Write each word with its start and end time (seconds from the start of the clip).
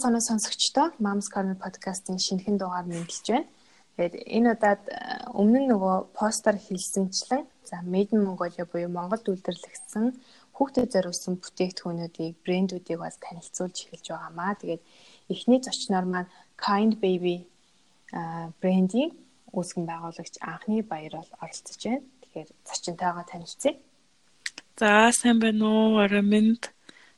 цаанаа 0.00 0.24
сонсогчдоо 0.24 0.86
Moms 1.04 1.28
Corner 1.32 1.58
podcast-ийн 1.64 2.18
шинэхэн 2.26 2.56
дугаар 2.56 2.86
мэдлж 2.88 3.26
байна. 3.28 3.48
Тэгээд 4.00 4.14
энэ 4.36 4.48
удаад 4.56 4.82
өмнө 5.36 5.58
нь 5.60 5.70
нөгөө 5.72 5.96
постэр 6.16 6.56
хэлсэнчлэн 6.56 7.44
за 7.68 7.76
Made 7.84 8.16
in 8.16 8.24
Mongolia 8.24 8.64
буюу 8.64 8.88
Монголд 8.88 9.28
үйлдвэрлэгдсэн 9.28 10.04
хүүхдэд 10.56 10.92
зориулсан 10.94 11.36
бүтээгдэхүүнүүдийг 11.36 12.32
брэндүүдийг 12.44 12.98
бас 13.00 13.20
танилцуулж 13.20 13.76
эхэлж 13.92 14.06
байгаамаа. 14.08 14.56
Тэгээд 14.56 14.82
эхний 15.32 15.60
зочноор 15.60 16.06
маань 16.08 16.32
Kind 16.56 16.96
Baby 17.04 17.44
брендийн 18.60 19.12
үүсгэн 19.52 19.84
байгуулагч 19.84 20.34
анхны 20.40 20.80
баяр 20.80 21.20
бол 21.20 21.32
оролцож 21.44 21.80
байна. 21.84 22.04
Тэгэхээр 22.24 22.48
зочинтойгоо 22.68 23.24
танилцъя. 23.28 23.76
За 24.80 25.12
сайн 25.12 25.38
байна 25.44 25.64
уу? 25.68 26.00
Орой 26.00 26.24
минь 26.24 26.56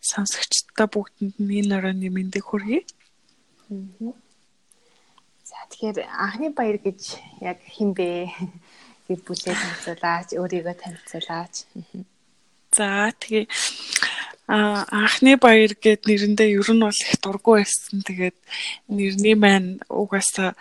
сонсогчдоо 0.02 0.86
бүгдэнд 0.90 1.36
нь 1.38 1.54
энэ 1.62 1.74
оройны 1.78 2.08
мэндийг 2.10 2.44
хүргэе. 2.46 2.82
За 5.46 5.58
тэгэхээр 5.70 5.98
анхны 6.10 6.48
баяр 6.50 6.78
гэж 6.82 7.00
яг 7.40 7.58
хин 7.62 7.94
бэ? 7.94 8.28
Гэр 9.06 9.20
бүлээ 9.22 9.54
танилцуулаач, 9.54 10.28
өөрийгөө 10.34 10.74
танилцуулаач. 10.82 11.54
За 12.74 13.12
тэгээ 13.20 13.46
а 14.50 14.84
анхны 14.90 15.38
баяр 15.38 15.72
гэд 15.78 16.02
нэрэндээ 16.04 16.58
ер 16.58 16.68
нь 16.74 16.82
бол 16.82 16.92
их 16.92 17.14
дургу 17.22 17.56
байсан. 17.56 18.02
Тэгээд 18.02 18.36
нэрний 18.90 19.36
маань 19.38 19.78
угаасаа 19.86 20.52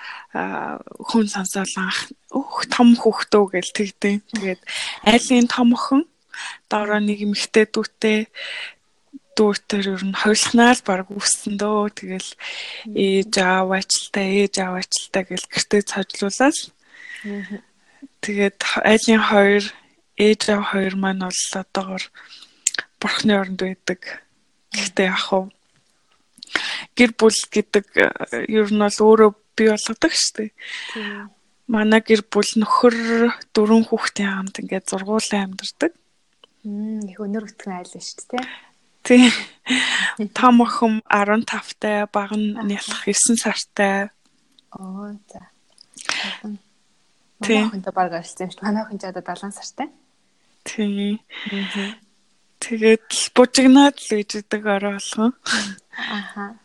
хүн 1.09 1.25
сонсоол 1.27 1.73
анх 1.81 2.13
өөх 2.29 2.69
том 2.69 2.93
хөхтөө 2.93 3.57
гэл 3.57 3.71
тэгдэ. 3.73 4.21
Тэгээд 4.37 4.61
айлын 5.07 5.47
том 5.49 5.73
охин 5.73 6.05
доороо 6.69 7.01
нэг 7.01 7.25
эмэгтэй 7.25 7.65
дүүтэй 7.67 8.19
дүүтэр 9.37 9.85
ер 9.95 10.03
нь 10.05 10.17
хойлохнаа 10.17 10.71
л 10.75 10.83
баг 10.83 11.07
үссэн 11.11 11.55
дөө. 11.55 11.91
Тэгэл 11.95 12.29
ээж 12.91 13.33
аав 13.39 13.69
ажилтаа, 13.75 14.27
ээж 14.27 14.55
аав 14.59 14.75
ажилтаа 14.83 15.23
гэл 15.23 15.47
гэртээ 15.51 15.81
цажлуулаад. 15.87 16.57
Тэгээд 18.21 18.59
айлын 18.83 19.23
хоёр 19.23 19.63
ээж 20.17 20.41
аав 20.51 20.63
хоёр 20.71 20.93
маань 20.99 21.23
бол 21.25 21.41
одоогор 21.55 22.03
бурхны 22.99 23.33
оронд 23.39 23.61
байдаг. 23.61 23.99
Гэхдээ 24.75 25.07
яг 25.09 25.19
хав 25.19 25.49
гэр 26.95 27.11
бүл 27.17 27.39
гэдэг 27.51 27.85
ер 28.51 28.67
нь 28.69 28.83
бол 28.83 28.99
өөрөө 29.07 29.31
бий 29.55 29.69
болгодог 29.71 30.13
шүү 30.13 30.33
дээ. 30.37 30.51
Манай 31.71 32.01
гэр 32.03 32.21
бүл 32.27 32.51
нөхөр 32.59 32.95
дөрвөн 33.55 33.85
хүүхдийн 33.87 34.31
хамт 34.31 34.59
ингээд 34.59 34.89
зургуулсан 34.91 35.55
амьдардаг. 35.55 35.91
Мм 36.67 37.07
их 37.09 37.17
өнөр 37.17 37.47
өтгөн 37.47 37.79
айл 37.79 37.89
шүү 37.95 38.37
дээ. 38.37 38.43
Тий. 39.11 39.27
Том 40.31 40.61
охин 40.63 41.03
15-тай, 41.11 42.07
баг 42.07 42.31
нь 42.31 42.55
нялх 42.55 43.03
9 43.03 43.35
сартай. 43.35 44.07
Оо 44.71 45.11
за. 45.27 45.51
Тий. 47.43 47.59
Манайхантай 47.59 47.91
баг 47.91 48.15
арилсан 48.15 48.47
юм 48.47 48.51
шүү. 48.55 48.63
Манай 48.63 48.83
охин 48.87 48.99
ч 48.99 49.03
одоо 49.11 49.19
7 49.19 49.51
сартай. 49.51 49.91
Тий. 50.63 51.19
Тэгээд 52.63 53.11
бужигнаад 53.35 53.99
л 53.99 54.15
үйждэг 54.15 54.63
орой 54.63 54.95
болгон. 54.95 55.35
Аха. 55.91 56.55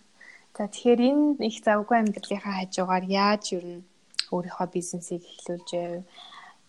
За 0.55 0.71
тэгэхээр 0.71 1.03
энэ 1.03 1.51
их 1.51 1.67
завгүй 1.67 1.99
амьдралынхаа 1.99 2.63
хажуугаар 2.63 3.05
яаж 3.11 3.59
юу 3.59 3.63
н 3.67 3.83
өөрийнхөө 4.31 4.71
бизнесийг 4.71 5.27
эхлүүлж 5.27 5.71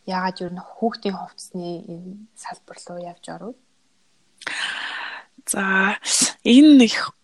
яагаад 0.09 0.41
юу 0.41 0.50
н 0.50 0.58
хүүхдийн 0.58 1.14
хувцсны 1.22 1.86
энэ 1.86 2.25
салбар 2.34 2.78
руу 2.81 2.97
явж 2.97 3.25
оров? 3.30 3.53
За 5.47 5.96
энэ 6.44 6.85
их 6.85 7.16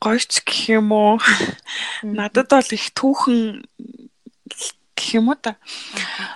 гойч 0.00 0.44
гэх 0.44 0.68
юм 0.78 0.92
уу? 0.92 1.18
Надад 2.02 2.52
бол 2.52 2.70
их 2.70 2.92
түүхэн 2.92 3.64
гэх 4.94 5.08
юм 5.16 5.32
уу 5.32 5.38
та. 5.40 5.56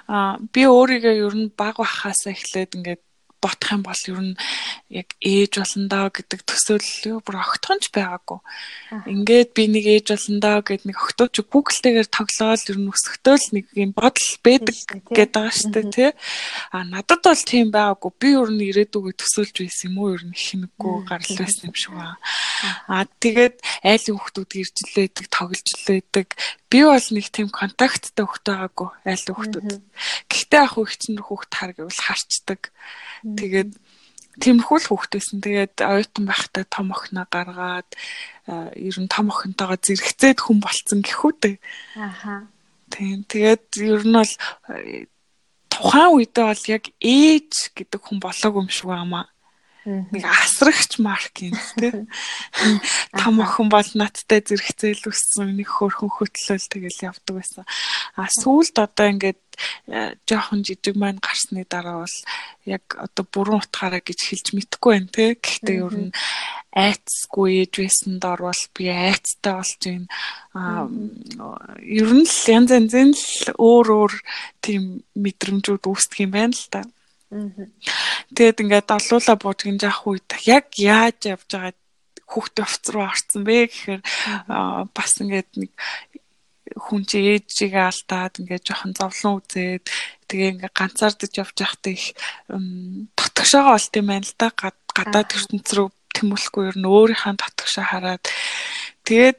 Аа 0.09 0.41
би 0.53 0.65
өөрийгөө 0.65 1.15
ер 1.29 1.35
нь 1.37 1.53
баг 1.53 1.77
бахаас 1.77 2.27
эхлээд 2.27 2.77
ингээд 2.81 3.03
бодох 3.43 3.75
юм 3.75 3.83
бол 3.83 4.03
ер 4.07 4.21
нь 4.23 4.35
яг 4.89 5.09
ээж 5.19 5.53
болондоо 5.59 6.07
гэдэг 6.15 6.41
төсөөлөл 6.47 7.21
бүр 7.27 7.37
огтхонч 7.43 7.91
байгаагүй. 7.91 8.39
Ингээд 9.11 9.51
би 9.53 9.65
нэг 9.67 9.85
ээж 9.91 10.07
болондоо 10.15 10.57
гэд 10.63 10.87
нэг 10.87 10.97
огтооч 11.03 11.35
Google-тэйгээр 11.43 12.09
тоглоод 12.09 12.71
ер 12.71 12.79
нь 12.79 12.93
өсөхдөө 12.95 13.37
л 13.37 13.49
нэг 13.59 13.67
юм 13.75 13.91
бодол 13.93 14.31
байдаг 14.47 14.77
гэдэг 15.11 15.31
байгаа 15.35 15.51
шүү 15.51 15.71
дээ 15.75 15.87
тий. 15.91 16.11
А 16.71 16.87
надад 16.87 17.21
бол 17.27 17.43
тийм 17.43 17.75
байгаагүй. 17.75 18.13
Би 18.23 18.29
ер 18.39 18.51
нь 18.55 18.63
ирээдүгөө 18.71 19.13
төсөөлж 19.19 19.57
байсан 19.59 19.91
юм 19.91 19.97
уу 19.99 20.15
ер 20.15 20.23
нь 20.23 20.39
хинэггүй 20.39 20.95
гарал 21.11 21.35
байсан 21.37 21.67
юм 21.69 21.77
шиг 21.77 21.93
байна. 21.99 22.17
А 22.87 23.05
тэгээд 23.19 23.59
айлын 23.83 24.19
хүүхдүүд 24.19 24.53
ирж 24.55 24.77
лээдэг, 24.95 25.27
тоглож 25.35 25.69
лээдэг. 25.89 26.29
Би 26.71 26.81
бол 26.87 27.09
нэг 27.11 27.27
тийм 27.35 27.49
контакттай 27.51 28.25
хүүхдтэй 28.25 28.55
байгаагүй 28.55 28.89
айлын 29.03 29.35
хүүхдүүд. 29.35 29.69
Гэхдээ 30.31 30.63
ах 30.63 30.75
хүүхд 30.79 31.01
чинь 31.03 31.21
хүүхд 31.21 31.53
хар 31.53 31.73
гэвэл 31.75 32.05
харцдаг. 32.07 32.61
Тэгээд 33.37 33.71
тиймэрхүү 34.41 34.79
л 34.81 34.89
хүүхдээсэн. 34.89 35.39
Тэгээд 35.45 35.75
оюутан 35.85 36.25
байхдаа 36.25 36.65
том 36.69 36.89
охиноо 36.93 37.27
гаргаад 37.29 37.89
ер 38.77 38.97
нь 38.97 39.13
том 39.13 39.29
охинтойгоо 39.29 39.79
зэрэгцээд 39.79 40.39
хүн 40.41 40.59
болцсон 40.65 41.01
гэхүү 41.05 41.33
дээ. 41.41 41.57
Аха. 42.01 42.49
Тийм. 42.89 43.25
Тэгээд 43.29 43.65
ер 43.81 44.03
нь 44.09 44.17
бол 44.17 44.33
тухайн 45.73 46.11
үедээ 46.17 46.47
бол 46.49 46.65
яг 46.69 46.85
ээж 47.01 47.53
гэдэг 47.77 48.01
хүн 48.01 48.19
болоогүй 48.21 48.61
юм 48.65 48.71
шиг 48.73 48.89
байна 48.89 49.29
нэг 49.85 50.23
асрагч 50.23 51.03
марк 51.03 51.43
юм 51.43 51.59
тий. 51.75 52.07
Том 53.19 53.43
охин 53.43 53.67
бол 53.67 53.89
надтай 53.99 54.39
зэрэгцээл 54.39 55.11
үссэн 55.11 55.59
нэг 55.59 55.67
хөөрхөн 55.67 56.07
хөтлөл 56.07 56.63
тэгэл 56.71 57.11
явдаг 57.11 57.35
байсан. 57.43 57.67
А 58.15 58.31
сүүлд 58.31 58.79
одоо 58.79 59.07
ингээд 59.11 59.43
э, 59.91 60.15
жоохон 60.23 60.63
жижиг 60.63 60.95
маань 60.95 61.19
гарсны 61.19 61.67
дараа 61.67 62.07
бол 62.07 62.19
яг 62.63 62.85
одоо 62.95 63.25
бүрэн 63.27 63.59
утгаараа 63.59 63.99
гэж 63.99 64.19
хэлж 64.23 64.47
мэдэхгүй 64.55 64.91
байна 64.95 65.11
тий. 65.11 65.31
Гэхдээ 65.35 65.77
ер 65.83 65.95
нь 65.99 66.15
айцгүй 66.71 67.67
ээж 67.67 67.73
байсан 67.83 68.13
дор 68.23 68.41
бол 68.47 68.63
би 68.79 68.87
айцтай 68.87 69.55
болж 69.59 69.83
байна. 69.83 70.07
А 70.55 70.87
ер 71.83 72.11
нь 72.15 72.23
л 72.23 72.39
янз 72.55 72.71
янзын 72.71 73.11
л 73.19 73.27
өөр 73.59 73.87
өөр 73.99 74.13
тийм 74.63 75.03
мэдрэмжүүд 75.19 75.91
үүсдэг 75.91 76.31
юм 76.31 76.39
байна 76.39 76.55
л 76.55 76.67
та. 76.71 76.87
Аа 76.87 77.02
Тэгээд 78.33 78.63
ингээд 78.63 78.89
олуула 78.93 79.35
буужгийн 79.41 79.79
жаах 79.81 80.05
үед 80.07 80.29
яг 80.45 80.73
яаж 80.77 81.19
явж 81.33 81.49
байгаа 81.49 81.75
хүүхдээ 82.29 82.65
офц 82.65 82.85
руу 82.93 83.05
орсон 83.09 83.43
бэ 83.45 83.69
гэхээр 83.69 84.03
бас 84.93 85.13
ингээд 85.21 85.51
нэг 85.57 85.73
хүн 86.77 87.05
чи 87.05 87.19
ээжигээ 87.37 87.85
алдаад 87.89 88.41
ингээд 88.41 88.65
жоохон 88.65 88.93
зовлон 88.97 89.41
үзээд 89.41 89.85
тэгээ 90.29 90.53
ингээд 90.57 90.77
ганцаардаж 90.77 91.33
явж 91.37 91.57
байхдаа 91.61 91.93
их 91.93 92.07
дотгошоогоо 93.17 93.77
олт 93.77 93.93
юм 93.97 94.07
байна 94.09 94.25
л 94.25 94.37
да. 94.41 94.49
Гадаад 94.93 95.29
ертөнц 95.37 95.69
рүү 95.77 95.89
тэмүүлэхгүй 96.17 96.65
ер 96.73 96.77
нь 96.81 96.89
өөрийнхөө 96.89 97.37
дотгошоо 97.37 97.85
хараад. 97.85 98.25
Тэгээд 99.05 99.39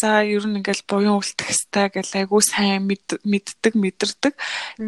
за 0.00 0.24
ер 0.24 0.44
нь 0.48 0.60
ингээл 0.60 0.84
буян 0.88 1.20
үлдэх 1.20 1.48
хэвээр 1.48 1.92
гэл 1.96 2.18
айгуу 2.24 2.40
сайн 2.44 2.88
мэддэг 2.88 3.72
мэдэрдэг. 3.76 4.34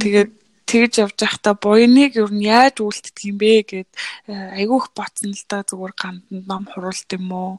Тэгээд 0.01 0.31
тэгж 0.71 1.03
явж 1.03 1.19
байхдаа 1.19 1.55
буйныг 1.59 2.15
юу 2.15 2.31
нь 2.31 2.47
яаж 2.47 2.79
үлддэг 2.79 3.27
юм 3.27 3.43
бэ? 3.43 3.67
гэд 3.67 3.91
э, 4.31 4.63
айгүйх 4.63 4.95
ботсон 4.95 5.35
л 5.35 5.45
да 5.51 5.67
зүгээр 5.67 5.95
ганданд 5.99 6.47
ном 6.47 6.65
хуруулт 6.71 7.11
юм 7.11 7.27
уу? 7.35 7.53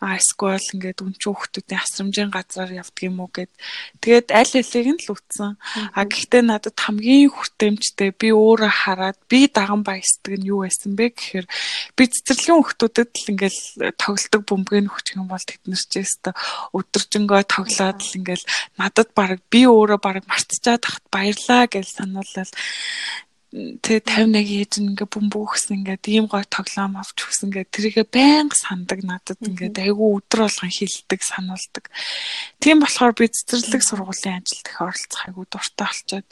А 0.00 0.16
эсвэл 0.16 0.56
ингээд 0.72 1.04
үнчүү 1.04 1.28
хүмүүсийн 1.28 1.76
асрамжийн 1.76 2.32
газар 2.32 2.72
явдаг 2.72 3.04
юм 3.04 3.20
уу 3.20 3.28
гэд. 3.28 3.52
Тэгээд 4.00 4.32
аль 4.32 4.54
алийг 4.56 4.88
нь 4.96 5.02
л 5.04 5.12
үтсэн. 5.12 5.60
А 5.92 6.00
гэхдээ 6.08 6.42
надад 6.48 6.76
хамгийн 6.80 7.28
хүртээмжтэй 7.28 8.16
би 8.16 8.32
өөрөө 8.32 8.72
хараад 8.72 9.18
би 9.28 9.44
даган 9.52 9.84
баясдаг 9.84 10.40
нь 10.40 10.48
юу 10.48 10.64
байсан 10.64 10.96
бэ 10.96 11.12
гэхээр 11.12 11.46
би 12.00 12.02
цэцэрлэгийн 12.08 12.64
хүмүүстэд 12.64 13.12
л 13.12 13.30
ингээл 13.36 13.60
тоглолдог 14.00 14.42
бөмбөгийн 14.48 14.88
хүч 14.88 15.06
юм 15.20 15.28
бол 15.28 15.44
тэднэрчээс 15.44 16.32
өдөржингөө 16.72 17.42
тоглоод 17.44 17.98
л 18.00 18.16
ингээл 18.16 18.44
надад 18.80 19.12
баг 19.12 19.42
би 19.52 19.66
өөрөө 19.68 20.00
баг 20.00 20.24
мартчихад 20.24 20.80
тахт 20.80 21.04
баярлаа 21.12 21.68
гэж 21.68 21.86
сануул 21.98 22.37
болол. 22.42 22.56
Тэгээ 23.48 24.04
51 24.04 24.44
ээж 24.60 24.72
ингээ 24.76 25.08
бөмбөгсөн 25.08 25.80
ингээ 25.80 26.04
ийм 26.20 26.28
гой 26.28 26.44
тоглоом 26.52 27.00
авч 27.00 27.16
өгсөн 27.24 27.48
ингээ 27.48 27.72
тэрийгэ 27.72 28.04
байнга 28.12 28.52
сандаг 28.52 29.00
надад 29.08 29.40
ингээ 29.40 29.88
айгүй 29.88 30.08
өдр 30.20 30.44
болгон 30.44 30.68
хилдэг 30.68 31.20
сануулдаг. 31.24 31.88
Тийм 32.60 32.84
болохоор 32.84 33.16
би 33.16 33.32
цэцэрлэг 33.32 33.80
сургуулийн 33.80 34.44
ажилд 34.44 34.68
их 34.68 34.76
оролцох 34.84 35.22
айгүй 35.24 35.44
дуртай 35.48 35.88
болчоод. 35.88 36.28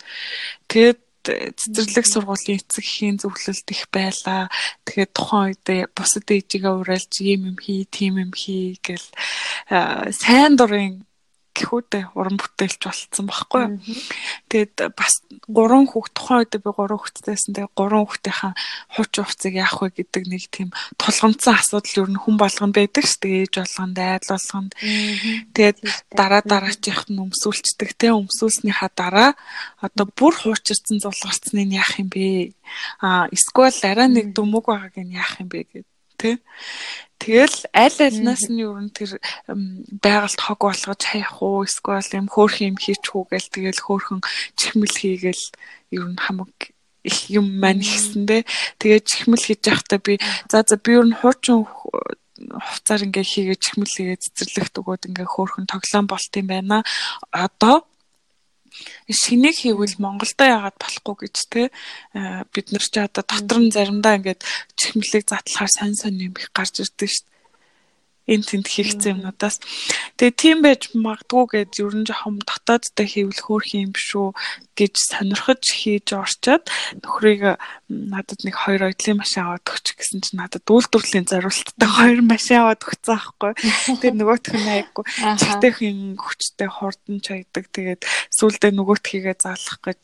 Тэгээд 0.68 1.00
цэцэрлэг 1.56 2.06
сургуулийн 2.06 2.60
эцэгхийн 2.60 3.16
зөвлөлт 3.16 3.68
их 3.72 3.88
байлаа. 3.88 4.52
Тэгээд 4.84 5.12
тухайн 5.16 5.56
үед 5.56 5.90
бусад 5.96 6.28
ээжигээ 6.28 6.74
уриалж 6.84 7.14
ийм 7.24 7.56
юм 7.56 7.58
хий, 7.58 7.88
тийм 7.88 8.20
юм 8.20 8.32
хий 8.36 8.78
гэл 8.84 9.08
сайн 10.12 10.54
дурын 10.60 11.02
гэхүүдээ 11.56 12.04
уран 12.12 12.36
бүтээлч 12.36 12.80
болцсон 12.84 13.26
байхгүй 13.26 13.60
юу. 13.64 13.80
Тэгээд 14.52 14.92
бас 14.92 15.24
гурван 15.48 15.88
хүүхд 15.88 16.12
тухайн 16.12 16.44
үед 16.44 16.54
би 16.60 16.70
гурван 16.70 17.00
хүүхдтэйсэн. 17.00 17.56
Тэгээд 17.56 17.72
гурван 17.72 18.04
хүүхдийнхаа 18.04 18.52
хуч 18.94 19.12
хувцыг 19.16 19.54
яах 19.56 19.80
вэ 19.80 19.88
гэдэг 19.96 20.24
нэг 20.28 20.44
тийм 20.52 20.68
тулгамдсан 21.00 21.56
асуудал 21.56 22.04
ер 22.04 22.10
нь 22.12 22.20
хүн 22.20 22.36
болгонд 22.36 22.76
байдаг 22.76 23.04
ш. 23.08 23.16
Тэгээд 23.16 23.48
ээж 23.48 23.54
болгонд, 23.64 23.96
айл 23.96 24.28
болгонд. 24.28 24.72
Тэгээд 25.56 25.78
дараа 26.12 26.42
дараачих 26.44 27.00
нь 27.08 27.22
өмсүүлцдэг 27.24 27.90
те 27.96 28.12
өмсүүлснийхаа 28.12 28.90
дараа 28.92 29.30
одоо 29.80 30.06
бүр 30.12 30.36
хуучирсан 30.36 31.00
зулгарцныг 31.00 31.72
яах 31.72 31.96
юм 31.96 32.12
бэ? 32.12 32.52
Аа 33.00 33.26
эсвэл 33.32 33.72
арай 33.88 34.08
нэг 34.12 34.36
дүмэг 34.36 34.68
байгааг 34.68 34.96
нь 35.00 35.16
яах 35.16 35.40
юм 35.40 35.48
бэ 35.48 35.64
гэдэг 35.64 35.96
тий. 36.16 36.36
Тэгэл 37.16 37.56
аль 37.72 38.00
альнаас 38.00 38.44
нь 38.52 38.60
юу 38.60 38.76
н 38.76 38.92
тэр 38.92 39.16
байгальд 40.04 40.40
хог 40.40 40.60
болгож 40.68 41.00
хаях 41.00 41.40
уу? 41.40 41.64
Эсвэл 41.64 42.20
юм 42.20 42.28
хөөх 42.28 42.60
юм 42.60 42.76
хийчихүү 42.76 43.22
гээл 43.32 43.48
тэгэл 43.52 43.80
хөөхөн 43.82 44.20
чихмэл 44.54 44.94
хийгээл 44.94 45.44
ер 45.96 46.04
нь 46.12 46.20
хамаг 46.20 46.52
их 47.06 47.18
юм 47.30 47.46
маань 47.62 47.80
ихсэндээ 47.80 48.42
тэгээ 48.82 49.00
чихмэл 49.00 49.42
хийж 49.46 49.62
байхдаа 49.64 50.00
би 50.02 50.18
за 50.50 50.66
за 50.66 50.76
би 50.76 50.90
ер 50.98 51.06
нь 51.08 51.18
хуучин 51.18 51.64
хуцаар 52.36 53.06
ингээ 53.06 53.24
хийгээ 53.24 53.58
чихмэл 53.64 53.94
хийгээ 53.96 54.18
цэцэрлэгт 54.20 54.74
өгөөд 54.80 55.08
ингээ 55.08 55.28
хөөхөн 55.30 55.64
тоглоом 55.70 56.06
болт 56.10 56.32
юм 56.36 56.46
байна. 56.52 56.84
Одоо 57.32 57.88
шинийг 59.10 59.56
хийвэл 59.62 59.96
Монголдо 60.02 60.44
яагаад 60.44 60.76
болохгүй 60.80 61.14
гэж 61.26 61.36
те 61.52 61.62
бид 62.52 62.66
нар 62.72 62.84
ч 62.84 62.94
одоо 63.00 63.24
дотор 63.24 63.58
нь 63.62 63.74
заримдаа 63.74 64.18
ингээд 64.18 64.40
чихмэлийг 64.78 65.24
задлахаар 65.28 65.70
сонь 65.72 65.96
сонь 66.00 66.20
юм 66.26 66.34
их 66.40 66.50
гарч 66.56 66.74
ирдэг 66.82 67.10
шүү 67.10 67.24
дээ 67.26 67.35
энэ 68.26 68.46
тэнд 68.46 68.66
хийгцэн 68.66 69.22
юмнуудаас 69.22 69.62
тэгээ 70.18 70.34
тийм 70.34 70.58
байж 70.66 70.90
магадгүй 70.92 71.66
гэж 71.70 71.70
ер 71.82 71.94
нь 71.94 72.06
жоохон 72.06 72.42
дотооддоо 72.42 73.06
хийвэл 73.06 73.42
хөөх 73.46 73.66
юм 73.78 73.94
шүү 73.94 74.34
гэж 74.74 74.94
сонирхож 74.98 75.62
хийж 75.62 76.10
орчоод 76.12 76.66
нөхрийг 77.00 77.56
надад 77.86 78.40
нэг 78.42 78.54
хоёр 78.58 78.90
оюутлын 78.90 79.22
машин 79.22 79.46
аваад 79.46 79.64
өгч 79.64 79.86
гэсэн 79.94 80.20
чинь 80.26 80.40
надад 80.42 80.66
үйлдвэрлэлийн 80.66 81.30
зориулттай 81.30 81.88
хоёр 81.88 82.20
машин 82.26 82.60
аваад 82.66 82.82
өгсөн 82.82 83.14
аахгүй. 83.14 83.52
Тэгээ 84.02 84.12
нөгөөх 84.18 84.52
нь 84.52 84.72
айггүй 84.74 85.04
чигтэйхэн 85.40 86.18
хүчтэй 86.18 86.68
хурдан 86.68 87.18
чаядаг 87.22 87.64
тэгээд 87.72 88.02
сүулдэ 88.34 88.74
нөгөөтхийгээ 88.74 89.36
заалах 89.38 89.80
гэж 89.86 90.02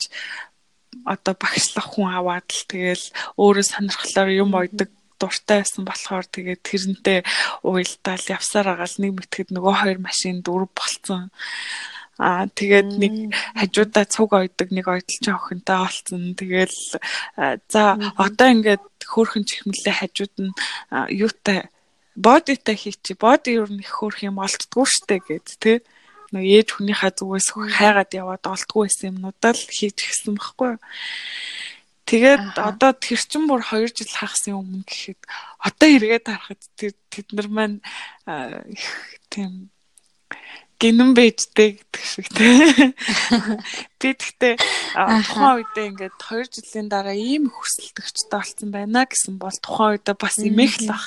одоо 1.05 1.33
багшлах 1.37 1.87
хүн 1.91 2.09
аваад 2.13 2.47
л 2.47 2.63
тэгэл 2.69 3.05
өөрөө 3.37 3.65
сонирхлоор 3.65 4.29
юм 4.31 4.51
ойдог 4.55 4.89
дуртай 5.23 5.63
байсан 5.63 5.87
болохоор 5.87 6.27
тэгээд 6.27 6.61
тэрнтэй 6.67 7.19
уйлдаал 7.63 8.25
явсаар 8.27 8.67
агаал 8.75 8.95
нэг 8.99 9.11
мэтгэд 9.15 9.55
нөгөө 9.55 9.75
хоёр 9.79 9.99
машин 10.03 10.43
дөрв 10.43 10.67
болцсон. 10.75 11.31
Аа 12.19 12.45
тэгээд 12.51 12.89
нэг 12.99 13.13
хажуудаа 13.57 14.05
цуг 14.05 14.35
ойдог 14.35 14.69
нэг 14.69 14.85
ойдолч 14.85 15.25
охинтой 15.31 15.79
олцсон. 15.87 16.35
Тэгэл 16.35 16.77
за 17.71 17.83
одоо 18.19 18.47
ингээд 18.51 18.85
хөөхөн 19.01 19.47
чихмэлээ 19.47 19.95
хажууд 19.97 20.35
нь 20.37 20.53
юутай 21.09 21.73
бодитай 22.13 22.75
хийчих. 22.77 23.17
Боди 23.17 23.57
юу 23.57 23.65
нэг 23.65 23.89
хөөх 23.89 24.21
юм 24.21 24.37
олддгүй 24.45 24.85
штэ 24.85 25.17
гэд 25.25 25.47
тэ 25.57 25.81
нэг 26.33 26.45
ээж 26.45 26.67
хүнийхээ 26.77 27.11
зүгээс 27.17 27.47
хайгаад 27.53 28.11
яваад 28.13 28.43
олдгүй 28.45 28.81
байсан 28.85 29.17
юмнуудаа 29.17 29.53
л 29.57 29.63
хийж 29.73 29.97
гисэн 29.97 30.37
баггүй. 30.37 30.77
Тэгээд 32.03 32.59
одоо 32.59 32.91
тэр 32.91 33.21
чин 33.23 33.47
бүр 33.47 33.63
2 33.63 33.95
жил 33.95 34.11
хагасны 34.11 34.51
өмнө 34.51 34.83
гэхэд 34.83 35.21
одоо 35.63 35.87
эргээд 35.87 36.27
харахад 36.27 36.61
тэр 36.75 36.91
тэд 37.07 37.27
нар 37.31 37.47
маань 37.47 37.77
тийм 39.31 39.71
гинэн 40.83 41.15
бэжтэй 41.15 41.79
гэдэг 41.79 42.03
шиг 42.03 42.27
тийм. 42.35 42.91
Би 44.03 44.09
тэгтээ 44.19 44.59
тухайн 44.99 45.63
үедээ 45.63 45.85
ингээд 45.95 46.15
2 46.19 46.51
жилийн 46.51 46.87
дараа 46.91 47.15
ийм 47.15 47.47
хүсэлтэгчтэй 47.47 48.35
болсон 48.35 48.69
байна 48.75 49.07
гэсэн 49.07 49.39
бол 49.39 49.57
тухайн 49.63 49.95
үедээ 49.95 50.15
бас 50.19 50.35
имэх 50.43 50.75
л 50.83 50.91
баг. 50.91 51.03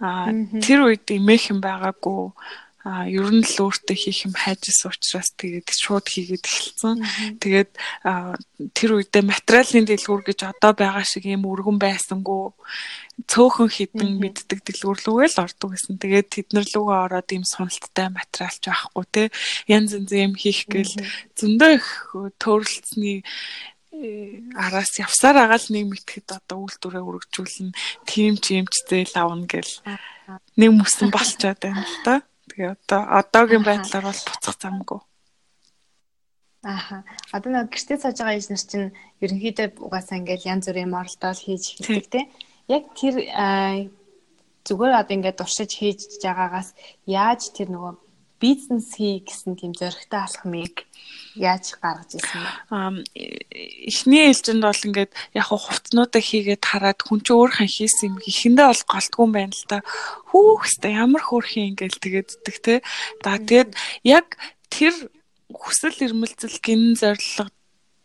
Аа 0.00 0.32
тэр 0.64 0.88
үед 0.88 1.04
имэх 1.12 1.52
юм 1.52 1.60
байгаагүй 1.60 2.32
а 2.82 3.06
ер 3.06 3.30
нь 3.30 3.46
л 3.46 3.56
өөртөө 3.62 3.94
хийх 3.94 4.26
юм 4.26 4.34
хайжсэн 4.34 4.90
учраас 4.90 5.30
тэгээд 5.38 5.70
шууд 5.70 6.06
хийгээд 6.10 6.42
эхэлсэн. 6.42 6.98
Тэгээд 7.38 7.70
тэр 8.74 8.90
үедээ 8.98 9.22
материалын 9.22 9.86
дэлгүүр 9.86 10.22
гэж 10.26 10.50
одоо 10.50 10.74
байгаа 10.74 11.06
шиг 11.06 11.30
юм 11.30 11.46
өргөн 11.46 11.78
байсангүй 11.78 12.50
цөөхөн 13.30 13.70
хідэн 13.70 14.18
мэддэг 14.18 14.66
дэлгүүрлүүгээ 14.66 15.30
л 15.30 15.42
ордог 15.46 15.70
гэсэн. 15.78 16.02
Тэгээд 16.02 16.28
тэднэр 16.34 16.66
лүгөө 16.74 16.98
ороод 17.06 17.28
ийм 17.30 17.46
суналттай 17.46 18.10
материалч 18.10 18.62
байхгүй 18.66 19.06
те. 19.14 19.22
Янз 19.70 19.94
янз 19.94 20.10
юм 20.10 20.34
хийх 20.34 20.66
гээл 20.66 20.94
зөндөө 21.38 21.70
их 21.78 21.86
төрөлцсөний 22.42 23.22
э, 23.94 24.42
араас 24.58 24.98
явсаар 24.98 25.46
агаал 25.46 25.66
нэг 25.70 25.86
мэтгэд 25.86 26.34
одоо 26.34 26.66
үйлдвэрээ 26.66 27.04
үргэлжүүлнэ. 27.04 27.78
Тим 28.10 28.34
чимчтэй 28.42 29.06
л 29.06 29.14
авна 29.22 29.46
гэл 29.46 29.70
нэг 30.58 30.70
мөсөн 30.74 31.14
болчоод 31.14 31.62
байна 31.62 31.86
л 31.86 31.98
да. 32.02 32.26
Тэгээ 32.52 32.76
одоо 32.76 33.00
одоогийн 33.18 33.64
байдлаар 33.64 34.04
бол 34.04 34.22
буцах 34.28 34.56
замгүй. 34.60 35.00
Ааха. 36.62 37.02
Одоо 37.32 37.50
нэг 37.50 37.72
гэртээ 37.72 37.98
сууж 37.98 38.18
байгаа 38.20 38.36
ээж 38.36 38.46
нар 38.52 38.64
чинь 38.70 38.88
ерөнхийдөө 39.24 39.66
угаасаа 39.82 40.20
ингээл 40.20 40.50
янз 40.52 40.64
бүрийн 40.68 40.92
моралдол 40.92 41.40
хийж 41.40 41.64
эхэлдэг 41.80 42.06
тийм. 42.12 42.26
Яг 42.68 42.84
тэр 42.92 43.14
зүгээр 44.68 44.92
одоо 45.00 45.14
ингээд 45.16 45.40
туршиж 45.40 45.70
хийж 45.74 46.00
байгаагаас 46.22 46.70
яаж 47.08 47.50
тэр 47.56 47.68
нөгөө 47.74 47.92
бизнес 48.42 48.98
хий 48.98 49.22
гэсэн 49.22 49.54
тийм 49.54 49.72
зоригтой 49.78 50.26
алхмыг 50.26 50.82
яаж 51.38 51.78
гаргаж 51.78 52.18
ирсэн 52.18 52.42
бэ? 52.42 53.06
Эхний 53.86 54.26
ээлжинд 54.26 54.66
бол 54.66 54.82
ингээд 54.82 55.12
яг 55.38 55.46
хувцнуудаа 55.46 56.22
хийгээд 56.22 56.62
хараад 56.66 57.00
хүн 57.06 57.22
чинь 57.22 57.38
өөрхөн 57.38 57.70
хийсэн 57.70 58.06
юм 58.10 58.16
ихэндээ 58.18 58.66
бол 58.66 58.84
голдгүй 58.90 59.22
юм 59.22 59.32
байна 59.32 59.54
л 59.54 59.66
та. 59.70 59.78
Хүүхстэй 60.34 60.92
ямар 60.98 61.22
хөөрхөн 61.22 61.70
ингээд 61.72 62.02
тэгээддэг 62.02 62.56
те. 62.60 62.74
За 63.22 63.38
тэгээд 63.38 63.70
яг 64.02 64.26
тэр 64.68 64.94
хүсэл 65.54 66.02
эрмэлзэл 66.10 66.58
гин 66.58 66.98
зорилго 66.98 67.48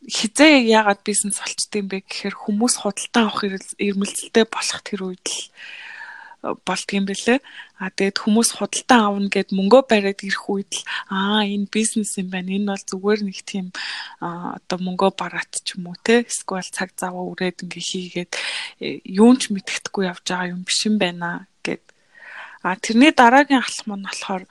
хизээ 0.06 0.70
яагаад 0.72 1.02
бизнес 1.04 1.42
болчтой 1.42 1.82
юм 1.82 1.90
бэ 1.92 2.06
гэхээр 2.06 2.36
хүмүүс 2.38 2.76
худалдан 2.86 3.28
авах 3.28 3.44
эрмэлзэлтэй 3.82 4.46
болох 4.48 4.80
тэр 4.86 5.02
үед 5.04 5.26
л 5.26 5.42
болдгийм 6.42 7.06
бэлээ. 7.10 7.40
А 7.82 7.90
тэгээд 7.90 8.18
хүмүүс 8.22 8.50
худалдан 8.58 9.02
авна 9.02 9.30
гэд 9.30 9.50
мөнгөө 9.54 9.84
бариад 9.90 10.22
ирэх 10.22 10.46
үед 10.50 10.72
л 10.78 10.84
аа 11.10 11.42
энэ 11.46 11.70
бизнес 11.70 12.18
юм 12.22 12.30
байна. 12.30 12.54
Энэ 12.54 12.70
бол 12.74 12.84
зүгээр 12.86 13.20
нэг 13.26 13.40
тийм 13.42 13.68
одоо 14.22 14.78
мөнгөө 14.78 15.12
бараат 15.18 15.52
ч 15.66 15.78
юм 15.78 15.90
уу 15.90 15.98
те. 16.02 16.26
Эсвэл 16.30 16.62
цаг 16.70 16.94
заваа 16.94 17.26
үрээд 17.26 17.66
ингээ 17.66 17.84
хийгээд 17.90 18.32
э, 18.82 19.02
юунч 19.06 19.50
мэддэхгүй 19.50 20.06
явж 20.06 20.26
байгаа 20.30 20.54
юм 20.54 20.62
биш 20.62 20.86
юм 20.86 21.02
байна 21.02 21.50
гэд. 21.66 21.82
А 22.62 22.78
тэрний 22.78 23.12
дараагийн 23.14 23.62
алхам 23.62 23.98
нь 23.98 24.06
болохоор 24.06 24.44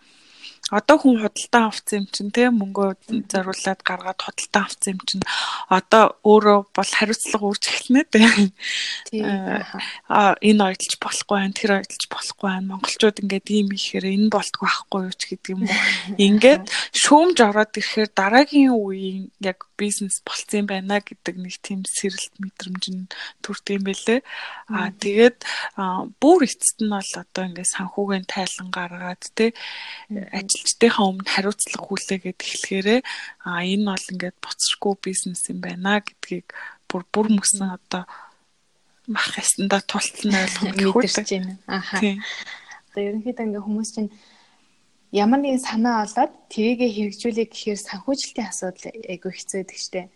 одоо 0.71 0.99
хүн 0.99 1.23
худалдан 1.23 1.71
авсан 1.71 2.03
юм 2.03 2.07
чинь 2.11 2.35
тийм 2.35 2.59
мөнгөө 2.59 2.89
зориулаад 3.31 3.81
гаргаад 3.87 4.19
худалдан 4.19 4.63
авсан 4.67 4.99
юм 4.99 5.01
чинь 5.07 5.25
одоо 5.71 6.19
өөрөө 6.27 6.59
бол 6.75 6.91
хариуцлага 6.91 7.47
үүрч 7.47 7.65
эхэлнэ 7.71 8.03
тийм 8.11 8.51
аа 10.11 10.35
энэ 10.43 10.63
ойдолж 10.67 10.95
болохгүй 10.99 11.39
байх 11.39 11.55
тэр 11.55 11.71
ойдолж 11.79 12.05
болохгүй 12.11 12.49
байх 12.51 12.67
монголчууд 12.67 13.23
ингээд 13.23 13.47
ийм 13.55 13.69
ихээр 13.79 14.07
энэ 14.11 14.35
болтгүй 14.35 14.67
байхгүй 14.67 15.01
юу 15.07 15.15
ч 15.15 15.23
гэдэг 15.31 15.51
юм 15.55 15.63
уу. 15.63 15.79
Ингээд 16.27 16.65
шүүмж 16.99 17.37
ороод 17.47 17.73
ирэхээр 17.79 18.11
дараагийн 18.11 18.75
үеийн 18.75 19.31
яг 19.39 19.71
бизнес 19.79 20.19
болцсон 20.27 20.67
байна 20.67 20.99
гэдэг 20.99 21.37
нэг 21.37 21.55
тийм 21.63 21.85
сэрэлт 21.87 22.35
мэдрэмж 22.41 22.85
нь 22.91 23.07
төрдөг 23.45 23.77
юм 23.77 23.85
бэлээ 23.87 24.21
аа 24.73 24.91
тэгээд 24.97 25.39
бүр 26.19 26.41
эцэст 26.49 26.81
нь 26.81 26.91
бол 26.91 27.13
одоо 27.21 27.45
ингээд 27.45 27.75
санхүүгийн 27.77 28.27
тайлан 28.27 28.69
гаргаад 28.73 29.23
тийм 29.37 29.53
ажилчдынхаа 30.57 31.05
өмнө 31.13 31.29
хариуцлага 31.29 31.85
хүлээгээд 31.85 32.41
эхлэхээрээ 32.41 33.01
а 33.45 33.61
энэ 33.61 33.85
бол 33.93 34.07
ингээд 34.17 34.37
буцшгүй 34.41 34.95
бизнес 35.05 35.45
юм 35.53 35.61
байна 35.61 36.01
гэдгийг 36.01 36.49
бүр 36.89 37.05
бүр 37.13 37.29
мөсөн 37.37 37.77
одоо 37.77 38.09
мах 39.07 39.37
ясандаа 39.37 39.85
тултал 39.85 40.25
нь 40.25 40.35
ойлгох 40.35 41.05
мэдэрч 41.05 41.31
байна. 41.37 41.55
Аха. 41.69 42.01
Одоо 42.01 43.03
ерөнхийдөө 43.05 43.45
ингээ 43.45 43.67
хүмүүс 43.69 43.91
чинь 43.93 44.11
ямар 45.13 45.41
нэгэн 45.45 45.63
санаа 45.63 46.09
олоод 46.09 46.33
тэрийгэ 46.51 46.89
хэрэгжүүлэх 46.91 47.51
гэхээр 47.53 47.81
санхүүжилтийн 47.87 48.49
асуудал 48.51 48.87
айгүй 48.91 49.33
хэцүү 49.37 49.59
байдаг 49.61 49.79
штэ. 49.79 50.11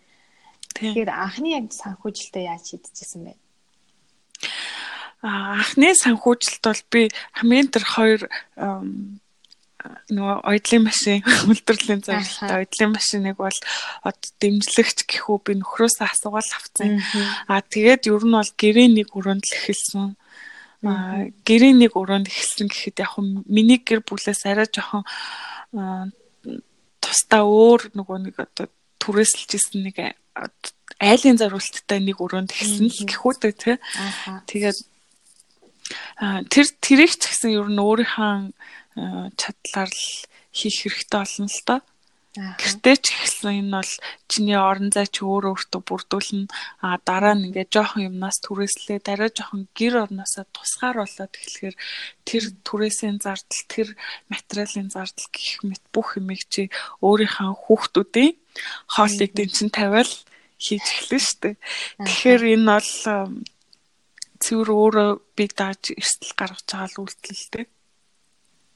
Тэгэхээр 0.75 1.09
анхны 1.11 1.49
яг 1.55 1.65
санхүүжилтээ 1.71 2.43
яаж 2.51 2.63
шийдэжсэн 2.67 3.21
бэ? 3.27 3.33
Анхны 5.21 5.93
санхүүжилт 5.95 6.63
бол 6.65 6.83
би 6.91 7.01
хамгийн 7.37 7.69
тэр 7.71 7.85
хоёр 7.85 8.21
нөгөө 10.11 10.37
ойдлын 10.45 10.83
машин 10.85 11.21
үйлдвэрлэлийн 11.49 12.01
зорилготой 12.05 12.57
ойдлын 12.65 12.91
машиныг 12.93 13.35
бол 13.39 13.59
одоо 14.03 14.29
дэмжлэгч 14.41 15.05
гэхүү 15.07 15.37
би 15.45 15.53
нөхрөөсөө 15.61 16.07
асуугаал 16.07 16.51
авсан. 16.55 17.01
Аа 17.47 17.61
тэгээд 17.61 18.09
ер 18.11 18.23
нь 18.25 18.35
бол 18.35 18.51
гэрээ 18.57 18.87
нэг 18.91 19.09
өрөөнд 19.15 19.45
л 19.45 19.55
эхэлсэн. 19.57 20.07
Аа 20.85 21.29
гэрээ 21.47 21.73
нэг 21.77 21.93
өрөөнд 21.97 22.27
эхэлсэн 22.29 22.67
гэхэд 22.69 22.97
яг 23.01 23.13
миний 23.49 23.79
гэр 23.81 24.01
бүлээс 24.05 24.45
арай 24.45 24.67
жоохон 24.69 25.03
тусдаа 27.01 27.43
өөр 27.47 27.95
нөгөө 27.97 28.17
нэг 28.29 28.35
одоо 28.37 28.67
түрээсэлж 29.01 29.51
исэн 29.57 29.81
нэг 29.87 29.97
айлын 31.01 31.37
зориулттай 31.41 31.99
нэг 31.99 32.21
өрөөнд 32.21 32.51
хэлсэн 32.53 32.87
л 32.91 33.07
гэхүүдээ 33.09 33.53
тий. 33.57 33.75
Тэгээд 34.45 34.77
тэр 36.53 36.65
тэрийг 36.79 37.13
ч 37.17 37.23
гэсэн 37.25 37.57
ер 37.57 37.67
нь 37.67 37.81
өөрийнхөө 37.81 38.53
чадлаар 39.39 39.91
л 39.91 40.05
хийх 40.51 40.77
хэрэгтэй 40.83 41.19
болно 41.19 41.47
л 41.47 41.61
доо. 41.67 41.81
Гэртээ 42.31 42.95
ч 43.03 43.05
ихсэн 43.11 43.59
энэ 43.59 43.75
бол 43.75 43.93
чиний 44.31 44.55
орон 44.55 44.87
зай 44.87 45.03
чи 45.11 45.27
өөр 45.27 45.51
өөртөө 45.51 45.81
бүрдүүлнэ. 45.83 46.47
А 46.79 46.95
дараа 47.03 47.35
нь 47.35 47.51
ингээд 47.51 47.75
жоохон 47.75 48.07
юмнаас 48.07 48.39
түрээслээ 48.39 49.03
дараа 49.03 49.27
жоохон 49.35 49.67
гэр 49.75 50.07
орноосоо 50.07 50.47
тусгааруулаад 50.55 51.27
эхлэхээр 51.35 51.75
тэр 52.23 52.43
түрээсийн 52.63 53.19
зардал 53.19 53.63
тэр 53.67 53.87
материалын 54.31 54.87
зардал 54.95 55.27
гэх 55.35 55.59
мэт 55.67 55.83
бүх 55.91 56.15
юмыг 56.15 56.47
чи 56.47 56.71
өөрийнхөө 57.03 57.51
хүүхдүүдийн 57.67 58.33
хоолыг 58.95 59.31
дэнчин 59.35 59.67
тавиал 59.75 60.11
хийж 60.55 60.85
эхлэн 60.87 61.23
штэ. 61.27 61.59
Тэгэхээр 61.99 62.43
энэ 62.55 62.67
бол 62.79 62.91
цэвэр 64.39 64.69
өөрөө 64.71 65.09
би 65.35 65.45
дааж 65.51 65.91
эрсдэл 65.99 66.33
гаргаж 66.39 66.63
байгаа 66.63 66.89
л 66.95 67.01
үйлдэлтэй. 67.03 67.65
Аа. 67.67 67.80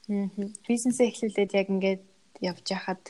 Бизнесээ 0.06 1.10
эхлүүлээд 1.10 1.52
яг 1.58 1.66
ингээд 1.66 2.02
явж 2.38 2.66
хахад 2.70 3.02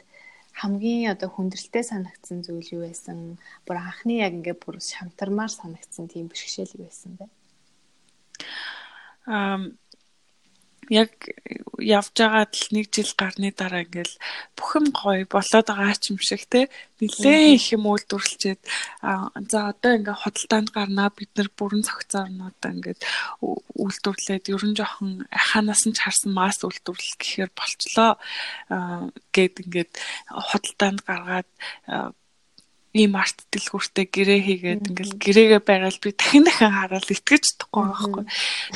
хамгийн 0.57 1.13
одоо 1.13 1.29
хүндрэлтэй 1.29 1.85
санагдсан 1.85 2.41
зүйл 2.41 2.73
юу 2.73 2.83
байсан? 2.89 3.37
Бүр 3.69 3.77
анхны 3.77 4.25
яг 4.25 4.33
ингээд 4.33 4.65
бүр 4.65 4.81
шамтармаар 4.81 5.53
санагдсан 5.53 6.09
тийм 6.09 6.33
бэрхшээл 6.33 6.81
юу 6.81 6.89
байсан 6.89 7.13
бэ? 7.21 7.29
Аа 9.29 9.61
яг 10.91 11.13
явж 11.79 12.15
байгаад 12.17 12.53
л 12.55 12.69
нэг 12.73 12.87
жил 12.95 13.13
гарны 13.19 13.53
дараа 13.53 13.85
ингээл 13.85 14.15
бүх 14.57 14.71
юм 14.79 14.87
гоё 14.95 15.27
болоод 15.29 15.67
байгаа 15.69 15.97
ч 15.99 16.15
юм 16.15 16.19
шиг 16.23 16.43
те 16.49 16.69
нилээн 17.01 17.57
их 17.59 17.67
юм 17.77 17.85
үйлдвэрлэчээд 17.91 18.61
за 19.51 19.59
одоо 19.71 19.93
ингээ 19.99 20.17
худалдаанд 20.17 20.69
гарнаа 20.73 21.09
бид 21.13 21.31
нар 21.37 21.49
бүрэн 21.53 21.85
цогцоорнуудаа 21.85 22.71
ингээд 22.73 23.01
үйлдвэрлээд 23.43 24.45
ер 24.55 24.63
нь 24.65 24.79
жоохон 24.79 25.29
ханаас 25.31 25.83
нь 25.85 25.95
ч 25.97 25.99
харсан 26.01 26.33
масс 26.33 26.65
үйлдвэрлэл 26.65 27.21
гэхээр 27.21 27.51
болчлоо. 27.53 28.17
Гэд 29.35 29.55
ингээд 29.69 29.93
худалдаанд 30.33 31.01
гаргаад 31.05 31.49
ийм 32.97 33.15
арт 33.21 33.45
дэлгүүртэй 33.53 34.07
гэрээ 34.09 34.41
хийгээд 34.47 34.83
ингээл 34.89 35.15
гэрээгээ 35.21 35.63
байгаад 35.63 35.99
би 36.01 36.11
дахин 36.17 36.45
дахин 36.49 36.73
хараад 36.73 37.07
итгэж 37.07 37.45
чадахгүй 37.45 37.85
байхгүй. 37.85 38.25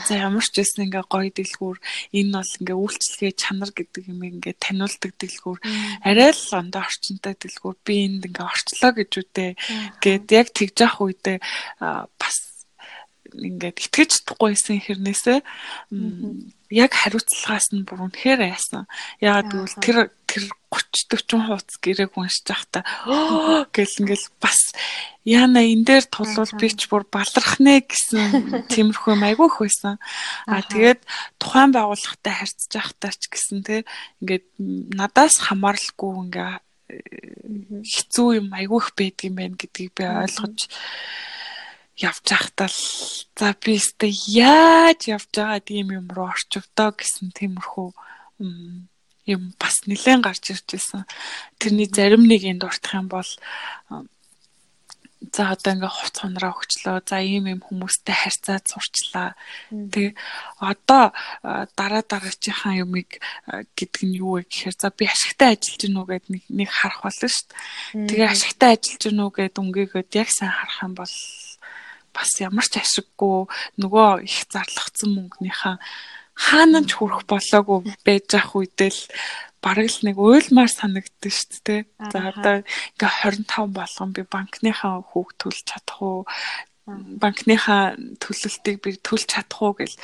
За 0.05 0.13
ямар 0.21 0.45
ч 0.45 0.55
байсан 0.61 0.85
ингээ 0.87 1.05
гоё 1.09 1.31
дэлгүүр 1.33 1.79
энэ 2.13 2.33
бол 2.37 2.53
ингээ 2.61 2.79
үйлчлэгээ 2.79 3.33
чанар 3.41 3.71
гэдэг 3.73 4.05
юм 4.13 4.21
ингээ 4.21 4.55
таниулдаг 4.61 5.13
дэлгүүр. 5.17 5.59
Арай 6.05 6.31
л 6.37 6.49
ондоо 6.53 6.83
орчинтай 6.85 7.35
дэлгүүр. 7.41 7.77
Би 7.81 7.95
энд 8.05 8.23
ингээ 8.29 8.45
орчлоо 8.45 8.93
гэж 8.95 9.13
үдээ 9.17 9.51
гээд 10.05 10.27
яг 10.37 10.49
тэгж 10.53 10.77
явах 10.85 11.01
үедээ 11.01 11.39
бас 12.21 12.37
ингээд 13.33 13.79
итгэж 13.79 14.11
чадахгүйсэн 14.21 14.79
хэрнээсээ 14.85 15.39
яг 16.71 16.95
хариуцлагаас 16.95 17.75
нь 17.75 17.83
бүр 17.83 18.07
үнэхээр 18.07 18.41
айсан. 18.47 18.87
Яагаад 19.19 19.51
гэвэл 19.51 19.77
тэр 19.83 19.99
тэр 20.31 20.45
30 20.71 21.11
40 21.11 21.51
хуудас 21.51 21.77
гэрээг 21.83 22.15
уншиж 22.15 22.47
байхдаа 22.47 22.83
гэл 23.75 23.99
ингээл 23.99 24.29
бас 24.39 24.61
яана 25.27 25.67
энэ 25.67 25.83
дээр 25.83 26.05
тулвал 26.07 26.55
би 26.55 26.71
ч 26.71 26.87
бүр 26.87 27.03
баларх 27.11 27.59
нэ 27.59 27.83
гэсэн 27.83 28.71
тиймэрхүү 28.71 29.19
айгүйх 29.19 29.59
байсан. 29.59 29.99
А 30.47 30.63
тэгээд 30.63 31.03
тухайн 31.43 31.75
байгууллагатай 31.75 32.35
харьцаж 32.39 32.71
байхдаа 32.71 33.13
ч 33.19 33.23
гэсэн 33.27 33.59
те 33.67 33.77
ингээд 34.23 34.47
надаас 34.95 35.43
хамааралгүй 35.51 36.13
ингээ 36.31 36.53
хэцүү 37.83 38.29
юм 38.39 38.49
айгүйх 38.55 38.95
байдаг 38.95 39.27
юм 39.27 39.35
байна 39.35 39.59
гэдгийг 39.59 39.91
би 39.99 40.05
ойлгож 40.07 40.59
явж 42.01 42.25
байхдаа 42.25 42.71
за 43.39 43.49
би 43.61 43.77
өстэй 43.77 44.13
яаж 44.35 45.01
явж 45.15 45.29
байгаа 45.37 45.61
тийм 45.61 45.93
юм 45.99 46.07
руу 46.09 46.29
орчвдоо 46.33 46.91
гэсэн 46.97 47.29
тиймэрхүү 47.37 47.89
юм 49.29 49.43
бас 49.61 49.85
нэлээд 49.87 50.25
гарч 50.25 50.45
ирж 50.51 50.67
байсан. 50.73 51.05
Тэрний 51.61 51.89
зарим 51.89 52.25
нэг 52.25 52.43
энд 52.45 52.65
дуртах 52.65 52.95
юм 52.97 53.09
бол 53.13 53.31
за 55.21 55.53
одоо 55.53 55.77
ингээ 55.77 55.93
хувц 55.93 56.17
хонороо 56.25 56.57
өгчлөө. 56.57 57.05
За 57.05 57.21
ийм 57.21 57.45
ийм 57.53 57.61
хүмүүстэй 57.61 58.17
харьцаад 58.17 58.65
сурчлаа. 58.65 59.37
Тэг 59.69 60.17
одоо 60.57 61.13
дараа 61.77 62.03
дараачийнхаа 62.03 62.81
юмыг 62.81 63.21
гэдэг 63.77 64.03
нь 64.09 64.17
юу 64.17 64.41
вэ 64.41 64.49
гэхээр 64.49 64.77
за 64.81 64.89
би 64.89 65.05
ашигтай 65.05 65.55
ажиллаж 65.55 65.77
гинүү 65.85 66.05
гэд 66.09 66.25
нэг 66.33 66.45
нэг 66.49 66.69
харах 66.73 67.05
болно 67.05 67.29
шүү 67.29 67.47
дээ. 67.53 68.09
Тэгээ 68.09 68.29
ашигтай 68.33 68.71
ажиллаж 68.81 69.03
гинүү 69.05 69.31
гэд 69.37 69.55
өнгөөгөөд 69.61 70.11
яг 70.17 70.29
сайн 70.33 70.53
харах 70.57 70.79
юм 70.89 70.95
бол 70.97 71.15
бас 72.21 72.33
ямар 72.45 72.67
ч 72.69 72.77
ашиггүй 72.77 73.49
нөгөө 73.81 74.29
их 74.29 74.45
зарлагдсан 74.53 75.11
мөнгөнийхаа 75.17 75.81
хаана 76.37 76.85
ч 76.85 77.01
хүрэх 77.01 77.25
болоогүй 77.25 77.79
байж 78.05 78.29
ах 78.37 78.53
үедэл 78.53 79.01
бараг 79.65 79.89
л 79.93 80.01
нэг 80.09 80.17
уйлмаар 80.17 80.73
санагддаг 80.73 81.33
шүү 81.33 81.61
дээ. 81.65 81.83
За 82.13 82.33
одоо 82.33 82.65
ингээ 82.97 83.13
25 83.49 83.77
болгон 83.77 84.11
би 84.17 84.23
банкныхаа 84.25 85.05
хүүг 85.05 85.29
төлж 85.37 85.61
чадах 85.69 86.01
уу? 86.01 86.25
банкныхаа 86.91 87.95
төлөлтийг 88.19 88.81
би 88.83 88.97
төлж 88.99 89.29
чадах 89.29 89.61
уу 89.63 89.73
гэл. 89.77 89.97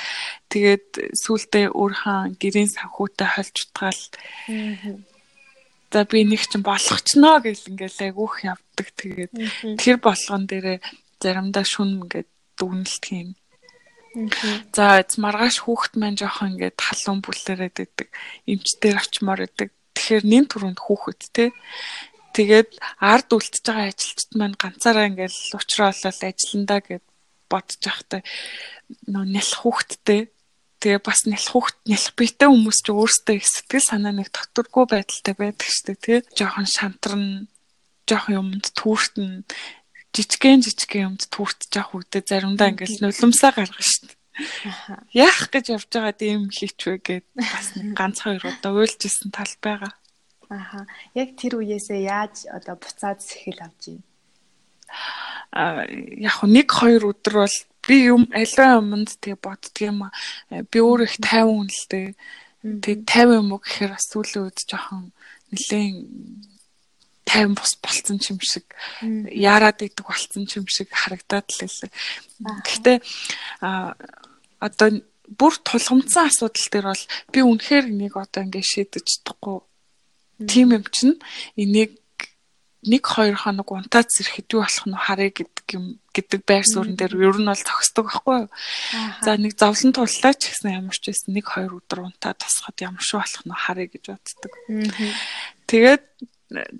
Тэгээд 0.53 1.17
сүултээ 1.17 1.73
өөрхөн 1.73 2.37
гэрийн 2.39 2.71
санхүүтэй 2.71 3.29
холж 3.33 3.57
утгаал. 3.65 4.03
За 5.91 6.05
би 6.05 6.19
нэг 6.29 6.43
ч 6.45 6.53
нөө 6.61 7.37
гэл 7.49 7.69
ингээл 7.73 8.13
айгүйх 8.13 8.35
явдаг. 8.45 8.87
Тэгээд 9.01 9.33
тэр 9.81 9.97
болгон 9.99 10.45
дээрээ 10.47 10.79
заримдаа 11.23 11.65
шүн 11.65 11.91
ингээд 12.03 12.29
дүгнэлт 12.59 13.05
хийн. 13.05 13.31
За 14.73 15.05
маргааш 15.21 15.57
хүүхэд 15.65 15.95
маань 16.01 16.17
жоохон 16.17 16.57
ингээд 16.57 16.79
халуун 16.81 17.21
бүлээрээд 17.21 17.77
идэг. 17.85 18.09
Эмчтэр 18.49 18.97
очимоор 18.97 19.45
идэг. 19.45 19.71
Тэгэхээр 19.93 20.25
нин 20.25 20.45
түрүүнд 20.49 20.81
хүүхэд 20.81 21.21
те. 21.37 21.53
Тэгээд 22.33 22.81
ард 23.01 23.29
үлдчихэж 23.33 23.65
байгаа 23.65 23.89
ажилчид 23.93 24.31
маань 24.37 24.57
ганцаараа 24.57 25.09
ингээд 25.13 25.37
уучраалал 25.57 26.21
ажилландаа 26.25 26.81
гэд 26.85 27.05
бодож 27.49 27.81
байхдаа 27.81 28.21
нөө 29.09 29.25
нялх 29.37 29.53
хүүхэдтэй 29.61 30.21
тэгээ 30.81 31.01
бас 31.03 31.25
нялх 31.27 31.49
хүүхд 31.51 31.77
нялх 31.89 32.09
биетэй 32.15 32.49
хүмүүс 32.53 32.79
ч 32.85 32.89
өөрсдөө 32.93 33.35
их 33.41 33.47
сэтгэл 33.49 33.89
санаа 33.89 34.15
нэг 34.15 34.29
докторгүй 34.31 34.85
байдалтай 34.87 35.35
байдаг 35.35 35.67
шүү 35.67 35.85
дээ 35.89 35.99
тий. 36.05 36.19
Жохон 36.37 36.69
шантарна, 36.69 37.49
жохон 38.07 38.37
юмд 38.37 38.67
түүртэн 38.77 39.43
жижигэн 40.17 40.65
жижигэн 40.65 41.05
юмд 41.13 41.23
түүртж 41.29 41.73
явах 41.77 42.01
үедээ 42.01 42.25
заримдаа 42.25 42.73
ингээл 42.73 43.05
нулимсаа 43.05 43.53
гаргана 43.53 43.85
шүү 43.85 44.09
дээ. 44.09 44.17
Яах 45.13 45.49
гэж 45.53 45.65
явж 45.77 45.89
байгаа 45.93 46.25
юм 46.33 46.49
хийч 46.53 46.79
вэ 46.89 46.97
гэд 47.01 47.27
бас 47.37 47.69
ганц 47.97 48.25
хоёр 48.25 48.45
удаа 48.45 48.73
уйлжсэн 48.73 49.33
тал 49.33 49.55
байгаа. 49.61 49.93
Аха. 50.49 50.87
Яг 51.17 51.35
тэр 51.41 51.59
үеэсээ 51.59 52.07
яаж 52.07 52.47
одоо 52.53 52.77
буцаад 52.77 53.19
сэхэл 53.25 53.65
авч 53.65 53.97
юм? 53.97 54.01
А 55.51 55.89
яг 55.89 56.37
нэг 56.45 56.69
хоёр 56.69 57.17
өдөр 57.17 57.35
бол 57.43 57.57
би 57.83 57.97
юм 58.13 58.29
аливаа 58.31 58.79
юмд 58.79 59.11
тэгээ 59.19 59.41
боддгийм 59.41 60.11
би 60.71 60.79
өөр 60.79 61.09
их 61.09 61.17
тайван 61.19 61.67
л 61.67 61.85
дээ. 61.91 62.15
Тэгээ 62.63 63.09
тайван 63.09 63.41
юм 63.43 63.53
уу 63.57 63.61
гэхээр 63.65 63.97
бас 63.97 64.05
сүүлийн 64.13 64.45
үед 64.47 64.59
жоохон 64.69 65.11
нэлээд 65.51 66.56
тайван 67.27 67.59
бус 67.59 67.75
болцсон 67.83 68.23
юм 68.31 68.39
шиг 68.41 68.65
яарад 69.03 69.83
идэг 69.83 70.07
болцсон 70.07 70.47
юм 70.47 70.67
шиг 70.71 70.89
харагдаад 70.95 71.47
л 71.51 71.61
байлаа. 71.67 71.91
Гэхдээ 72.63 72.99
одоо 74.63 74.89
бүр 75.27 75.55
тулгамдсан 75.67 76.31
асуудал 76.31 76.69
дээр 76.71 76.87
бол 76.95 77.05
би 77.35 77.41
үнэхээр 77.43 77.91
энийг 77.91 78.15
одоо 78.15 78.47
ингээд 78.47 78.71
шийдэж 78.71 79.07
чадахгүй. 79.11 79.59
Тим 80.47 80.71
юм 80.79 80.85
чинь 80.95 81.19
энийг 81.59 81.99
нэг 82.87 83.03
хоёр 83.03 83.35
хоног 83.35 83.67
унтаад 83.75 84.07
зэрхэд 84.15 84.55
юу 84.55 84.63
болох 84.63 84.87
нь 84.87 84.95
харъя 84.95 85.31
гэдэг 85.35 85.67
юм 85.75 85.99
гэдэг 86.15 86.41
байр 86.47 86.63
суурин 86.63 86.95
дээр 86.95 87.19
ер 87.19 87.37
нь 87.43 87.51
бол 87.51 87.59
зогсдог 87.59 88.07
байхгүй 88.07 88.47
юу. 88.47 88.51
За 89.27 89.35
нэг 89.35 89.59
зовлон 89.59 89.91
туллаа 89.91 90.35
ч 90.39 90.55
гэсэн 90.55 90.79
ямар 90.79 90.95
ч 90.95 91.11
байсан 91.11 91.35
нэг 91.35 91.47
хоёр 91.51 91.83
өдөр 91.83 92.07
унтаад 92.07 92.39
тасхад 92.39 92.79
ямар 92.79 93.03
шүү 93.03 93.19
болох 93.19 93.43
нь 93.43 93.59
харъя 93.59 93.89
гэж 93.91 94.05
боддог. 94.15 94.53
Тэгээд 95.67 96.05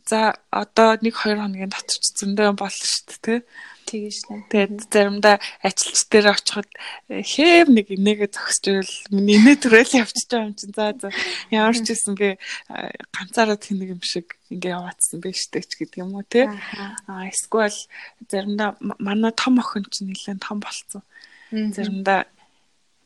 за 0.07 0.39
одоо 0.51 0.95
1 0.95 1.03
2 1.03 1.11
хоногийн 1.11 1.71
дотор 1.71 1.99
ч 1.99 2.07
зөндөө 2.23 2.55
болно 2.55 2.87
шүү 2.87 3.03
дээ 3.07 3.19
тий. 3.23 3.41
Тэгэж 3.87 4.19
нэ. 4.31 4.37
Тэгээд 4.51 4.75
заримдаа 4.91 5.37
ажилч 5.63 6.11
дээр 6.11 6.35
очиход 6.35 6.71
хээв 7.11 7.67
нэг 7.71 7.87
инээгээ 7.95 8.31
зогсож 8.35 8.67
байвал 8.67 8.95
миний 9.15 9.39
инээ 9.39 9.59
төрөл 9.63 10.03
явчихж 10.03 10.27
байгаа 10.27 10.47
юм 10.51 10.55
чинь 10.59 10.75
за 10.75 10.85
за 10.99 11.09
ямар 11.55 11.75
ч 11.75 11.87
гэсэн 11.95 12.15
гээ 12.19 12.35
ганцаараа 13.15 13.59
тэнэг 13.59 13.91
юм 13.95 14.03
шиг 14.03 14.39
ингээ 14.51 14.75
яваадсан 14.75 15.19
байж 15.23 15.39
тээ 15.51 15.63
ч 15.67 15.73
гэдэг 15.79 16.03
юм 16.03 16.19
уу 16.19 16.27
тий. 16.27 16.51
Аа 17.07 17.31
эсвэл 17.31 17.79
заримдаа 18.27 18.75
манай 18.83 19.33
том 19.39 19.63
охин 19.63 19.87
чинь 19.87 20.11
нэлээд 20.11 20.43
том 20.43 20.59
болцсон. 20.59 21.07
Заримдаа 21.51 22.27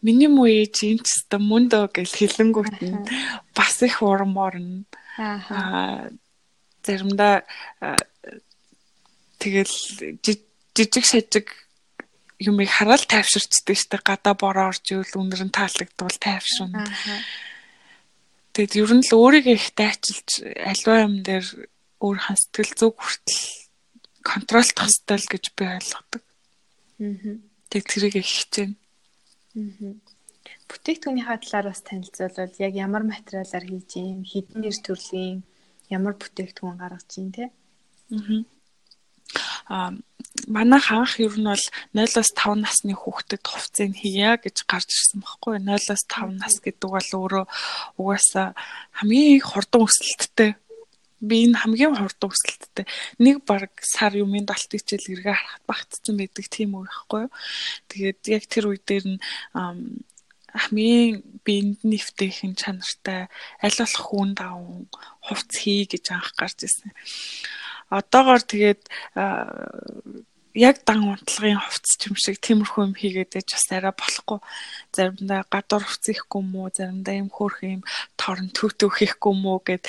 миний 0.00 0.32
муу 0.32 0.48
ээж 0.48 0.76
энэ 0.88 1.04
ч 1.04 1.08
гэсэн 1.28 1.40
мөндөө 1.44 1.84
гэж 1.92 2.08
хэлэнгүүт 2.16 2.76
нь 2.88 3.04
бас 3.52 3.76
их 3.84 4.00
урмаар 4.00 4.56
нь 4.56 4.88
аа 5.20 6.08
заримдаа 6.84 7.44
тэгэл 9.40 9.74
жижиг 10.74 11.04
шажиг 11.04 11.46
юмыг 12.40 12.68
хараад 12.72 13.04
тайвширчдаг 13.04 13.76
штэ 13.76 13.98
гадаа 14.00 14.34
бороо 14.34 14.72
орж 14.72 14.84
ивэл 14.92 15.20
үнэр 15.20 15.44
нь 15.44 15.52
таалагдвал 15.52 16.16
тайвширна. 16.16 16.88
Тэгэд 18.56 18.72
ер 18.80 18.92
нь 18.96 19.04
л 19.04 19.12
өөрийгөө 19.12 19.56
их 19.60 19.68
дайчилж 19.76 20.28
аливаа 20.56 21.04
юм 21.04 21.14
дээр 21.20 21.46
өөр 22.00 22.18
хан 22.18 22.36
сэтгэл 22.40 22.72
зүг 22.80 22.94
хүртэл 22.96 23.40
контролдох 24.24 24.88
хэрэгтэй 24.88 25.18
л 25.20 25.30
гэж 25.30 25.44
би 25.56 25.64
ойлгодог. 25.68 26.22
Аа. 27.00 27.36
Тэг 27.68 27.82
тэрийг 27.86 28.14
их 28.16 28.28
хичээнэ. 28.28 28.74
Аа. 29.56 29.94
Бүтээгдэхүүнийхаа 30.68 31.38
талаар 31.44 31.66
бас 31.70 31.82
танилцуулбал 31.84 32.56
яг 32.58 32.74
ямар 32.74 33.04
материалаар 33.04 33.64
хийж 33.68 33.90
юм, 34.00 34.24
хэдэн 34.24 34.64
нэр 34.64 34.76
төрлийн 34.80 35.44
ямар 35.90 36.14
бүтээгдэхүүн 36.16 36.78
гаргаж 36.78 37.06
чинь 37.10 37.34
те. 37.34 37.50
Аа. 39.68 39.94
Манай 40.46 40.80
хаанх 40.80 41.18
ер 41.22 41.34
нь 41.38 41.46
бол 41.46 41.66
0-аас 41.94 42.30
5 42.34 42.62
насны 42.62 42.94
хүүхдэд 42.94 43.42
хувцсыг 43.46 43.94
хийя 43.98 44.38
гэж 44.38 44.66
гарч 44.66 44.88
ирсэн 44.90 45.22
байхгүй 45.22 45.58
0-аас 45.62 46.02
5 46.06 46.38
нас 46.42 46.54
гэдэг 46.62 46.90
бол 46.90 47.10
өөрөө 47.18 47.44
угаасаа 47.98 48.54
хамгийн 48.98 49.38
их 49.38 49.46
хурдан 49.46 49.86
өсөлттэй. 49.86 50.50
Би 51.22 51.36
энэ 51.46 51.60
хамгийн 51.62 51.94
хурдан 51.98 52.30
өсөлттэй. 52.34 52.86
Нэг 53.22 53.42
баг 53.46 53.70
сар 53.82 54.14
юмын 54.18 54.46
далт 54.46 54.70
хичээл 54.70 55.18
эргээ 55.18 55.34
харахад 55.38 55.64
багтсан 55.70 56.14
байдаг 56.18 56.46
тийм 56.50 56.70
үү 56.78 56.84
байхгүй 56.86 57.24
тэгээд 57.90 58.20
яг 58.34 58.44
тэр 58.50 58.64
үе 58.70 58.78
дээр 58.82 59.04
нь 59.06 59.18
хамгийн 60.54 61.22
биед 61.44 61.80
нэвтэйхэн 61.86 62.54
чанартай 62.58 63.28
аль 63.62 63.78
болох 63.78 64.04
хүн 64.06 64.30
даван 64.34 64.88
хувц 65.26 65.50
хий 65.56 65.86
гэж 65.86 66.04
анх 66.14 66.34
гарч 66.38 66.66
ирсэн 66.66 66.90
одоогоор 67.90 68.42
тэгээд 68.46 68.82
яг 70.54 70.76
дан 70.86 71.02
унтлагын 71.06 71.58
хувцс 71.58 71.98
юм 72.06 72.16
шиг 72.18 72.38
тиймэрхүү 72.42 72.82
юм 72.86 72.94
хийгээд 72.94 73.34
байж 73.34 73.48
бас 73.54 73.66
арай 73.70 73.94
болохгүй. 73.94 74.38
Заримдаа 74.94 75.42
гадуур 75.46 75.84
хувцс 75.86 76.10
ихгүй 76.10 76.42
юм 76.42 76.54
уу, 76.58 76.70
заримдаа 76.74 77.14
юм 77.18 77.30
хөөх 77.30 77.62
юм 77.66 77.82
торон 78.18 78.50
төвтөв 78.50 78.90
хийхгүй 78.94 79.30
юм 79.34 79.42
уу 79.46 79.58
гэд 79.62 79.86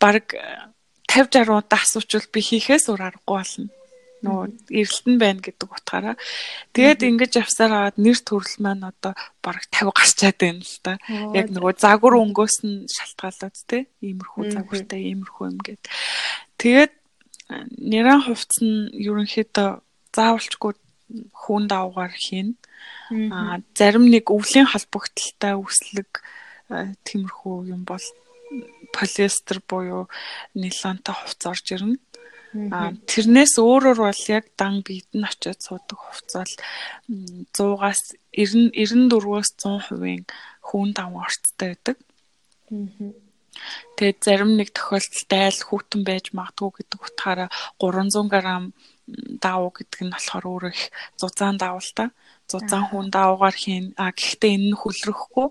баг 0.00 0.24
50 1.08 1.48
60 1.48 1.52
удаа 1.52 1.80
асуучвал 1.80 2.28
би 2.32 2.40
хийхээс 2.40 2.88
өөр 2.88 3.02
аргагүй 3.08 3.36
болно. 3.36 3.68
Нөгөө 4.24 4.72
эрэлтэн 4.72 5.16
байна 5.20 5.40
гэдэг 5.44 5.68
утгаараа. 5.68 6.16
Тэгээд 6.72 7.00
ингэж 7.04 7.32
явсаар 7.44 7.72
аваад 7.92 7.96
нэр 8.00 8.18
төрөл 8.24 8.56
маань 8.64 8.88
одоо 8.88 9.12
бараг 9.44 9.68
50 9.68 9.92
гарчаад 9.92 10.36
байна 10.40 10.64
л 10.64 10.78
да. 10.80 10.92
Яг 11.36 11.52
нөгөө 11.52 11.72
загвар 11.76 12.16
өнгөөс 12.18 12.56
нь 12.64 12.88
шалтгаалаад 12.88 13.56
те. 13.68 13.86
Иймэрхүү 14.00 14.42
загвартай 14.56 15.00
иймэрхүү 15.12 15.44
юм 15.52 15.58
гээд. 15.60 15.82
Тэгээд 16.56 16.92
нэрэн 17.84 18.20
хувцс 18.24 18.58
нь 18.64 18.88
ерөнхийдөө 18.96 19.68
заавалчгүй 20.16 20.72
хүн 21.32 21.64
давгаар 21.68 22.14
хийн. 22.16 22.56
Аа 23.12 23.60
зарим 23.76 24.08
нэг 24.08 24.32
өвлийн 24.32 24.64
холбогдлолтой 24.64 25.54
үслэг 25.60 26.24
тиймэрхүү 27.04 27.56
юм 27.68 27.84
бол 27.84 28.02
полиэстер 28.94 29.60
буюу 29.68 30.08
нилонтой 30.54 31.14
хувц 31.14 31.42
орж 31.46 31.66
ирнэ. 31.74 31.98
А 32.54 32.94
тэрнээс 33.10 33.58
өөрөөр 33.58 33.98
бол 33.98 34.22
яг 34.30 34.46
дан 34.54 34.86
биед 34.86 35.10
нь 35.10 35.26
очиод 35.26 35.58
суудаг 35.58 35.98
хувц 35.98 36.30
бол 36.38 36.54
100-аас 37.50 38.14
90 38.30 38.70
94-өөс 39.10 39.50
100% 39.58 40.30
хүүн 40.62 40.90
даван 40.94 41.26
орцтой 41.26 41.74
байдаг. 41.74 41.96
Тэгээд 43.98 44.18
зарим 44.22 44.54
нэг 44.54 44.70
тохиолдолд 44.70 45.30
айл 45.34 45.60
хүүтэн 45.66 46.02
байж 46.06 46.30
магадгүй 46.30 46.70
гэдэг 46.78 47.00
утгаараа 47.02 47.48
300 47.82 48.30
г 48.30 48.34
даав 49.42 49.74
гэдэг 49.74 50.00
нь 50.06 50.14
болохоор 50.14 50.44
өөр 50.46 50.64
их 50.70 50.82
зузаан 51.18 51.58
даавал 51.58 51.90
та. 51.94 52.14
Зузаан 52.46 52.86
хүн 52.86 53.10
даавгаар 53.10 53.56
хийн. 53.58 53.98
А 53.98 54.14
гэхдээ 54.14 54.54
энэ 54.54 54.68
нь 54.72 54.78
хүлрэхгүй. 54.78 55.48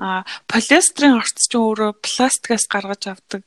А 0.00 0.24
полиэстрийн 0.50 1.18
орц 1.20 1.36
чинь 1.50 1.60
өөрөө 1.60 1.90
пластикаас 2.00 2.64
гаргаж 2.70 3.02
авдаг 3.12 3.42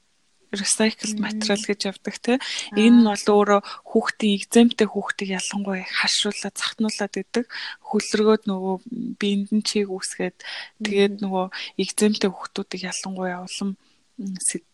recycled 0.53 1.17
материал 1.19 1.63
гэж 1.65 1.79
явдаг 1.89 2.15
те. 2.21 2.33
Энэ 2.77 3.01
нь 3.01 3.07
бол 3.09 3.25
өөрөө 3.25 3.61
хүүхдийн 3.89 4.37
экземтэй 4.37 4.87
хүүхдийг 4.87 5.29
ялангуяа 5.39 5.85
харшуулаад 5.89 6.55
захтнуулаад 6.55 7.13
идэг. 7.17 7.45
Хөлргөөд 7.89 8.43
нөгөө 8.47 8.75
биенд 9.17 9.49
нь 9.51 9.65
чийг 9.65 9.89
үсгээд 9.89 10.37
тэгээд 10.85 11.15
нөгөө 11.25 11.45
экземтэй 11.81 12.29
хүүхдүүдийг 12.29 12.81
ялангуяа 12.89 13.43
улам 13.45 13.75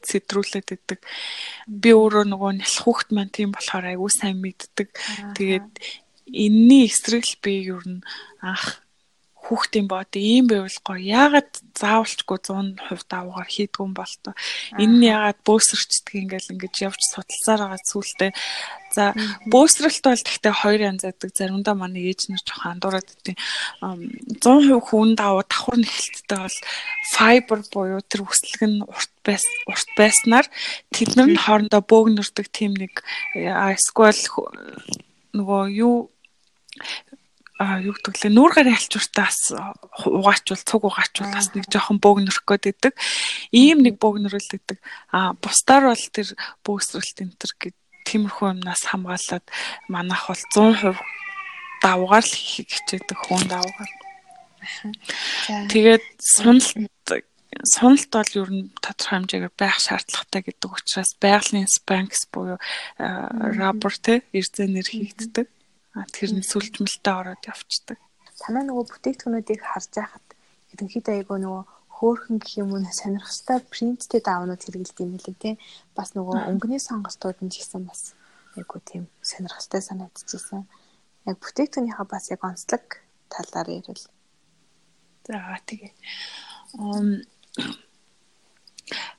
сэтрүүлээд 0.03 0.69
идэг. 0.75 0.99
Би 1.67 1.91
өөрөө 1.95 2.27
нөгөө 2.27 2.51
нялх 2.59 2.77
хүүхд 2.83 3.09
маань 3.15 3.31
тийм 3.31 3.55
болохоор 3.55 3.95
айгүй 3.95 4.11
сайн 4.11 4.37
мэддэг. 4.43 4.91
Тэгээд 5.39 5.69
энэний 6.27 6.91
эсрэг 6.91 7.23
л 7.23 7.37
би 7.39 7.63
ер 7.71 7.83
нь 7.87 8.03
анх 8.43 8.83
хүүхдийн 9.47 9.87
бод 9.87 10.11
ийм 10.19 10.51
байвал 10.51 10.79
гоё. 10.83 10.99
Яагаад 10.99 11.51
заавалчгүй 11.79 12.37
100% 12.43 13.07
даваагаар 13.07 13.49
хийдгүй 13.49 13.83
юм 13.87 13.93
бол 13.95 14.13
тоо. 14.21 14.35
Энэ 14.75 14.95
нь 14.99 15.07
яагаад 15.07 15.39
бөөсөрчдөг 15.47 16.15
ингээл 16.19 16.51
ингэж 16.53 16.75
явж 16.83 17.01
судалсаар 17.07 17.61
байгаа 17.63 17.81
зүйлтэй. 17.81 18.31
За 18.93 19.13
бөөсрэлт 19.47 20.03
бол 20.03 20.21
гэхдээ 20.21 20.53
хоёр 20.53 20.81
янз 20.91 21.01
байдаг. 21.07 21.29
Заримдаа 21.33 21.75
манай 21.77 22.11
ээж 22.11 22.29
нар 22.29 22.43
жоохон 22.43 22.71
андуураад 22.77 23.09
идэв. 23.09 23.37
100% 24.43 24.89
хүн 24.91 25.09
даваа 25.15 25.45
давхар 25.47 25.77
нэхэлттэй 25.81 26.39
бол 26.43 26.57
файбер 27.15 27.59
буюу 27.73 28.01
тэр 28.03 28.21
үслэг 28.27 28.61
нь 28.67 28.85
урт 28.85 29.13
байс 29.25 29.45
урт 29.65 29.89
байснаар 29.97 30.47
тэд 30.93 31.15
нар 31.15 31.29
нь 31.31 31.39
хоорондоо 31.39 31.81
бөөгнөрдөг 31.85 32.47
тийм 32.53 32.73
нэг 32.77 33.01
эсвэл 33.33 34.21
нөгөө 35.33 35.63
юу 35.77 36.09
а 37.59 37.83
юу 37.83 37.91
гэдэг 37.91 38.15
лээ 38.23 38.31
нүүр 38.31 38.51
гарын 38.55 38.79
алчууртаас 38.79 39.51
угаачвал 40.07 40.63
цуг 40.63 40.87
угаачвал 40.87 41.35
бас 41.35 41.51
нэг 41.51 41.67
жоохон 41.67 41.99
бөөгнөрөх 41.99 42.47
гээд. 42.47 42.95
Ийм 43.51 43.83
нэг 43.83 43.99
бөөгнөрөл 43.99 44.55
идэг. 44.55 44.79
А 45.11 45.35
бусдаар 45.35 45.91
бол 45.91 46.05
тэр 46.15 46.31
бөөсрэлт 46.63 47.19
энэ 47.19 47.35
төр 47.35 47.53
гэд 47.59 47.75
тиймэрхүү 48.07 48.47
юмнаас 48.55 48.87
хамгаалаад 48.87 49.45
манайх 49.91 50.23
бол 50.31 50.43
100% 50.55 50.95
давгаар 51.83 52.23
л 52.23 52.31
хийх 52.31 52.71
хичээдэг 52.79 53.19
хүн 53.27 53.43
давгаар. 53.51 53.91
Тэгээд 55.67 56.05
суналт 56.15 56.71
суналт 57.75 58.07
бол 58.07 58.31
ер 58.39 58.49
нь 58.55 58.71
тодорхой 58.79 59.19
хэмжээгээр 59.19 59.55
байх 59.59 59.77
шаардлагатай 59.83 60.41
гэдэг 60.47 60.69
учраас 60.69 61.11
байгалийн 61.19 61.67
спанкс 61.67 62.29
буюу 62.31 62.55
рабор 62.95 63.93
те 63.99 64.23
эрзэнээр 64.31 64.87
хийгддэг. 64.87 65.47
Тэр 66.07 66.31
нь 66.39 66.45
сүлжмэлтэй 66.45 67.13
ороод 67.13 67.43
явцдаг. 67.43 67.97
Танаа 68.39 68.63
нөгөө 68.63 68.85
бүтээгдэхүүнүүдийг 68.87 69.61
харж 69.63 69.91
байхад 69.99 70.27
ерөнхийдөө 70.71 71.13
айгөө 71.19 71.37
нөгөө 71.43 71.63
хөөхөн 71.99 72.37
гэх 72.39 72.53
юм 72.63 72.71
уу 72.71 72.83
сонирхолтой 72.87 73.59
принттэй 73.67 74.21
даавнууд 74.23 74.63
хэрэгэлдэг 74.63 75.03
юм 75.03 75.19
лээ 75.19 75.35
тий. 75.35 75.55
Бас 75.97 76.15
нөгөө 76.15 76.47
өнгөний 76.47 76.79
сонголтууд 76.79 77.43
нь 77.43 77.51
ч 77.51 77.59
гэсэн 77.59 77.83
бас 77.83 78.15
айгөө 78.55 78.79
тийм 78.87 79.03
сонирхолтой 79.19 79.81
санагдчихсан. 79.83 80.63
Яг 81.27 81.37
бүтээгдэхүүнийхээ 81.43 82.07
бас 82.07 82.25
яг 82.31 82.41
онцлог 82.47 82.85
талаар 83.27 83.67
ярил. 83.67 84.03
За 85.27 85.59
тэгээ. 85.67 85.91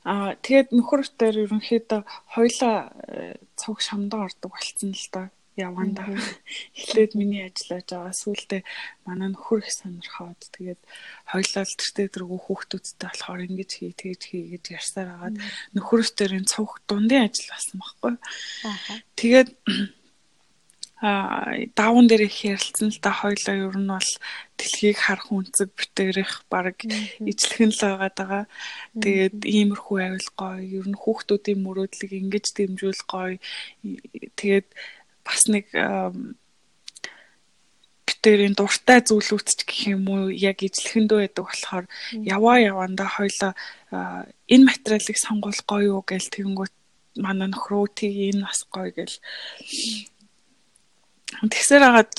Аа 0.01 0.33
тэгээд 0.41 0.73
нөхөртөө 0.73 1.45
ерөнхийдөө 1.45 2.01
хоёлаа 2.33 2.77
э, 3.05 3.37
цог 3.55 3.77
шамдаа 3.85 4.25
ордог 4.27 4.49
болцсон 4.51 4.97
л 4.97 5.07
доо 5.13 5.25
яванда 5.57 6.07
эхлээд 6.77 7.11
миний 7.19 7.43
ажиллаж 7.47 7.87
байгаа 7.91 8.15
сүултээ 8.15 8.61
манай 9.03 9.29
нөхөр 9.31 9.59
их 9.63 9.71
сонирхоод 9.71 10.39
тэгээд 10.55 10.81
хоёлаа 11.27 11.63
л 11.67 11.77
тэртээ 11.79 12.07
дэргүү 12.07 12.39
хүүхдүүдтэй 12.39 13.07
болохоор 13.11 13.41
ингэж 13.47 13.71
хий 13.75 13.91
тэгж 13.91 14.21
хий 14.31 14.43
гэж 14.55 14.63
ярьсаар 14.79 15.09
агаад 15.11 15.35
нөхөрөөр 15.75 16.31
энэ 16.39 16.51
цавх 16.51 16.79
дундын 16.87 17.27
ажил 17.27 17.51
болсон 17.51 17.77
байхгүй. 17.83 18.13
Тэгээд 19.19 19.49
а 21.01 21.57
даван 21.73 22.05
дээр 22.05 22.29
их 22.29 22.45
ярилцсан 22.45 22.93
л 22.93 22.99
да 23.01 23.09
хоёлаа 23.09 23.55
ер 23.57 23.73
нь 23.73 23.89
бол 23.89 24.11
дэлхийг 24.53 24.97
харах 25.01 25.33
үнцэг 25.33 25.73
битэрэх 25.73 26.45
баг 26.45 26.77
ижлэхэн 27.25 27.73
л 27.73 27.81
байгаад 27.81 28.15
байгаа. 28.21 28.45
Тэгээд 29.01 29.37
иймэрхүү 29.41 29.97
авил 29.97 30.29
гоё. 30.37 30.61
Ер 30.61 30.85
нь 30.85 31.01
хүүхдүүдийн 31.01 31.57
мөрөөдлийг 31.65 32.13
ингэж 32.21 32.45
дэмжүүл 32.53 33.01
гоё. 33.09 33.41
Тэгээд 34.37 34.69
бас 35.31 35.47
нэг 35.47 35.71
битэрийн 38.05 38.53
дуртай 38.53 38.99
зүйлүүц 38.99 39.63
гэх 39.63 39.95
юм 39.95 40.05
уу? 40.11 40.29
Яг 40.29 40.59
ижлэхэндөө 40.61 41.19
байдаг 41.23 41.45
болохоор 41.47 41.85
яваа 42.21 42.57
явандаа 42.59 43.09
хоёлаа 43.09 43.53
энэ 44.51 44.67
материалыг 44.67 45.17
сонгол 45.17 45.59
гоё 45.65 45.97
юу 45.97 46.03
гэл 46.03 46.27
тэгэнгүүт 46.27 46.75
манай 47.23 47.47
нөхрөө 47.49 47.87
тийг 47.95 48.35
энэ 48.35 48.45
бас 48.45 48.61
гоё 48.67 48.91
гэл. 48.91 49.15
Тэгсээр 51.49 51.83
хагаад 51.87 52.13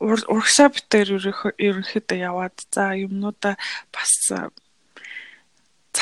урагшаа 0.00 0.68
битээр 0.72 1.08
ерөнхийдөө 1.62 2.18
яваад 2.18 2.56
за 2.72 2.96
юмнуудаа 2.96 3.54
бас 3.94 4.12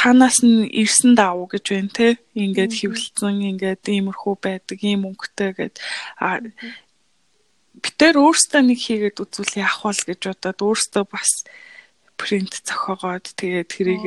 цаанаас 0.06 0.38
нь 0.46 0.70
ирсэн 0.70 1.18
даав 1.18 1.50
гэж 1.50 1.64
байна 1.66 1.90
те. 1.90 2.08
Ингээд 2.38 2.78
хөвлөцөн 2.78 3.42
ингээд 3.50 3.82
иймэрхүү 3.90 4.34
байдаг 4.38 4.78
ийм 4.86 5.02
өнгөтэй 5.10 5.50
гэд. 5.58 5.82
А 6.22 6.38
битээр 7.82 8.14
өөртөө 8.22 8.62
нэг 8.62 8.78
хийгээд 8.86 9.18
үзүүл 9.18 9.58
яах 9.58 9.82
вэ 9.82 10.14
гэж 10.14 10.20
бодоод 10.30 10.60
өөртөө 10.62 11.04
бас 11.10 11.30
принт 12.14 12.54
зохиогоод 12.62 13.26
тэгээд 13.34 13.66
тэрийг 13.66 14.04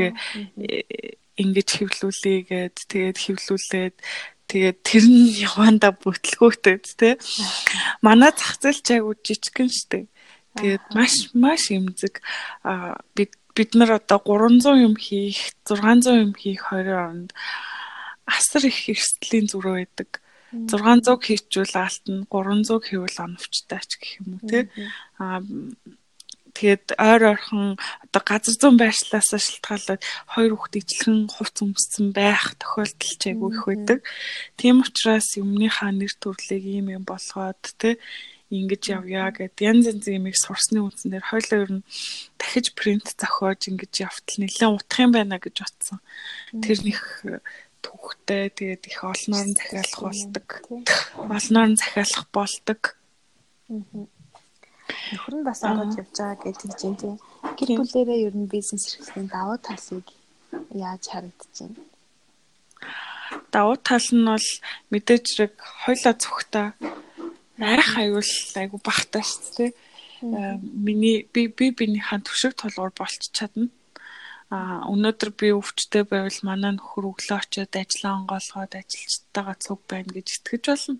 ингэж 1.35 1.67
хөвлүүлээгээд 1.83 2.75
тэгээд 2.87 3.17
хөвлүүлээд 3.19 3.95
тэгээд 4.47 4.77
тэр 4.87 5.03
нь 5.03 5.35
яванда 5.35 5.91
бүтлгүүхтэй 5.99 6.79
тий. 6.79 7.19
Манай 7.99 8.31
зах 8.31 8.55
зээл 8.55 8.79
ч 8.79 8.87
айгу 8.95 9.19
жижигхэн 9.19 9.67
штэ. 9.67 10.07
Тэгээд 10.55 10.83
маш 10.95 11.13
маш 11.35 11.69
эмзэг. 11.75 12.23
Бид 13.13 13.38
бид 13.59 13.75
нар 13.75 13.99
одоо 13.99 14.23
300 14.23 14.87
юм 14.87 14.95
хийх 14.95 15.51
600 15.67 16.23
юм 16.23 16.31
хийх 16.31 16.71
20 16.71 16.95
онд 16.95 17.29
асар 18.23 18.63
их 18.71 18.87
эрсдлийн 18.87 19.51
зүрөө 19.51 19.75
байдаг. 19.83 20.23
600 20.55 21.19
хийчүүл 21.27 21.75
алт 21.75 22.05
нь 22.07 22.23
300 22.31 22.87
хийвэл 22.87 23.19
оновчтой 23.19 23.83
ч 23.83 23.91
гэх 23.99 24.11
юм 24.23 24.27
уу 24.39 24.43
тий. 24.47 24.63
А 25.19 25.43
тэгээд 26.55 26.95
ойр 26.95 27.35
ойрхон 27.35 27.75
одоо 28.07 28.21
газар 28.23 28.55
зүүн 28.55 28.79
байршлаас 28.79 29.29
шалтгаалаад 29.35 30.01
хоёр 30.33 30.51
хүүхд 30.55 30.79
ижилхэн 30.79 31.19
хувц 31.27 31.57
өмссөн 31.59 32.15
байх 32.15 32.55
тохиолдол 32.63 33.13
ч 33.19 33.23
айгүй 33.27 33.49
их 33.53 33.63
байдаг. 33.67 33.99
Тийм 34.55 34.81
учраас 34.87 35.35
юмныхаа 35.35 35.91
нэр 35.91 36.13
төрлийг 36.15 36.63
ийм 36.63 36.87
юм 36.95 37.03
болгоод 37.03 37.61
тий 37.75 37.99
ингэж 38.49 38.83
явъя 38.97 39.29
гэд 39.29 39.61
янз 39.61 39.85
янз 39.93 40.05
юмыг 40.09 40.33
сурсны 40.33 40.81
үндсээр 40.81 41.21
хойлоо 41.21 41.59
ер 41.63 41.71
нь 41.77 41.85
дахиж 42.41 42.73
принт 42.73 43.05
зохиож 43.13 43.61
ингэж 43.69 43.93
явтал 44.09 44.37
нэлээд 44.41 44.73
утах 44.73 44.99
юм 45.05 45.11
байна 45.13 45.37
гэж 45.37 45.55
бодсон. 45.61 45.99
Тэр 46.57 46.79
них 46.81 47.01
түүхтэй 47.85 48.49
тэгээд 48.49 48.83
их 48.89 48.99
олноор 49.05 49.47
нь 49.53 49.57
захиалах 49.57 50.01
болдог. 50.01 50.47
Олноор 51.15 51.69
нь 51.69 51.77
захиалах 51.77 52.25
болдог. 52.33 52.81
Нөхөр 53.69 55.35
нь 55.37 55.45
бас 55.45 55.61
ороод 55.61 55.93
явж 55.93 56.15
байгаа 56.17 56.41
гэж 56.41 56.57
хэлж 56.65 56.79
байна 56.81 56.97
тийм. 56.97 57.15
Гэр 57.53 57.69
бүлэрээ 57.77 58.25
ер 58.27 58.35
нь 58.35 58.49
бизнес 58.49 58.97
эрхлэлийн 58.97 59.29
давуу 59.29 59.57
талыг 59.61 60.07
яаж 60.73 61.03
харагдаж 61.05 61.53
байна? 61.53 61.77
Давуу 63.53 63.77
тал 63.77 64.07
нь 64.09 64.25
бол 64.25 64.47
мэдээж 64.89 65.25
хэрэг 65.29 65.53
хойлоо 65.85 66.13
зүхтаа 66.17 66.67
айх 67.59 67.97
аюул 67.97 68.31
айгу 68.55 68.79
багтаа 68.83 69.23
шүү 69.23 69.51
дээ. 69.57 69.71
Миний 70.63 71.27
би 71.33 71.47
би 71.47 71.71
биенийхэн 71.71 72.23
төшөг 72.23 72.55
толгуур 72.55 72.91
болч 72.95 73.29
чадна. 73.31 73.69
А 74.49 74.81
өнөөдөр 74.89 75.31
би 75.37 75.51
өвчтэй 75.53 76.03
байвал 76.09 76.39
манай 76.41 76.73
нөхөр 76.73 77.11
өглөө 77.13 77.37
очиод 77.37 77.75
ажиллаа 77.75 78.17
онгоолгоод 78.17 78.73
ажилчтайгаа 78.81 79.57
цуг 79.61 79.79
байна 79.85 80.09
гэж 80.09 80.27
итгэж 80.41 80.63
болно. 80.65 80.97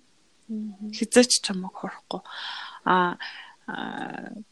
Хизээч 0.94 1.42
чамайг 1.42 1.74
хорохгүй. 1.74 2.22
А 2.86 3.18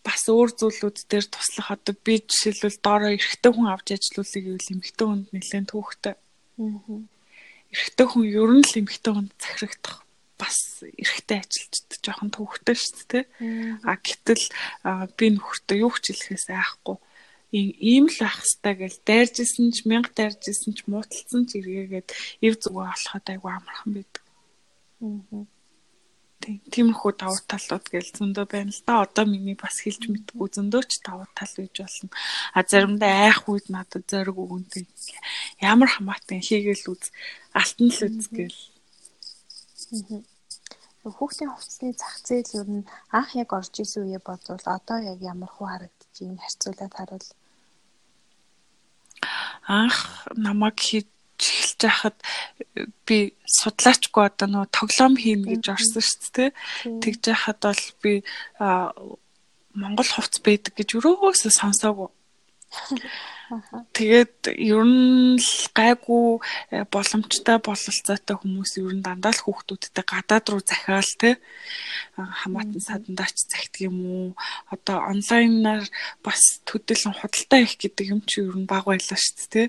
бас 0.01 0.21
өөр 0.29 0.49
зүйлүүд 0.57 0.97
дээр 1.09 1.25
туслах 1.29 1.69
одоо 1.73 1.95
би 2.05 2.21
жишээлбэл 2.21 2.81
доороо 2.81 3.11
эрэгтэй 3.13 3.51
хүн 3.53 3.69
авч 3.69 3.87
ажиллуулъя 3.93 4.41
гэвэл 4.45 4.73
эмэгтэй 4.73 5.05
хүнд 5.07 5.27
нэлээд 5.33 5.67
түүхтэй. 5.69 6.15
Эрэгтэй 7.73 8.07
хүн 8.09 8.23
ер 8.29 8.51
нь 8.57 8.65
л 8.65 8.79
эмэгтэй 8.81 9.13
хүнд 9.13 9.33
захирагдах 9.41 10.06
бас 10.37 10.85
эрэгтэй 10.85 11.37
ажилчд 11.41 11.89
жоохон 12.05 12.29
түүхтэй 12.31 12.77
шүү 12.77 13.05
дээ. 13.11 13.25
А 13.83 13.97
гэтэл 13.97 14.45
би 15.17 15.25
нөхөртөө 15.33 15.77
юу 15.81 15.93
ч 15.97 16.13
хэлэхээс 16.13 16.47
айхгүй 16.53 16.97
ийм 17.51 18.11
л 18.11 18.17
байх 18.19 18.43
хэвээр 18.43 18.77
гэл 18.77 18.99
дайржсэн 19.07 19.71
ч 19.71 19.87
мянга 19.87 20.11
дайржсэн 20.11 20.75
ч 20.75 20.83
мууталсан 20.83 21.47
ч 21.47 21.63
эргээгээд 21.63 22.09
ив 22.43 22.53
зүгөө 22.59 22.85
олоход 22.91 23.25
айгүй 23.31 23.51
амархан 23.55 23.91
байдаг. 23.95 24.23
Аа. 24.99 25.47
Тиймэрхүү 26.47 27.11
давуу 27.17 27.39
талууд 27.47 27.85
гэл 27.87 28.11
зөндөө 28.19 28.45
байна 28.51 28.71
л 28.71 28.83
да. 28.83 29.03
Одоо 29.07 29.25
миний 29.25 29.55
бас 29.55 29.79
хэлж 29.79 30.11
мэдгүй 30.11 30.47
зөндөө 30.53 30.83
ч 30.91 30.99
давуу 31.07 31.27
тал 31.31 31.53
гэж 31.55 31.75
болно. 31.81 32.09
А 32.53 32.59
заримдаа 32.67 33.11
айх 33.31 33.47
үед 33.47 33.67
надад 33.71 34.03
зориг 34.07 34.37
өгөнтэй. 34.37 34.83
Ямар 35.63 35.89
хамаатай 35.91 36.39
хийгээл 36.43 36.91
үз. 36.93 37.11
Алтан 37.55 37.89
л 37.89 37.99
үз 38.11 38.27
гэл. 38.31 38.59
Хүүхдийн 41.07 41.51
хувцсны 41.55 41.95
зах 41.95 42.19
зээл 42.27 42.51
ер 42.59 42.67
нь 42.67 42.87
анх 43.15 43.31
яг 43.39 43.55
орж 43.55 43.79
исэн 43.79 44.11
үе 44.11 44.19
бодвол 44.19 44.59
одоо 44.67 44.97
яг 44.99 45.19
ямар 45.23 45.47
хөө 45.47 45.67
харагдаж 45.71 46.13
байна? 46.19 46.43
Харьцуулаад 46.43 46.93
харуул. 46.97 47.27
Анх 49.67 49.97
намайг 50.35 50.75
хийж 50.75 51.07
эхэлж 51.39 51.79
байхад 51.79 52.17
би 53.07 53.17
судлаачгүй 53.45 54.23
одоо 54.27 54.47
нөгөө 54.51 54.75
тоглоом 54.75 55.15
хийнэ 55.15 55.45
гэж 55.55 55.63
орсон 55.71 56.03
шүү 56.03 56.31
дээ. 56.35 56.49
Тэгж 57.03 57.23
яхад 57.31 57.59
бол 57.63 57.83
би 58.03 58.13
Монгол 59.77 60.09
хувцс 60.11 60.43
байдаг 60.43 60.73
гэж 60.75 60.89
өрөөгөөсөө 60.97 61.51
сонсоогүй. 61.53 62.09
Тэгээд 63.93 64.51
ер 64.59 64.83
нь 64.83 65.39
л 65.39 65.51
гайгүй 65.71 66.39
э, 66.71 66.83
боломжтой 66.91 67.57
бололцоотой 67.63 68.35
хүмүүс 68.39 68.79
ер 68.83 68.91
нь 68.91 69.05
дандаа 69.05 69.31
л 69.31 69.43
хүүхдүүдтэй 69.43 70.03
гадаад 70.03 70.45
руу 70.51 70.61
захиал 70.63 71.11
те 71.15 71.39
хамаатан 72.17 72.81
садандаач 72.81 73.35
захидаг 73.47 73.87
юм 73.87 73.97
уу? 74.03 74.27
Одоо 74.67 74.99
онлайнаар 75.11 75.85
бас 76.25 76.59
төдийлөн 76.67 77.15
худалдаа 77.15 77.59
их 77.63 77.77
гэдэг 77.79 78.05
юм 78.11 78.21
чи 78.27 78.43
ер 78.43 78.57
нь 78.57 78.67
баг 78.67 78.83
байлаа 78.89 79.15
шүү 79.15 79.47
дээ 79.47 79.47
те 79.47 79.63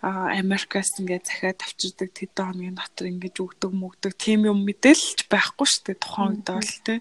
Америкаас 0.00 0.96
ингээд 0.98 1.28
захиад 1.28 1.60
авчирдаг 1.60 2.08
тэдэн 2.14 2.46
хоногийн 2.46 2.78
дотор 2.78 3.06
ингээд 3.12 3.36
өгдөг 3.36 3.72
мөгдөг 3.74 4.12
тийм 4.16 4.48
юм 4.48 4.64
мэдээлж 4.64 5.28
байхгүй 5.28 5.66
шүү 5.68 5.82
дээ 5.92 5.98
тухайн 6.00 6.40
үед 6.40 6.48
бол 6.48 6.72
те 6.88 6.94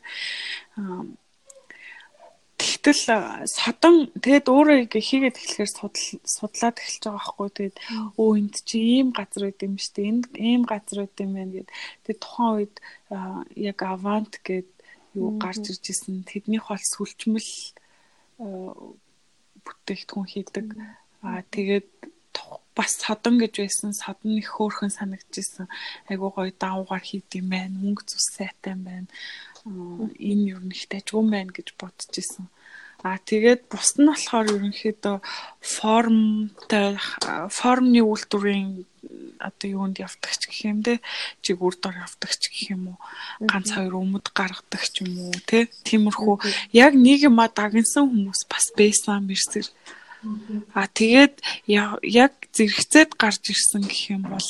Тэгтэл 2.63 3.43
содон 3.43 3.95
тэгэд 4.23 4.47
өөрөө 4.47 4.87
хийгээд 4.87 5.35
эхлэхээр 5.35 5.71
судлаад 6.23 6.79
эхэлж 6.79 7.03
байгаа 7.03 7.19
байхгүй. 7.19 7.49
Тэгэд 7.59 7.75
өө 8.15 8.31
энд 8.39 8.55
чи 8.63 8.77
ийм 9.03 9.11
газар 9.11 9.51
байд 9.51 9.59
юм 9.67 9.75
штэ 9.75 10.07
энд 10.07 10.23
ийм 10.39 10.63
газар 10.63 11.03
байд 11.03 11.15
юм 11.19 11.31
байна 11.35 11.53
гэд. 11.59 11.69
Тэг 12.07 12.15
тухайн 12.23 12.55
үед 12.63 12.75
яг 13.59 13.79
авант 13.83 14.39
гэд 14.47 14.69
юу 15.19 15.35
гарч 15.43 15.75
ирж 15.75 15.85
исэн. 15.91 16.23
Тэднийх 16.23 16.71
бол 16.71 16.79
сүлжмэл 16.79 17.51
бүтээгдэхүүн 18.39 20.27
хийдэг. 20.31 20.67
Аа 21.19 21.43
тэгээд 21.51 21.91
бас 22.79 22.91
содон 22.95 23.43
гэж 23.43 23.53
байсан. 23.59 23.91
Содон 23.91 24.39
их 24.39 24.55
хөөрхөн 24.55 24.91
санагдчихсэн 24.91 25.67
айгуу 26.07 26.31
гоё 26.31 26.55
даавгаар 26.55 27.03
хийд 27.03 27.27
юм 27.35 27.51
байна. 27.51 27.75
Мөнгө 27.75 28.07
зүс 28.07 28.39
сайтай 28.39 28.71
юм 28.71 28.87
байна 28.87 29.11
энэ 29.65 30.43
юу 30.53 30.61
нэг 30.63 30.81
тажгүй 30.91 31.23
байна 31.29 31.51
гэж 31.55 31.75
бодож 31.79 32.11
исэн. 32.11 32.47
А 33.03 33.19
тэгээд 33.19 33.67
бус 33.67 33.99
нь 33.99 34.07
болохоор 34.07 34.47
ерөнхийдөө 34.55 35.17
формтой 35.59 36.95
формны 37.51 37.99
үйлдвэрийн 37.99 38.87
одоо 39.43 39.67
юунд 39.67 39.99
явдагч 39.99 40.47
гэх 40.47 40.71
юм 40.71 40.79
те 40.87 41.03
чиг 41.43 41.59
үр 41.59 41.75
дор 41.75 41.99
явдагч 41.99 42.47
гэх 42.47 42.71
юм 42.75 42.95
уу 42.95 42.99
ганц 43.43 43.75
хоёр 43.75 43.99
өмд 43.99 44.31
гаргадаг 44.31 44.83
ч 44.87 45.03
юм 45.03 45.19
уу 45.19 45.35
те. 45.43 45.67
Тиймэрхүү 45.83 46.35
яг 46.71 46.95
нэг 46.95 47.27
юма 47.27 47.51
дагнсан 47.51 48.07
хүмүүс 48.07 48.47
бас 48.47 48.71
байсан 48.71 49.27
мэрсэр 49.27 49.67
А 50.71 50.87
тэгээд 50.87 51.43
яг 51.67 52.33
зэрэгцээд 52.55 53.19
гарч 53.19 53.43
ирсэн 53.51 53.83
гэх 53.83 54.15
юм 54.15 54.23
бол 54.31 54.49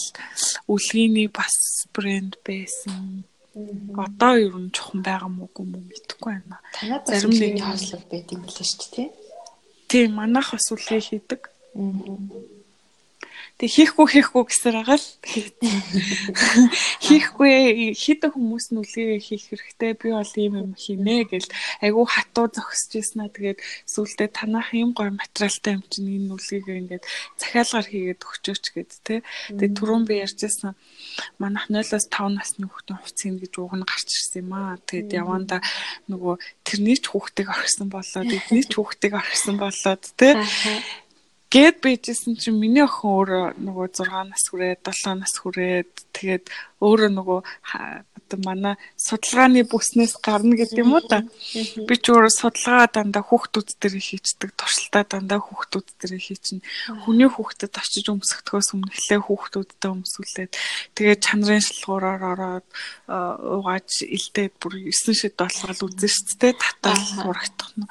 үлгийний 0.69 1.25
бас 1.33 1.89
брэнд 1.89 2.37
байсан 2.45 3.25
Одоо 3.53 4.33
ер 4.41 4.55
нь 4.57 4.73
жоохон 4.73 5.01
байгаа 5.05 5.29
мөгүй 5.29 5.65
мүү 5.69 5.83
мэдэхгүй 5.85 6.31
байна. 6.33 6.57
Танад 6.73 7.05
зарим 7.05 7.31
нэг 7.37 7.61
хаалт 7.61 8.05
байт 8.09 8.27
юм 8.33 8.41
билээ 8.45 8.65
шүү 8.65 8.79
дээ 8.81 8.93
тий. 8.95 9.09
Тийм 9.89 10.09
манайх 10.17 10.49
бас 10.57 10.67
үлээ 10.73 11.01
хийдэг. 11.05 11.41
Аа 11.77 12.62
Тэг 13.53 13.69
хийхгүй 13.69 14.07
хийхгүй 14.09 14.43
гэсээр 14.49 14.75
байгаа 14.81 14.97
л. 14.97 15.09
Хийхгүй 17.05 17.93
хитэн 17.93 18.33
хүмүүс 18.33 18.73
нь 18.73 18.81
үлгээ 18.81 19.21
хийх 19.21 19.45
хэрэгтэй? 19.53 19.93
Би 19.93 20.09
бол 20.09 20.33
ийм 20.41 20.53
юм 20.57 20.71
хийнэ 20.73 21.29
гэл 21.29 21.49
айгүй 21.85 22.05
хатуу 22.09 22.49
зогсож 22.49 22.97
ирсэн 22.97 23.23
аа 23.23 23.29
тэгээд 23.29 23.61
сүултээ 23.85 24.33
танах 24.33 24.73
ийм 24.73 24.97
гоё 24.97 25.13
материалтай 25.13 25.77
юм 25.77 25.85
чинь 25.85 26.09
энэ 26.25 26.33
үлгийг 26.33 26.65
ингээд 26.65 27.05
захиалгаар 27.37 27.87
хийгээд 27.93 28.25
өгчөөч 28.25 28.65
гэд 28.73 28.91
тэ. 29.05 29.21
Тэгээд 29.21 29.77
түрүүн 29.77 30.03
би 30.09 30.25
ярьжсэн 30.25 30.73
манайх 31.37 31.69
0-оос 31.69 32.09
5 32.09 32.33
насны 32.33 32.65
хүүхдийн 32.65 32.99
хувц 33.05 33.17
хийнэ 33.21 33.41
гэж 33.45 33.53
уг 33.61 33.73
нь 33.77 33.85
гарч 33.85 34.09
ирсэн 34.17 34.49
юм 34.49 34.51
аа. 34.57 34.81
Тэгээд 34.81 35.13
яванда 35.13 35.61
нөгөө 36.09 36.41
тэрний 36.65 36.97
ч 36.97 37.05
хүүхдийг 37.13 37.53
орхисон 37.53 37.93
болоод 37.93 38.33
эдний 38.33 38.65
ч 38.65 38.73
хүүхдийг 38.81 39.13
орхисон 39.13 39.61
болоод 39.61 40.03
тэ 40.17 40.33
Гэт 41.53 41.85
бийжсэн 41.85 42.33
чинь 42.41 42.57
миний 42.57 42.81
охин 42.81 43.13
өөрөө 43.13 43.45
нөгөө 43.61 43.87
6 43.93 44.09
нас 44.25 44.43
хүрээд 44.49 44.81
7 44.89 45.21
нас 45.21 45.33
хүрээд 45.37 45.91
тэгээд 46.17 46.45
өөрөө 46.83 47.11
нөгөө 47.15 47.39
одоо 48.33 48.39
манай 48.43 48.75
судалгааны 48.97 49.63
бүснээс 49.67 50.19
гарна 50.19 50.55
гэдэг 50.57 50.83
юм 50.83 50.95
уу 50.95 51.03
та. 51.03 51.23
Би 51.87 51.95
ч 51.99 52.05
өөрөө 52.11 52.31
судалгаа 52.33 52.87
дандаа 52.89 53.23
хүүхдүүд 53.23 53.69
дээр 53.79 53.95
хийцдэг, 53.99 54.51
туршилтаа 54.57 55.03
дандаа 55.07 55.39
хүүхдүүд 55.43 55.87
дээр 56.01 56.19
хийчин. 56.19 56.59
Хүний 57.03 57.29
хүүхдэд 57.29 57.73
очиж 57.77 58.05
өмсөхдгөөс 58.09 58.69
өмнө 58.73 58.91
эхлээ 58.91 59.19
хүүхдүүдтэй 59.23 59.89
өмсүүлээд 59.91 60.51
тэгээд 60.97 61.21
чанарын 61.23 61.63
шалгуураар 61.63 62.23
ороод 62.33 62.67
угааж 63.07 63.91
илдээд 64.07 64.53
бүр 64.57 64.73
9 64.89 65.13
шид 65.13 65.35
болгоод 65.37 65.79
үзэн 65.83 66.11
шүү 66.11 66.37
дээ. 66.41 66.53
Татаал 66.57 67.27
урагдах 67.29 67.71
нь. 67.77 67.87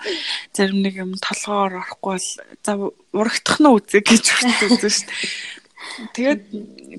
Зарим 0.53 0.81
нэг 0.83 0.95
юм 0.99 1.13
толгоор 1.21 1.81
орохгүй 1.87 2.19
бол 2.19 2.29
за 2.65 2.73
урагдах 3.13 3.59
нь 3.61 3.71
үзье 3.71 4.01
гэж 4.01 4.25
үзэн 4.67 4.91
шүү 4.91 5.07
дээ. 5.07 5.62
Тэгээд 6.15 6.43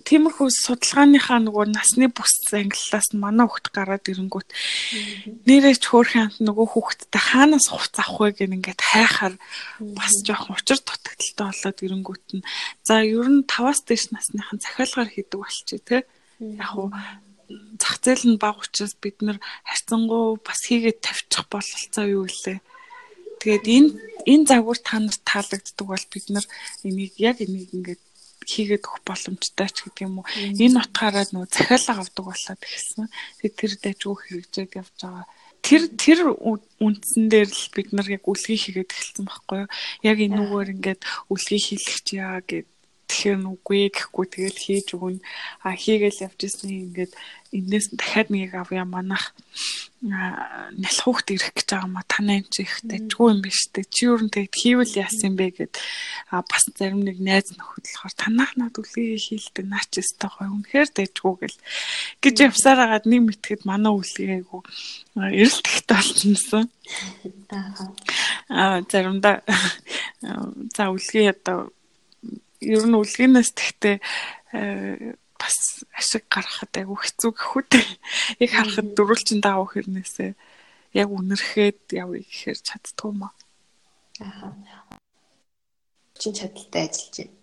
тиймэрхүү 0.06 0.50
судалгааныхаа 0.52 1.40
нөгөө 1.42 1.66
насны 1.72 2.08
бүс 2.12 2.52
ангиллаас 2.52 3.10
манай 3.16 3.48
хүүхд 3.48 3.68
гараад 3.74 4.06
ирэнгүүт 4.12 4.50
нэрээ 5.48 5.76
ч 5.80 5.84
хөөрхөн 5.88 6.24
амт 6.28 6.40
нөгөө 6.44 6.68
хүүхдтэй 6.74 7.24
хаанаас 7.24 7.68
хувц 7.72 7.96
авах 7.98 8.20
вэ 8.22 8.44
гэн 8.44 8.56
ингээд 8.60 8.82
хайхаар 8.84 9.36
бас 9.98 10.14
жоохон 10.28 10.60
учир 10.60 10.80
дутагдaltaй 10.84 11.48
болоод 11.48 11.80
ирэнгүүт 11.86 12.28
нь 12.38 12.46
за 12.84 12.94
ер 13.02 13.28
нь 13.32 13.48
5-аас 13.48 13.82
дээш 13.88 14.12
насныхан 14.12 14.60
захиалгаар 14.60 15.10
хийдэг 15.12 15.40
болчих 15.40 15.82
тий. 15.88 16.02
Яг 16.44 16.72
уу 16.76 16.92
зах 17.80 17.98
зээл 18.04 18.36
нь 18.36 18.42
бага 18.42 18.64
учраас 18.64 18.96
бид 19.00 19.18
нар 19.22 19.38
харьцангуй 19.68 20.40
бас 20.48 20.60
хийгээд 20.68 21.00
тавьчих 21.06 21.46
бололцоо 21.52 22.06
юу 22.08 22.26
гэлээ. 22.28 22.60
Тэгээд 23.42 23.66
энэ 23.76 23.90
энэ 24.32 24.48
загвар 24.48 24.80
та 24.80 25.00
нарт 25.00 25.22
таалагддаг 25.28 25.88
бол 25.88 26.06
бид 26.14 26.26
нар 26.32 26.46
энийг 26.88 27.14
яг 27.20 27.38
энийг 27.44 27.70
ингээд 27.76 28.02
хийгээд 28.50 28.84
өгөх 28.84 29.04
боломжтой 29.06 29.70
ч 29.70 29.78
гэдэг 29.88 30.06
юм 30.08 30.22
уу. 30.22 30.28
Энэ 30.60 30.80
утгаараа 30.82 31.26
нөө 31.32 31.46
захиалга 31.48 32.02
авдаг 32.02 32.26
болоод 32.26 32.62
ихсэн. 32.64 33.08
Тэгээд 33.40 33.56
тэр 33.60 33.72
дайггүй 33.80 34.16
хэрэгжээд 34.18 34.72
явж 34.80 34.98
байгаа. 35.00 35.26
Тэр 35.64 35.84
тэр 35.96 36.20
үндсэн 36.84 37.24
дээр 37.32 37.48
л 37.48 37.68
бид 37.72 37.90
нар 37.96 38.08
яг 38.12 38.28
үлгий 38.28 38.60
хийгээд 38.60 38.92
эхэлсэн 38.92 39.24
байхгүй 39.24 39.58
юу. 39.64 39.70
Яг 40.04 40.18
энэ 40.20 40.36
нүгээр 40.36 40.74
ингээд 40.76 41.02
үлгий 41.32 41.62
хийлгэж 41.62 42.08
яа 42.20 42.44
гэд 42.44 42.68
тэгэхээр 43.08 43.40
нүггүй 43.44 43.92
гэхгүй. 43.94 44.26
Тэгэл 44.32 44.60
хийж 44.60 44.88
өгнө. 44.96 45.22
А 45.64 45.76
хийгээл 45.76 46.24
явж 46.28 46.40
ирсэн 46.44 46.72
ингээд 46.94 47.14
энээс 47.54 47.94
дахиад 47.94 48.30
нэг 48.34 48.54
авъя. 48.58 48.84
Манах 48.84 49.38
нэлхүүхт 50.04 51.32
ирэх 51.32 51.54
гэж 51.56 51.68
байгаа 51.72 51.90
ма. 51.92 52.04
Танаа 52.10 52.44
энэ 52.44 52.52
чи 52.52 52.68
их 52.68 52.84
дэжгүй 52.84 53.28
юм 53.32 53.40
биш 53.40 53.72
үү 53.72 53.86
чи 53.88 54.02
юу 54.10 54.20
нэг 54.20 54.52
хийвэл 54.52 55.00
яасан 55.00 55.40
бэ 55.40 55.48
гэд. 55.56 55.74
А 56.34 56.44
бас 56.44 56.68
зарим 56.76 57.06
нэг 57.08 57.24
найз 57.24 57.56
нөхөд 57.56 57.88
болохоор 57.88 58.16
танах 58.20 58.52
над 58.60 58.76
үлгээ 58.76 59.16
хийлдэг. 59.16 59.66
Наа 59.70 59.86
ч 59.88 60.04
өстой 60.04 60.30
гой 60.34 60.50
үнэхээр 60.52 60.90
дэжгүй 60.92 61.34
гэл. 61.40 61.60
Гэж 62.20 62.36
явсаар 62.52 62.80
агаад 62.84 63.06
нэг 63.08 63.22
мэтгэд 63.32 63.64
манай 63.64 63.96
үлгээгүй 63.96 64.62
эрэлтэхтэй 65.16 65.98
болчихсон 65.98 66.66
аа 68.50 68.82
заримдаа 68.90 69.36
за 70.76 70.84
үлгээ 70.90 71.30
одоо 71.38 71.70
ер 72.64 72.84
нь 72.88 72.98
үлгэнээс 72.98 73.52
тэгтээ 73.54 73.96
бас 75.38 75.58
ашиг 75.92 76.24
гаргахад 76.32 76.74
айгүй 76.74 76.98
хэцүү 77.04 77.32
гэхүүд. 77.36 77.72
Яг 78.44 78.52
харахад 78.56 78.88
дөрвөлчин 78.96 79.40
даав 79.44 79.76
хэрнээсээ 79.76 80.32
яг 80.96 81.10
үнэрхэд 81.12 81.98
явъя 81.98 82.24
гэхээр 82.24 82.60
чаддгүй 82.64 83.10
юм 83.12 83.22
аа. 83.28 83.34
Аа. 84.24 84.54
Чин 86.16 86.34
чадaltaй 86.38 86.88
ажиллаж 86.88 87.16
байна. 87.18 87.36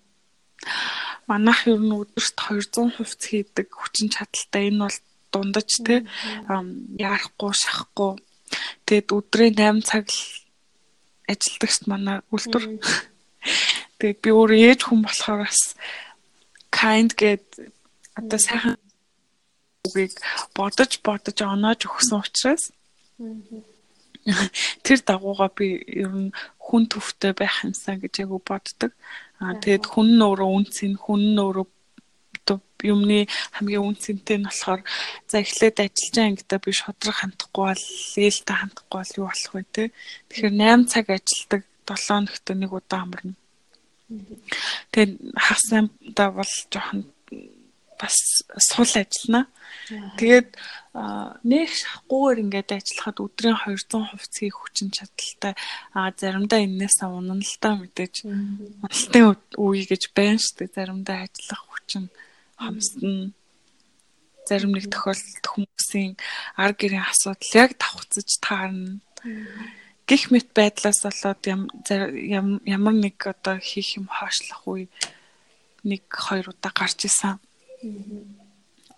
Манайх 1.28 1.60
ер 1.68 1.80
нь 1.82 1.94
өдөрт 1.94 2.36
200 2.38 2.96
хувьц 2.96 3.22
хийдэг 3.26 3.68
хүчин 3.70 4.08
чадалтай 4.08 4.70
энэ 4.70 4.82
бол 4.86 4.98
дундаж 5.32 5.70
те 5.86 6.02
яарахгүй 6.98 7.52
шахахгүй 7.54 8.12
тэгэд 8.86 9.08
өдрийн 9.14 9.54
8 9.54 9.86
цаг 9.86 10.04
л 10.10 10.22
ажилдагч 11.30 11.86
манай 11.86 12.18
үлдэр 12.34 12.64
тэгээд 14.00 14.18
би 14.24 14.30
өөр 14.32 14.50
ээж 14.56 14.80
хүн 14.88 15.00
болохоор 15.04 15.44
бас 15.44 15.76
kind 16.72 17.12
гэд 17.20 17.44
одоо 18.16 18.38
сайхан 18.40 18.76
үгийг 19.86 20.14
бодож 20.56 20.92
бодож 21.04 21.38
оноож 21.44 21.80
өгсөн 21.84 22.20
учраас 22.24 22.64
тэр 24.84 24.98
дагуугаа 25.04 25.50
би 25.52 25.80
ер 26.02 26.12
нь 26.12 26.32
хүн 26.58 26.84
төвтэй 26.88 27.32
байх 27.36 27.64
юмсан 27.64 28.00
гэж 28.00 28.24
яг 28.24 28.32
боддог. 28.44 28.92
Аа 29.40 29.56
тэгээд 29.60 29.84
хүн 29.88 30.08
нь 30.16 30.24
өөрөө 30.24 30.50
үнцэн 30.56 30.92
хүн 31.00 31.22
нь 31.34 31.40
өөрөө 31.40 31.66
юмны 32.84 33.28
хамгийн 33.56 33.84
үнцэнтэй 33.84 34.38
нь 34.40 34.48
болохоор 34.48 34.80
за 35.28 35.36
эхлээд 35.44 35.76
ажиллаж 35.84 36.16
ангидаа 36.20 36.58
би 36.60 36.72
шодрог 36.72 37.16
хандахгүй 37.20 37.64
бол 37.68 37.84
ээлтэй 38.16 38.56
хандахгүй 38.56 38.96
бол 39.00 39.16
юу 39.20 39.26
болох 39.28 39.52
вэ 39.54 39.64
те. 39.72 39.84
Тэгэхээр 40.28 40.54
8 40.56 40.92
цаг 40.92 41.06
ажилладаг 41.12 41.62
7 41.84 42.18
өнөختө 42.20 42.52
нэг 42.56 42.70
удаа 42.72 43.00
амарна. 43.04 43.34
Тэгээд 44.90 45.12
хагас 45.36 45.64
сандаа 45.70 46.28
бол 46.34 46.52
жоохон 46.72 47.00
бас 48.00 48.16
сул 48.58 48.90
ажиллана. 48.96 49.46
Тэгээд 50.18 50.56
нэг 51.44 51.68
шахгүйгээр 51.70 52.42
ингээд 52.42 52.70
ажиллахад 52.74 53.18
өдрийн 53.22 53.58
200 53.60 54.10
хувьц 54.10 54.34
хийх 54.40 54.56
хүчин 54.58 54.88
чадалтай 54.90 55.54
а 55.94 56.10
заримдаа 56.16 56.60
энээс 56.64 57.04
унана 57.04 57.44
л 57.44 57.56
та 57.60 57.76
мэдээж 57.76 58.14
уналтын 58.24 59.38
үе 59.60 59.84
гэж 59.86 60.02
байна 60.16 60.40
шүү 60.40 60.56
дээ. 60.64 60.74
Заримдаа 60.74 61.18
ажиллах 61.28 61.62
хүчин 61.68 62.04
хомсдно. 62.56 63.30
Зарим 64.48 64.72
нэг 64.74 64.90
тохиолдолд 64.90 65.46
хүмүүсийн 65.46 66.12
ар 66.58 66.72
гэрийн 66.74 67.06
асуудал 67.06 67.54
яг 67.54 67.70
давхцаж 67.78 68.28
таарна. 68.42 68.98
Гэх 70.10 70.34
мэт 70.34 70.50
байдлаас 70.58 71.06
болоод 71.06 71.42
ямар 71.46 72.96
нэг 72.98 73.16
одоо 73.30 73.62
хийх 73.62 73.94
юм 73.94 74.10
хоошлох 74.10 74.66
үе 74.66 74.90
нэг 75.86 76.02
хоёр 76.10 76.50
удаа 76.50 76.74
гарч 76.74 77.06
исэн. 77.06 77.38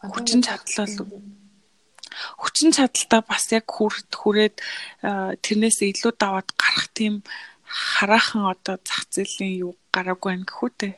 Хүчин 0.00 0.40
чадал 0.40 0.88
бол 1.04 1.20
хүчин 2.40 2.72
чадалтай 2.72 3.20
бас 3.28 3.44
яг 3.52 3.68
хүрээд 3.68 4.56
тэрнээс 5.44 5.78
илүү 5.84 6.12
даваад 6.16 6.48
гарах 6.56 6.88
тийм 6.96 7.14
хараахан 7.68 8.48
одоо 8.48 8.76
зах 8.80 9.04
зээлийн 9.12 9.68
юу 9.68 9.72
гараагүй 9.94 10.32
байх 10.32 10.48
гэхүүтэй. 10.48 10.92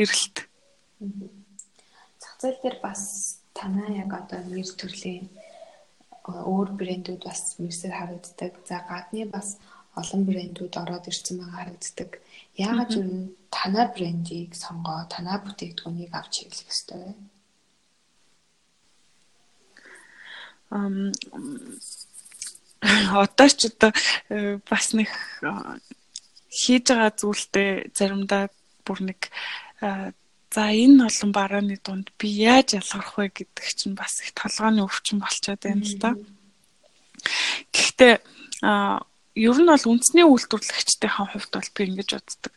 Эрэлт. 0.00 0.36
Зах 2.20 2.34
зээл 2.40 2.60
дээр 2.60 2.76
бас 2.84 3.02
танаа 3.56 3.88
яг 3.88 4.10
одоо 4.12 4.40
нэр 4.44 4.68
төрлийн 4.80 5.28
өөр 6.50 6.68
брэндүүд 6.80 7.22
бас 7.24 7.56
мэрсээр 7.58 7.94
харагддаг. 7.96 8.52
За 8.68 8.84
гадны 8.88 9.26
бас 9.26 9.58
олон 9.96 10.22
брэндүүд 10.28 10.74
ороод 10.82 11.10
ирсэн 11.10 11.36
байгаа 11.38 11.58
харагддаг. 11.58 12.10
Яагаад 12.54 12.90
ч 12.90 12.94
юм 13.02 13.10
танаа 13.50 13.86
брендийг 13.94 14.54
сонгоо, 14.54 15.06
танаа 15.10 15.38
бүтээгдэхүүнийг 15.42 16.12
авч 16.14 16.34
хэрэглэх 16.46 16.70
ёстой 16.70 16.98
вэ? 17.02 17.12
Ам 20.70 21.12
одоо 23.24 23.48
ч 23.48 23.66
одоо 23.68 23.92
э, 24.30 24.58
бас 24.70 24.94
нэг 24.94 25.10
хийж 26.48 26.84
байгаа 26.88 27.12
зүйлтэй 27.20 27.70
заримдаа 27.92 28.48
бүр 28.86 28.98
нэг 29.10 29.20
за 30.50 30.62
энэ 30.74 31.06
олон 31.06 31.30
барааны 31.32 31.78
дунд 31.78 32.10
би 32.18 32.28
яаж 32.28 32.74
ялгарх 32.74 33.14
вэ 33.18 33.30
гэдэг 33.30 33.66
чинь 33.78 33.94
бас 33.94 34.18
их 34.22 34.34
толгойн 34.34 34.82
өвчин 34.82 35.22
болчиход 35.22 35.62
байна 35.62 35.86
л 35.86 35.96
да. 36.02 36.10
Гэхдээ 37.70 38.14
ер 39.38 39.56
нь 39.62 39.70
бол 39.70 39.86
үндэсний 39.94 40.26
үйлдвэрлэгчдийн 40.26 41.14
хувьд 41.14 41.52
бол 41.54 41.70
би 41.70 41.80
ингэж 41.86 42.10
боддог. 42.18 42.54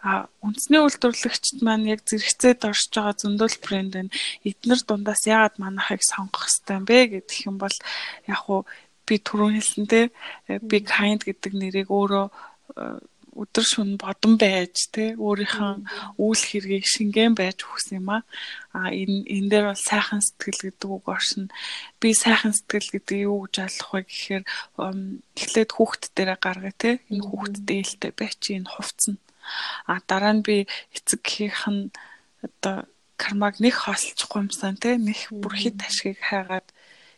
А 0.00 0.26
үндэсний 0.40 0.80
үйлдвэрлэгчд 0.80 1.60
маань 1.60 1.84
яг 1.92 2.00
зэрэгцээд 2.08 2.64
орж 2.64 2.88
байгаа 2.88 3.12
зөндөл 3.12 3.56
брэнд 3.60 3.92
байна. 3.92 4.16
Эднэр 4.40 4.80
дундаас 4.88 5.28
яагаад 5.28 5.60
манайхыг 5.60 6.00
сонгох 6.00 6.48
хэвтэй 6.48 6.80
бэ 6.80 6.98
гэдэг 7.12 7.38
юм 7.44 7.60
бол 7.60 7.76
яг 8.24 8.42
уу 8.48 8.64
би 9.04 9.20
түрүүн 9.20 9.60
хэлсэнтэй 9.60 10.04
big 10.64 10.88
kind 10.88 11.20
гэдэг 11.28 11.52
нэрийг 11.52 11.92
өөрөө 11.92 12.26
өдөр 13.34 13.66
шөн 13.66 13.90
бодон 13.98 14.38
байж 14.38 14.88
те 14.94 15.18
өөрийнхөө 15.18 15.72
үйл 16.22 16.42
хэргийг 16.46 16.86
шингэн 16.86 17.34
байж 17.34 17.66
өгсөн 17.66 17.98
юм 17.98 18.08
а. 18.14 18.18
А 18.70 18.94
энэ 18.94 19.26
энэ 19.26 19.50
дээр 19.50 19.66
бол 19.70 19.82
сайхан 19.88 20.22
сэтгэл 20.22 20.70
гэдэг 20.70 20.90
үг 20.90 21.06
оршин. 21.10 21.50
Би 21.98 22.14
сайхан 22.14 22.54
сэтгэл 22.54 22.90
гэдэг 22.94 23.18
юу 23.26 23.44
гэж 23.50 23.54
ойлгох 23.66 23.90
вэ 23.94 24.00
гэхээр 24.06 24.44
эхлээд 25.34 25.70
хүүхд 25.74 26.02
дээрээ 26.14 26.38
гаргая 26.38 26.74
те. 26.78 26.90
Энэ 27.10 27.26
хүүхд 27.26 27.54
дээлтэй 27.68 28.12
бай 28.14 28.30
чи 28.38 28.50
энэ 28.58 28.70
хувцсан. 28.70 29.14
А 29.90 29.98
дараа 30.06 30.34
нь 30.38 30.46
би 30.46 30.66
эцэг 30.94 31.22
хийх 31.26 31.66
нь 31.66 31.90
одоо 32.46 32.86
кармаг 33.18 33.58
нэг 33.58 33.74
хаалцахгүй 33.74 34.46
юмсан 34.46 34.78
те. 34.78 34.94
Нэг 34.94 35.30
бүр 35.30 35.54
хит 35.58 35.82
ашгийг 35.82 36.22
хайгаад 36.22 36.66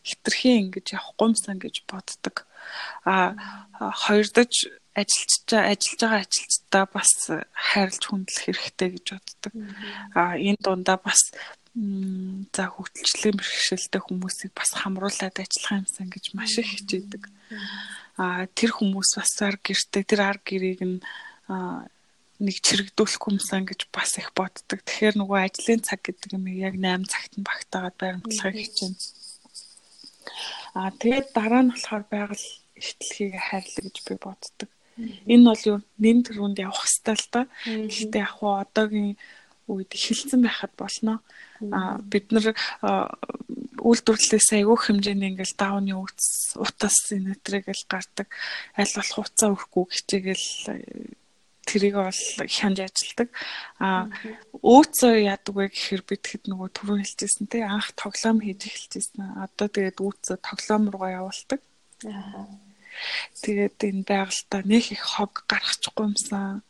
хитрхийн 0.01 0.73
ингэж 0.73 0.97
явахгүй 0.97 1.27
юмсан 1.31 1.57
гэж 1.61 1.85
боддог 1.85 2.47
а 3.05 3.35
хоёрдож 3.79 4.55
ажиллаж 4.97 5.49
ажиллаж 5.53 6.01
байгаа 6.01 6.21
ажилчдаа 6.25 6.85
бас 6.89 7.13
хайрлж 7.53 8.03
хүндлэх 8.09 8.45
хэрэгтэй 8.45 8.89
гэж 8.97 9.07
боддог. 9.13 9.53
А 10.17 10.41
энэ 10.41 10.61
дундаа 10.65 10.97
бас 10.97 11.21
за 11.77 12.65
хөгжилчлэн 12.73 13.37
бэрхшээлтэй 13.37 14.01
хүмүүсийг 14.01 14.53
бас 14.57 14.73
хамруулад 14.81 15.37
ажиллах 15.37 15.85
юмсан 15.85 16.09
гэж 16.09 16.25
маш 16.33 16.57
их 16.57 16.73
хичээдэг. 16.73 17.23
А 18.17 18.49
тэр 18.57 18.73
хүмүүс 18.73 19.21
бас 19.21 19.33
ар 19.45 19.61
гэртээ 19.61 20.05
тэр 20.09 20.21
ар 20.25 20.39
гэрийг 20.41 20.81
нь 20.81 20.99
нэг 22.41 22.57
чирэгдүүлэхгүй 22.65 23.33
юмсан 23.37 23.69
гэж 23.69 23.93
бас 23.93 24.17
их 24.17 24.33
боддог. 24.33 24.81
Тэгэхээр 24.81 25.21
нөгөө 25.21 25.39
ажлын 25.45 25.85
цаг 25.85 26.01
гэдэг 26.05 26.37
юм 26.37 26.49
яг 26.49 26.81
8 26.81 27.05
цагт 27.05 27.33
нь 27.37 27.45
багтаагаад 27.45 27.97
баримтлахыг 28.01 28.57
хичээнэ. 28.57 28.97
А 30.77 30.93
тэгээд 30.97 31.33
дараа 31.37 31.63
нь 31.65 31.73
болохоор 31.73 32.05
байгаль 32.09 32.47
ихтлэхийг 32.77 33.35
хайрлаа 33.41 33.83
гэж 33.85 33.97
би 34.07 34.15
боддог. 34.21 34.71
Энэ 35.29 35.45
бол 35.45 35.63
юу 35.67 35.79
нэн 36.01 36.25
төрөнд 36.25 36.57
явах 36.61 36.85
хэвээр 36.89 37.21
л 37.21 37.29
да. 37.33 37.43
Гэхдээ 37.65 38.23
яг 38.25 38.33
хуу 38.41 38.53
одоогийн 38.65 39.17
үед 39.69 39.91
эхэлсэн 39.93 40.41
байхад 40.41 40.73
болно. 40.79 41.21
А 41.73 41.99
бид 42.01 42.33
нар 42.33 42.55
үйлдвэрлэлээс 42.81 44.49
айгүйх 44.57 44.83
хэмжээний 44.89 45.37
ингээл 45.37 45.59
даавны 45.59 45.95
үтс 45.99 46.57
утас 46.57 46.97
энэтрийг 47.13 47.69
л 47.69 47.85
гардаг. 47.91 48.29
Аль 48.79 48.95
болох 48.95 49.17
хуцаа 49.21 49.53
өрөхгүй 49.53 49.85
хичээгээл 49.91 50.47
тэрийг 51.67 51.95
бол 51.99 52.23
хянж 52.47 52.79
ажилдаг. 52.81 53.29
А 53.83 54.07
өөцөө 54.63 55.13
яадаг 55.27 55.55
вэ 55.55 55.67
гэхээр 55.75 56.03
бид 56.07 56.25
хэд 56.25 56.45
нөгөө 56.47 56.69
түрүү 56.73 56.97
хэлчихсэн 57.03 57.47
те 57.51 57.67
анх 57.67 57.91
тоглоом 57.99 58.39
хийж 58.39 58.71
эхэлчихсэн. 58.71 59.43
Одоо 59.45 59.67
тэгээд 59.67 59.99
өөцөө 59.99 60.37
тоглоом 60.41 60.95
руугаа 60.95 61.27
явуулдаг. 61.27 61.61
Тэгээд 63.43 63.79
энэ 63.89 64.05
байгальтаа 64.11 64.63
нэг 64.65 64.85
их 64.97 65.05
хог 65.15 65.33
гаргачихгүй 65.51 66.05
юмсан. 66.09 66.63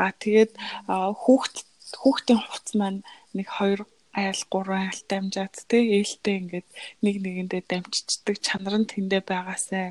А 0.00 0.10
тэгээд 0.22 0.52
хүүхд 0.88 1.56
хүүхдийн 2.02 2.40
хувцс 2.42 2.72
маань 2.78 3.00
нэг 3.36 3.46
2 3.58 3.84
айл 4.10 4.42
3 4.50 4.74
айл 4.74 5.00
дамжаад 5.10 5.54
тий 5.70 5.84
ээлтэй 5.98 6.36
ингээд 6.40 6.68
нэг 7.04 7.16
нэгэндээ 7.22 7.62
дамжчихдаг 7.70 8.36
чанар 8.46 8.74
нь 8.82 8.90
тэндээ 8.90 9.22
байгаасай 9.22 9.86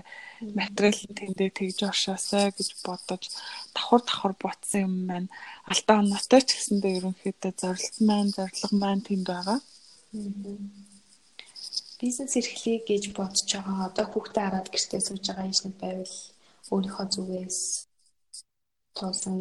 материал 0.60 1.00
нь 1.08 1.18
тэндээ 1.20 1.50
тэгж 1.56 1.80
оршоосай 1.88 2.52
гэж 2.52 2.70
бодож 2.84 3.24
давхар 3.76 4.02
давхар 4.04 4.34
ботсон 4.44 4.82
юм 4.88 4.94
маань 5.08 5.30
алдаа 5.72 6.04
оноотой 6.04 6.42
ч 6.44 6.50
гэсэндээ 6.52 6.98
ерөнхийдөө 7.00 7.54
зорилт 7.62 7.96
маань 8.08 8.36
зорилго 8.36 8.76
маань 8.76 9.06
тэнд 9.08 9.26
байгаа. 9.32 9.60
Бизнес 12.00 12.34
эрхлэе 12.40 12.80
гэж 12.88 13.04
бодож 13.12 13.44
байгаа 13.44 13.92
одоо 13.92 14.06
хүүхдээ 14.08 14.44
хараад 14.46 14.68
гэртээ 14.72 15.02
сууж 15.04 15.24
байгаа 15.28 15.52
ижнэд 15.52 15.76
байвал 15.84 16.16
өөрийнхөө 16.72 17.08
зүгээс 17.14 17.60
тулсан 18.96 19.36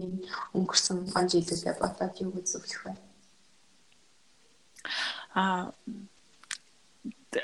өнгөрсөн 0.59 0.99
гон 1.15 1.27
жилүүдээ 1.31 1.75
бодоод 1.79 2.15
юу 2.25 2.31
гэж 2.35 2.47
зөвлөх 2.51 2.83
вэ? 2.85 2.95
Аа 5.39 5.71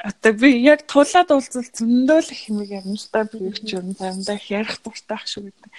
одоо 0.09 0.33
би 0.33 0.49
яг 0.65 0.81
тулаад 0.89 1.31
уулзвал 1.31 1.69
зөндөө 1.79 2.21
л 2.25 2.35
их 2.35 2.43
юм 2.49 2.59
л 2.65 3.07
да 3.13 3.23
би 3.29 3.37
юу 3.39 3.55
ч 3.55 3.77
юм 3.77 3.93
заримдаа 3.93 4.39
ярих 4.49 4.81
дуртай 4.81 5.21
шүү 5.29 5.43
гэдэг. 5.47 5.71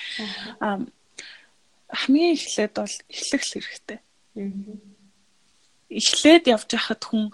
Аа 0.62 0.80
хамгийн 1.89 2.36
эхлээд 2.38 2.74
бол 2.78 2.95
эхлэх 3.10 3.43
хэрэгтэй. 3.43 4.00
Эхлээд 5.89 6.43
явж 6.56 6.69
байхад 6.69 7.02
хүн 7.04 7.26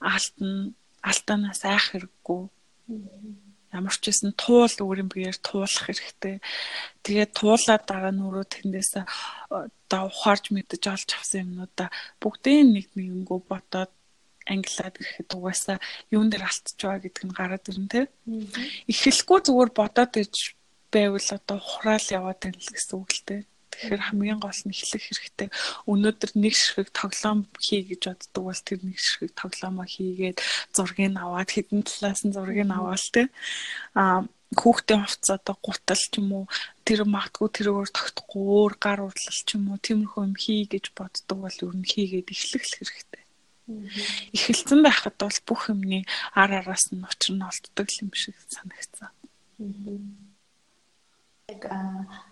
алдна, 0.00 0.72
алдаанаас 1.10 1.62
айх 1.66 1.84
хэрэггүй 1.90 2.42
ямар 3.72 3.96
ч 3.96 4.04
байсан 4.12 4.32
туул 4.36 4.68
өөрийн 4.68 5.08
биеэр 5.08 5.38
туулах 5.40 5.88
хэрэгтэй. 5.88 6.44
Тэгээд 7.00 7.32
туулаад 7.32 7.82
дараа 7.88 8.12
нь 8.12 8.20
өөрөө 8.20 8.46
тэндээс 8.52 8.92
одоо 9.48 10.02
ухаарж 10.12 10.52
мэдэж 10.52 10.82
олж 10.92 11.08
авсан 11.16 11.48
юмнуудаа 11.48 11.88
бүгдийг 12.20 12.68
нэг 12.68 12.86
нэгэнгөө 12.92 13.38
бодоод 13.48 13.92
англиад 14.44 14.94
ирэхэд 15.00 15.30
угаасаа 15.32 15.78
юун 16.12 16.28
дээр 16.28 16.44
алдчих 16.44 16.76
байгаа 16.84 17.00
гэдг 17.00 17.24
нь 17.24 17.36
гараад 17.38 17.68
ирнэ 17.70 17.88
те. 17.88 18.00
Эхлэхгүй 18.92 19.40
зүгээр 19.40 19.70
бодоод 19.72 20.12
иж 20.20 20.36
байвал 20.92 21.28
одоо 21.32 21.56
ухраал 21.56 22.06
яваад 22.12 22.38
байна 22.44 22.60
л 22.60 22.72
гэсэн 22.76 22.96
үг 23.00 23.10
л 23.16 23.22
те. 23.24 23.36
Тэгэхээр 23.72 24.02
хамгийн 24.12 24.40
гол 24.40 24.60
нь 24.68 24.74
эхлэх 24.76 25.02
хэрэгтэй. 25.02 25.48
Өнөөдөр 25.88 26.30
нэг 26.36 26.54
ширхэг 26.54 26.88
тоглоом 26.92 27.48
хий 27.56 27.82
гэж 27.88 28.02
боддог 28.12 28.42
бол 28.44 28.60
тэр 28.60 28.80
нэг 28.84 28.98
ширхэг 29.00 29.32
тоглоомоо 29.32 29.86
хийгээд 29.88 30.38
зургийг 30.76 31.16
аваад 31.16 31.50
хэдэн 31.50 31.80
талаас 31.82 32.20
нь 32.22 32.36
зургийг 32.36 32.68
аваад 32.68 33.04
те. 33.16 33.32
Аа 33.96 34.28
хүүхдийн 34.52 35.08
хувцас 35.08 35.40
одоо 35.40 35.56
гутал 35.64 35.96
ч 35.96 36.20
юм 36.20 36.28
уу 36.36 36.44
тэр 36.84 37.08
магтгүй 37.08 37.48
тэр 37.48 37.68
өөр 37.72 37.88
тогтохгүй 37.88 38.44
өөр 38.44 38.74
гар 38.76 39.00
урлал 39.08 39.40
ч 39.48 39.48
юм 39.56 39.72
уу 39.72 39.80
тиймэрхүү 39.80 40.22
юм 40.28 40.36
хий 40.36 40.68
гэж 40.68 40.92
боддог 40.92 41.38
бол 41.40 41.58
ер 41.64 41.72
нь 41.72 41.88
хийгээд 41.88 42.28
эхлэх 42.28 42.64
хэрэгтэй. 42.68 43.24
Эхэлсэн 44.36 44.80
байхад 44.84 45.16
бол 45.16 45.38
бүх 45.48 45.72
юмний 45.72 46.04
ар 46.36 46.52
араас 46.60 46.92
нь 46.92 47.00
учир 47.00 47.32
нь 47.32 47.46
олддог 47.48 47.88
юм 48.04 48.12
шиг 48.12 48.36
санагцсан 48.52 49.12
яг 51.52 51.62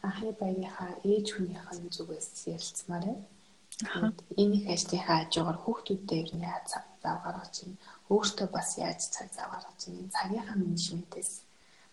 анхны 0.06 0.32
баярынхаа 0.40 0.92
ээж 1.12 1.26
хүнийхээ 1.32 1.90
зүгээс 1.96 2.28
ярилцмаар 2.54 3.04
байна. 3.06 4.12
Энэ 4.40 4.54
их 4.58 4.66
ажлынхаа 4.74 5.18
хажуугаар 5.24 5.58
хүүхдүүдтэй 5.60 6.18
ер 6.22 6.30
нь 6.36 6.46
яаж 6.52 6.64
цаг 6.72 6.84
зав 7.02 7.16
гаргаж 7.24 7.50
чинь 7.56 7.74
өөртөө 8.12 8.48
бас 8.56 8.68
яаж 8.86 9.00
цаг 9.14 9.28
зав 9.36 9.48
гаргаж 9.52 9.76
чинь 9.82 10.12
цагийнхаа 10.14 10.56
менежментээс 10.60 11.32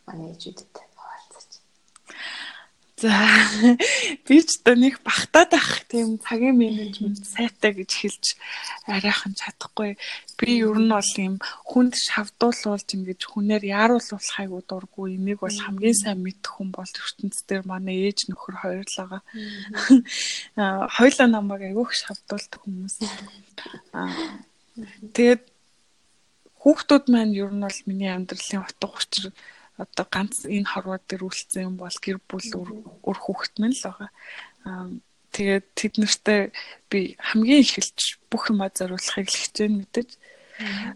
манай 0.06 0.28
ээжүүдэд 0.34 0.72
хаваалцаж. 1.00 1.50
За 2.98 3.14
би 4.26 4.42
ч 4.42 4.58
одоо 4.58 4.74
нэг 4.74 4.98
багтаад 5.06 5.54
ах 5.54 5.86
тийм 5.86 6.18
цагийн 6.18 6.58
менежмент 6.58 7.22
сайтай 7.22 7.78
гэж 7.78 7.92
хэлж 7.94 8.26
арайхан 8.90 9.38
чадахгүй. 9.38 10.02
Би 10.34 10.66
ер 10.66 10.82
нь 10.82 10.90
бол 10.90 11.14
юм 11.22 11.38
хүнд 11.70 11.94
шавдуулуулж 11.94 12.90
ингэж 12.98 13.22
хүнээр 13.22 13.70
яаруулуулах 13.70 14.42
айгуу 14.42 14.66
дурггүй. 14.66 15.14
Энийг 15.14 15.46
бол 15.46 15.54
хамгийн 15.54 15.94
сайн 15.94 16.26
мэдэх 16.26 16.58
хүн 16.58 16.74
бол 16.74 16.90
ертөнц 16.90 17.46
дээр 17.46 17.70
манай 17.70 18.10
ээж 18.10 18.34
нөхөр 18.34 18.66
хоёр 18.66 18.82
л 18.82 18.98
байгаа. 18.98 19.22
Хоёлаа 20.98 21.28
намайг 21.30 21.70
айгуух 21.70 21.94
шавдуулдаг 21.94 22.62
хүмүүс. 22.66 22.98
Тэгээд 25.14 25.46
хүүхдүүд 26.66 27.06
маань 27.14 27.38
ер 27.38 27.54
нь 27.54 27.62
бол 27.62 27.80
миний 27.86 28.10
амьдралын 28.10 28.66
утга 28.66 28.90
учир 28.90 29.30
одоо 29.78 30.06
ганц 30.10 30.46
энэ 30.46 30.66
хорвоо 30.66 30.98
дээр 30.98 31.24
үлдсэн 31.30 31.68
юм 31.70 31.76
бол 31.78 31.98
гэр 32.02 32.18
бүл 32.26 32.50
өр 33.06 33.18
хүүхэд 33.22 33.56
мэн 33.62 33.74
л 33.78 33.84
байгаа. 33.86 34.10
Аа 34.66 34.90
тэгээд 35.34 35.66
тэд 35.78 35.94
нартай 36.02 36.42
би 36.90 37.14
хамгийн 37.22 37.62
эхэлж 37.62 38.18
бүх 38.30 38.50
юмаа 38.50 38.74
зориулахыг 38.74 39.30
л 39.30 39.42
хичээн 39.42 39.74
мэдэж. 39.78 40.10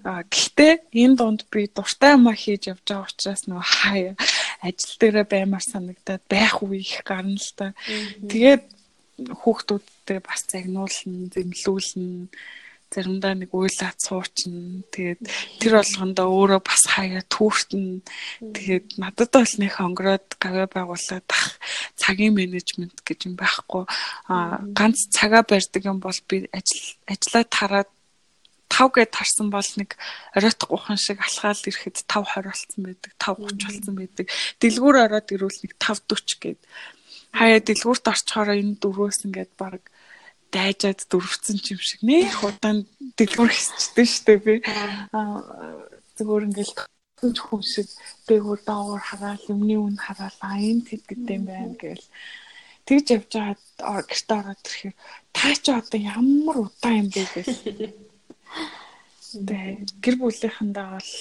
Аа 0.02 0.26
гэхдээ 0.26 0.74
энэ 0.98 1.16
донд 1.22 1.42
би 1.54 1.70
дуртай 1.70 2.18
юмаа 2.18 2.34
хийж 2.34 2.74
явж 2.74 2.82
байгаа 2.90 3.06
учраас 3.06 3.46
нөгөө 3.46 3.68
хаяа 3.70 4.16
ажил 4.66 4.96
дээрээ 4.98 5.26
баймаар 5.30 5.66
санагдаад 5.66 6.24
байх 6.26 6.56
үе 6.66 6.82
их 6.82 7.06
гарна 7.06 7.38
л 7.38 7.52
та. 7.54 7.78
Тэгээд 8.26 8.66
хүүхдүүдтэй 9.22 10.20
бас 10.26 10.42
загнуулна, 10.50 11.30
зэмлүүлнэ 11.30 12.34
заримдаа 12.92 13.34
нэг 13.40 13.56
уйлаад 13.56 13.98
суучна. 13.98 14.84
Тэгээд 14.92 15.20
тэр 15.64 15.80
болгондоо 15.80 16.28
өөрөө 16.28 16.62
бас 16.62 16.84
хаяа 16.92 17.24
түүртэн. 17.32 18.04
Тэгээд 18.52 19.00
надад 19.00 19.32
бол 19.32 19.54
нэг 19.58 19.72
хонгороод 19.80 20.28
гавья 20.36 20.68
байгуулад 20.68 21.28
ах 21.32 21.56
цагийн 21.96 22.36
менежмент 22.36 23.00
гэж 23.08 23.32
юм 23.32 23.36
байхгүй. 23.40 23.88
Аа 24.28 24.60
ганц 24.76 25.08
цагаа 25.08 25.48
барьдаг 25.48 25.84
юм 25.88 26.04
бол 26.04 26.20
би 26.28 26.52
ажил 26.52 27.00
ажиллаа 27.08 27.46
тараад 27.48 27.90
5 28.72 28.96
гэд 28.96 29.12
тарсан 29.12 29.48
бол 29.52 29.70
нэг 29.76 30.00
оройтх 30.36 30.68
гухан 30.68 30.96
шиг 30.96 31.20
алхаал 31.20 31.60
ирэхэд 31.60 32.08
5 32.08 32.40
20 32.40 32.48
болсон 32.48 32.82
байдаг 32.88 33.12
5 33.20 33.52
30 33.52 33.68
болсон 33.68 33.96
байдаг 34.00 34.26
дэлгүүр 34.64 34.96
ороод 35.06 35.28
ирвэл 35.36 35.60
нэг 35.64 35.74
5 35.76 36.08
40 36.08 36.40
гэд 36.40 36.60
хаяа 37.36 37.60
дэлгүүрт 37.60 38.06
орчхороо 38.12 38.56
энэ 38.56 38.80
дөрвөөс 38.80 39.20
ингээд 39.28 39.52
баг 39.60 39.91
дайжаад 40.52 41.00
дөрвцэн 41.10 41.58
юм 41.72 41.80
шиг. 41.80 42.00
Нэх 42.04 42.44
удаан 42.44 42.86
дэлгүүр 43.18 43.52
хийчихдэг 43.52 44.08
штэ 44.08 44.36
би. 44.44 44.54
Аа. 44.68 45.42
Зүгээр 46.16 46.48
ингээл 46.52 46.76
хүч 47.22 47.38
хүн 47.38 47.64
шиг 47.64 47.88
дээгүүр 48.28 48.60
даавар 48.66 49.02
хараал 49.02 49.46
юмны 49.54 49.76
үн 49.78 49.98
хараал 49.98 50.38
а 50.42 50.58
энэ 50.58 50.86
тэд 50.90 51.04
гэдэг 51.06 51.36
юм 51.38 51.46
байна 51.46 51.76
гээл 51.78 52.06
тэгж 52.86 53.08
явж 53.16 53.32
байгаа 53.78 54.04
гэрте 54.10 54.34
ороод 54.34 54.62
ирэхээр 54.66 54.96
та 55.38 55.48
ч 55.54 55.66
одоо 55.70 56.00
ямар 56.02 56.58
удаан 56.66 57.06
юм 57.06 57.08
бэ. 57.14 57.24
Тэгээ 59.32 59.86
гэр 60.04 60.16
бүлийнхэндээ 60.20 60.88
бол 60.92 61.12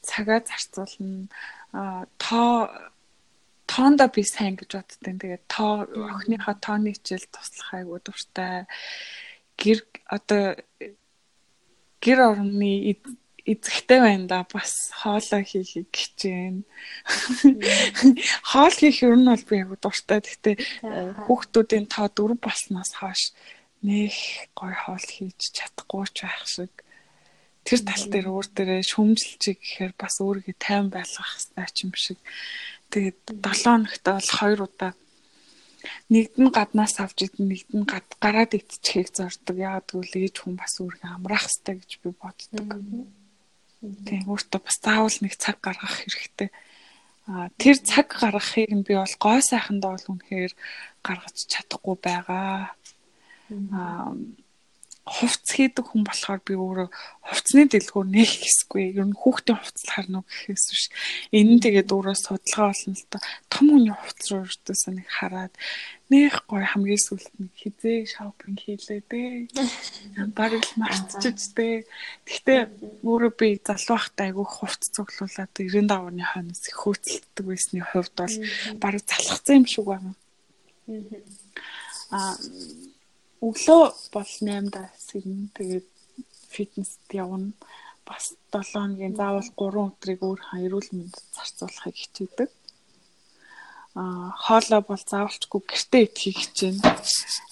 цагаа 0.00 0.40
зарцуулна. 0.46 1.28
Тоо 2.16 2.70
тоондоо 3.70 4.08
би 4.10 4.22
сайн 4.26 4.58
гэж 4.58 4.70
боддیں۔ 4.74 5.18
Тэгээд 5.22 5.44
тоо 5.46 5.86
охиныхоо 5.86 6.56
тооны 6.58 6.90
хичээл 6.98 7.30
туслах 7.30 7.70
айгуу 7.78 8.00
дуртай. 8.02 8.66
Гэр 9.54 9.78
одоо 10.10 10.58
гэр 12.02 12.18
орны 12.34 12.98
эзэгтэй 13.46 14.00
байна 14.00 14.26
да 14.26 14.38
бас 14.52 14.90
хоолоо 14.90 15.42
хийхийг 15.46 15.90
хичээн. 15.94 16.66
Хоол 18.50 18.74
хийх 18.74 19.00
нь 19.06 19.30
бол 19.30 19.44
би 19.48 19.54
яг 19.62 19.70
дуртай. 19.78 20.18
Гэхдээ 20.20 20.56
хүүхдүүдийн 21.26 21.86
тоо 21.86 22.06
дөрв 22.10 22.38
болсноос 22.42 22.92
хойш 22.98 23.32
нэх 23.86 24.50
гой 24.54 24.74
хоол 24.74 25.06
хийж 25.06 25.54
чадахгүй 25.56 26.04
ч 26.12 26.18
байх 26.26 26.44
шиг. 26.46 26.72
Тэр 27.64 27.80
тал 27.84 28.04
дээр 28.08 28.28
өөр 28.28 28.46
дээрээ 28.56 28.82
шүмжилж 28.88 29.42
гэхээр 29.52 29.92
бас 29.96 30.20
өөрийгөө 30.20 30.56
тайван 30.56 30.88
байлгах 30.92 31.28
хэрэгтэй 31.36 31.84
юм 31.84 31.92
шиг. 31.96 32.18
Тэгээд 32.90 33.20
7 33.38 33.64
хоногт 33.64 34.04
бол 34.04 34.28
2 34.28 34.66
удаа 34.66 34.92
нэгд 36.12 36.34
нь 36.42 36.52
гаднаас 36.52 37.00
авч 37.00 37.18
идэн 37.26 37.46
нэгд 37.48 37.70
нь 37.78 37.88
гад 37.88 38.06
гараад 38.22 38.52
идчихийг 38.58 39.08
зорддог. 39.14 39.56
Яагаад 39.56 39.88
гэвэл 39.88 40.14
ээж 40.26 40.36
хүн 40.42 40.54
бас 40.60 40.74
өөрийгөө 40.82 41.10
амраах 41.16 41.46
хэрэгтэй 41.46 41.74
гэж 41.78 41.90
би 42.02 42.08
боддог. 42.12 42.66
Тийм 44.06 44.22
өөртөө 44.28 44.60
бас 44.60 44.76
заавал 44.82 45.18
нэг 45.24 45.34
цаг 45.40 45.56
гаргах 45.64 45.94
хэрэгтэй. 46.04 46.50
А 47.30 47.48
тэр 47.56 47.76
цаг 47.80 48.06
гаргахыг 48.12 48.70
нь 48.74 48.86
би 48.86 48.92
бол 48.98 49.16
гой 49.22 49.40
сайхандаа 49.40 49.96
бол 49.96 50.10
үнэхээр 50.12 50.52
гаргаж 51.06 51.36
чадахгүй 51.48 51.96
байгаа. 51.96 52.74
Аа 53.72 54.12
хувц 55.10 55.46
хийдэг 55.50 55.90
хүн 55.90 56.06
болохоор 56.06 56.40
би 56.46 56.54
өөрөө 56.54 56.88
хувцсны 57.26 57.66
дэлгүүр 57.66 58.06
нэх 58.06 58.30
хэсгүй. 58.30 58.94
Ер 58.94 59.10
нь 59.10 59.18
хүүхдийн 59.18 59.58
хувцс 59.58 59.90
харна 59.90 60.22
уу 60.22 60.28
гэхээс 60.30 60.64
биш. 60.70 60.84
Энэ 61.34 61.58
нь 61.58 61.62
тэгээд 61.66 61.90
өөрөө 61.90 62.14
судалгаа 62.14 62.70
болно 62.70 62.94
л 62.94 63.06
доо. 63.10 63.22
Том 63.50 63.66
хүний 63.74 63.90
хувцс 63.90 64.26
руу 64.30 64.46
өртөөсөө 64.46 64.92
нэг 64.94 65.08
хараад 65.10 65.52
нэх 66.14 66.34
гой 66.46 66.62
хамгийн 66.62 67.02
сүлд 67.02 67.26
нэг 67.42 67.50
хизээ 67.58 67.98
шопинг 68.06 68.58
хийлээ 68.62 69.02
дээ. 69.10 69.34
Бараг 70.38 70.62
л 70.62 70.78
марцчих 70.78 71.34
дээ. 71.58 71.82
Гэхдээ 72.30 72.60
өөрөө 73.02 73.32
би 73.34 73.58
залуу 73.66 73.98
байхдаа 73.98 74.26
айгүй 74.30 74.46
хувцс 74.46 74.94
цуглуулад 74.94 75.50
95-ны 75.58 76.22
хойноос 76.22 76.62
их 76.70 76.78
хөөцөлддөг 76.78 77.44
байсны 77.50 77.82
хувьд 77.82 78.14
бол 78.14 78.36
бараг 78.78 79.02
залхацсан 79.10 79.58
юм 79.58 79.66
шиг 79.66 79.86
байна. 79.90 80.14
Аа 82.14 82.38
өглөө 83.40 83.84
бол 84.12 84.30
8-аас 84.44 85.06
ирнэ. 85.16 85.48
Тэгээд 85.56 85.88
фитнест 86.52 87.00
явна. 87.12 87.52
Бас 88.04 88.34
7 88.52 88.64
хоногийн 88.72 89.14
заавал 89.16 89.48
3 89.56 89.86
өдрийг 89.88 90.20
өөр 90.20 90.40
эрүүл 90.66 90.88
мэндэд 90.92 91.26
зарцуулахыг 91.36 91.96
хичээдэг. 91.96 92.50
Аа 93.96 94.30
хоолой 94.44 94.82
бол 94.84 95.02
заавалчгүй 95.02 95.60
гэртээ 95.66 96.02
идэхийг 96.06 96.36
хичээнэ. 96.38 96.82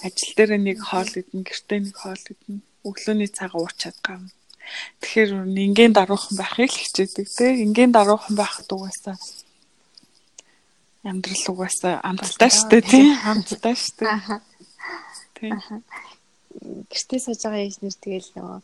Ажил 0.07 0.33
дээр 0.37 0.53
нэг 0.61 0.79
хоол 0.83 1.13
идэн, 1.21 1.43
гэртээ 1.47 1.79
нэг 1.83 1.97
хоол 1.97 2.25
идэн. 2.33 2.63
Өглөөний 2.87 3.31
цаг 3.33 3.53
уучаад 3.55 3.99
гам. 4.03 4.31
Тэгэхээр 5.01 5.31
ингийн 5.49 5.97
даруухан 5.97 6.35
байхыг 6.37 6.71
л 6.71 6.81
хичээдэг 6.83 7.27
те. 7.27 7.47
Ингийн 7.65 7.93
даруухан 7.95 8.35
байхад 8.37 8.69
угаасаа 8.71 9.17
амьдрал 11.09 11.45
угаасаа 11.49 12.01
амттай 12.05 12.51
штэ 12.51 12.79
тий. 12.83 13.07
Амттай 13.25 13.75
штэ. 13.75 14.05
Тийм. 15.39 15.55
Гэртээ 16.91 17.21
сууж 17.23 17.41
байгаа 17.45 17.65
ээжнэр 17.67 17.97
тэгэл 18.03 18.31
нөгөө 18.35 18.61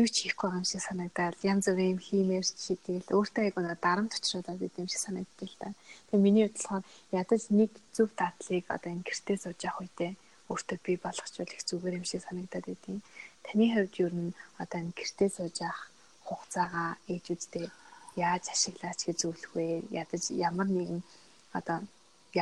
юу 0.00 0.08
ч 0.10 0.14
хийхгүй 0.26 0.46
байгаа 0.48 0.60
юм 0.62 0.68
шиг 0.68 0.82
санагдаад 0.84 1.38
янз 1.52 1.64
бүрийн 1.68 1.92
юм 1.94 2.00
хиймээр 2.06 2.46
чи 2.62 2.72
тэгэл 2.86 3.14
өөртөө 3.16 3.44
яг 3.48 3.56
нөгөө 3.58 3.78
дарамт 3.82 4.12
байд 4.60 4.74
юм 4.82 4.88
шиг 4.90 5.02
санагддаг 5.02 5.48
л 5.48 5.60
та. 5.62 5.68
Тэгээ 6.10 6.24
миний 6.24 6.44
хувьд 6.46 6.58
болохоор 6.58 6.84
ядаж 7.20 7.42
нэг 7.58 7.70
зөв 7.96 8.08
дадлыг 8.20 8.64
одоо 8.74 8.90
энэ 8.92 9.06
гэртээ 9.06 9.36
сууж 9.42 9.60
явах 9.68 9.82
үедээ 9.82 10.12
өөртөө 10.50 10.78
бий 10.84 10.96
болгочвол 11.02 11.54
их 11.54 11.62
зүгээр 11.68 11.98
юм 12.00 12.06
шиг 12.08 12.22
санагдаад 12.24 12.66
байдیں۔ 12.68 12.98
Таны 13.46 13.66
хувьд 13.74 13.94
юу 14.02 14.10
н 14.10 14.34
одоо 14.62 14.78
энэ 14.82 14.96
гэртээ 14.98 15.30
сууж 15.36 15.56
явах 15.68 15.82
хугацаагаа 16.26 16.90
ээжүүдтэй 17.12 17.66
яаж 18.16 18.44
ашиглаач 18.54 19.00
гэж 19.04 19.16
зөвлөх 19.22 19.52
вэ? 19.54 19.66
Ядаж 20.02 20.22
ямар 20.48 20.68
нэгэн 20.70 21.00
одоо 21.58 21.78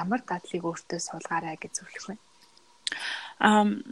ямар 0.03 0.21
дадлыг 0.29 0.63
өөртөө 0.67 1.01
суулгаарай 1.03 1.57
гэж 1.61 1.73
зөвлөх 1.79 2.07
вэ? 2.11 2.17
Ам 3.39 3.83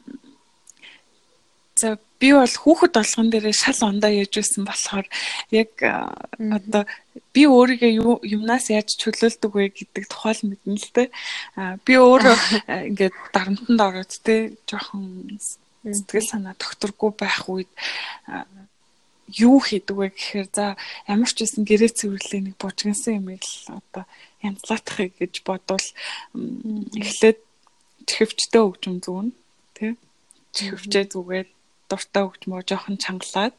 за 1.77 1.99
би 2.21 2.33
бол 2.33 2.55
хүүхэд 2.63 2.93
болгон 2.95 3.29
дээрээ 3.31 3.53
шал 3.53 3.81
ондоо 3.91 4.11
яаж 4.11 4.33
байсан 4.39 4.63
болохоор 4.65 5.07
яг 5.51 5.71
одоо 6.39 6.83
би 7.35 7.43
өөрийгөө 7.51 8.25
юмнаас 8.37 8.71
яаж 8.71 8.95
чөлөөлдөг 9.03 9.53
вэ 9.53 9.67
гэдэг 9.75 10.05
тухай 10.07 10.35
л 10.39 10.47
мэднэ 10.49 10.79
л 10.79 10.91
дээ. 10.95 11.09
Би 11.85 11.95
өөрөө 11.99 12.37
ингээд 12.89 13.17
дарамтанд 13.35 13.81
ороод 13.83 14.13
те 14.23 14.55
жоохон 14.71 15.37
сэтгэл 15.85 16.31
санаа 16.31 16.55
докторгүй 16.57 17.11
байх 17.19 17.45
үед 17.51 17.73
юу 19.29 19.59
хийдэг 19.61 19.97
вэ 19.97 20.09
гэхээр 20.15 20.49
за 20.53 20.77
ямар 21.09 21.29
ч 21.29 21.45
байсан 21.45 21.65
гэрээ 21.65 21.93
цэвэрлээ 21.93 22.41
нэг 22.45 22.57
бужигнсан 22.57 23.19
юм 23.21 23.29
л 23.37 23.51
одоо 23.69 24.05
янзлаатахыг 24.45 25.13
гэж 25.21 25.35
бодвол 25.45 25.87
эхлээд 26.97 27.41
чихвчтэй 28.09 28.63
хөгжим 28.63 28.97
зүүн 29.05 29.29
тий? 29.77 29.93
Чихвчээ 30.57 31.05
зүгээд 31.13 31.49
дуртай 31.89 32.23
хөгжмөө 32.25 32.61
жоохон 32.69 32.97
чангалаад. 33.01 33.55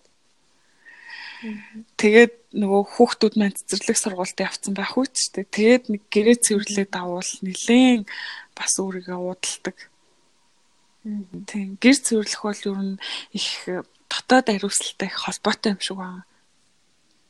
Тэгээд 2.00 2.34
нөгөө 2.58 2.82
хүүхдүүд 2.96 3.34
маань 3.38 3.58
цэцэрлэг 3.58 3.98
сургуульд 4.00 4.40
явцсан 4.40 4.74
байх 4.74 4.96
үү 4.98 5.08
ч 5.12 5.18
тий. 5.34 5.46
Тэгээд 5.46 5.84
нэг 5.92 6.02
гэрээ 6.10 6.38
цэвэрлээ 6.42 6.88
давуул 6.90 7.32
нилээн 7.44 8.04
бас 8.56 8.74
өөрийгөө 8.80 9.20
уудалдаг. 9.20 9.78
Тийм 11.46 11.78
гэр 11.78 11.98
цэвэрлэх 12.02 12.42
бол 12.42 12.62
ер 12.66 12.80
нь 12.82 12.98
их 13.36 13.48
дотоод 14.10 14.48
ариусалтай 14.50 15.08
их 15.12 15.22
холбоотой 15.22 15.76
юм 15.76 15.82
шиг 15.84 15.98
байна. 16.00 16.26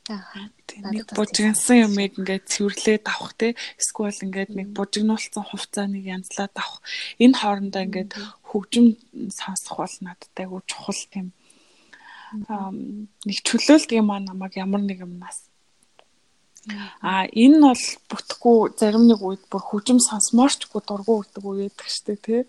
Нэг 0.06 1.10
бужигнсан 1.18 1.90
юмыг 1.90 2.20
ингээд 2.22 2.46
цэвэрлээд 2.46 3.06
авах 3.10 3.34
те. 3.40 3.58
Эсвэл 3.82 4.24
ингээд 4.26 4.52
нэг 4.54 4.68
бужигнуулсан 4.78 5.44
хувцааныг 5.50 6.06
янзлаад 6.06 6.54
авах. 6.54 6.86
Энэ 7.18 7.40
хоорондоо 7.42 7.82
ингээд 7.86 8.12
хөгжим 8.46 9.02
сонсох 9.34 9.82
бол 9.82 9.96
надад 10.06 10.36
айгүй 10.38 10.62
чухал 10.70 11.02
тийм 11.10 11.28
нэг 13.26 13.38
чөлөөлт 13.48 13.90
юм 13.98 14.10
аа 14.12 14.22
намайг 14.22 14.54
ямар 14.60 14.82
нэг 14.86 15.02
юмнаас 15.08 15.50
А 17.02 17.30
энэ 17.30 17.62
бол 17.62 17.84
бүтггүй 18.10 18.58
зарим 18.80 19.06
нэг 19.06 19.22
үед 19.22 19.44
бүр 19.54 19.62
хөгжим 19.62 20.00
сонсмоорчгүй 20.02 20.82
дургу 20.82 21.22
үрдэг 21.22 21.44
үе 21.46 21.70
байдаг 21.70 21.90
штэ 21.94 22.16
тий. 22.26 22.42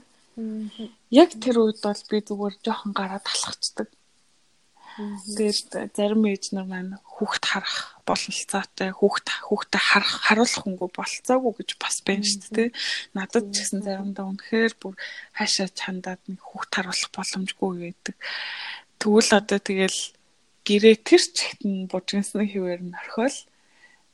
Яг 1.12 1.36
тэр 1.36 1.56
үед 1.60 1.84
бол 1.84 2.00
би 2.08 2.16
зүгээр 2.24 2.54
жоохон 2.64 2.92
гараа 2.96 3.20
талхацдаг. 3.20 3.88
Тэгээд 4.96 5.92
зарим 5.92 6.24
ээж 6.24 6.56
нар 6.56 6.64
маань 6.64 6.96
хүүхд 7.04 7.44
харах 7.44 8.00
бололцоотой 8.08 8.90
хүүхд 8.96 9.26
хүүхдэд 9.44 9.82
харах 9.82 10.14
харуулах 10.24 10.64
хөнгөө 10.64 10.90
болцоогүй 10.96 11.52
гэж 11.52 11.70
бас 11.76 11.96
байна 12.00 12.24
шүү 12.24 12.50
дээ. 12.56 12.68
Надад 13.12 13.52
ч 13.52 13.60
гэсэн 13.60 13.84
заримдаа 13.84 14.24
үнэхээр 14.24 14.72
бүр 14.80 14.94
хаашаа 15.36 15.68
чандаад 15.68 16.22
нэг 16.24 16.40
хүүхд 16.40 16.72
харуулах 16.72 17.10
боломжгүй 17.12 17.72
байдаг. 17.76 18.16
Тэгвэл 18.96 19.30
одоо 19.36 19.60
тэгэл 19.60 20.00
гэрээ 20.64 20.96
тэр 21.04 21.22
ч 21.28 21.36
ихтэн 21.44 21.92
бужигнасны 21.92 22.48
хിവэр 22.48 22.80
нь 22.80 22.96
орхиол. 22.96 23.38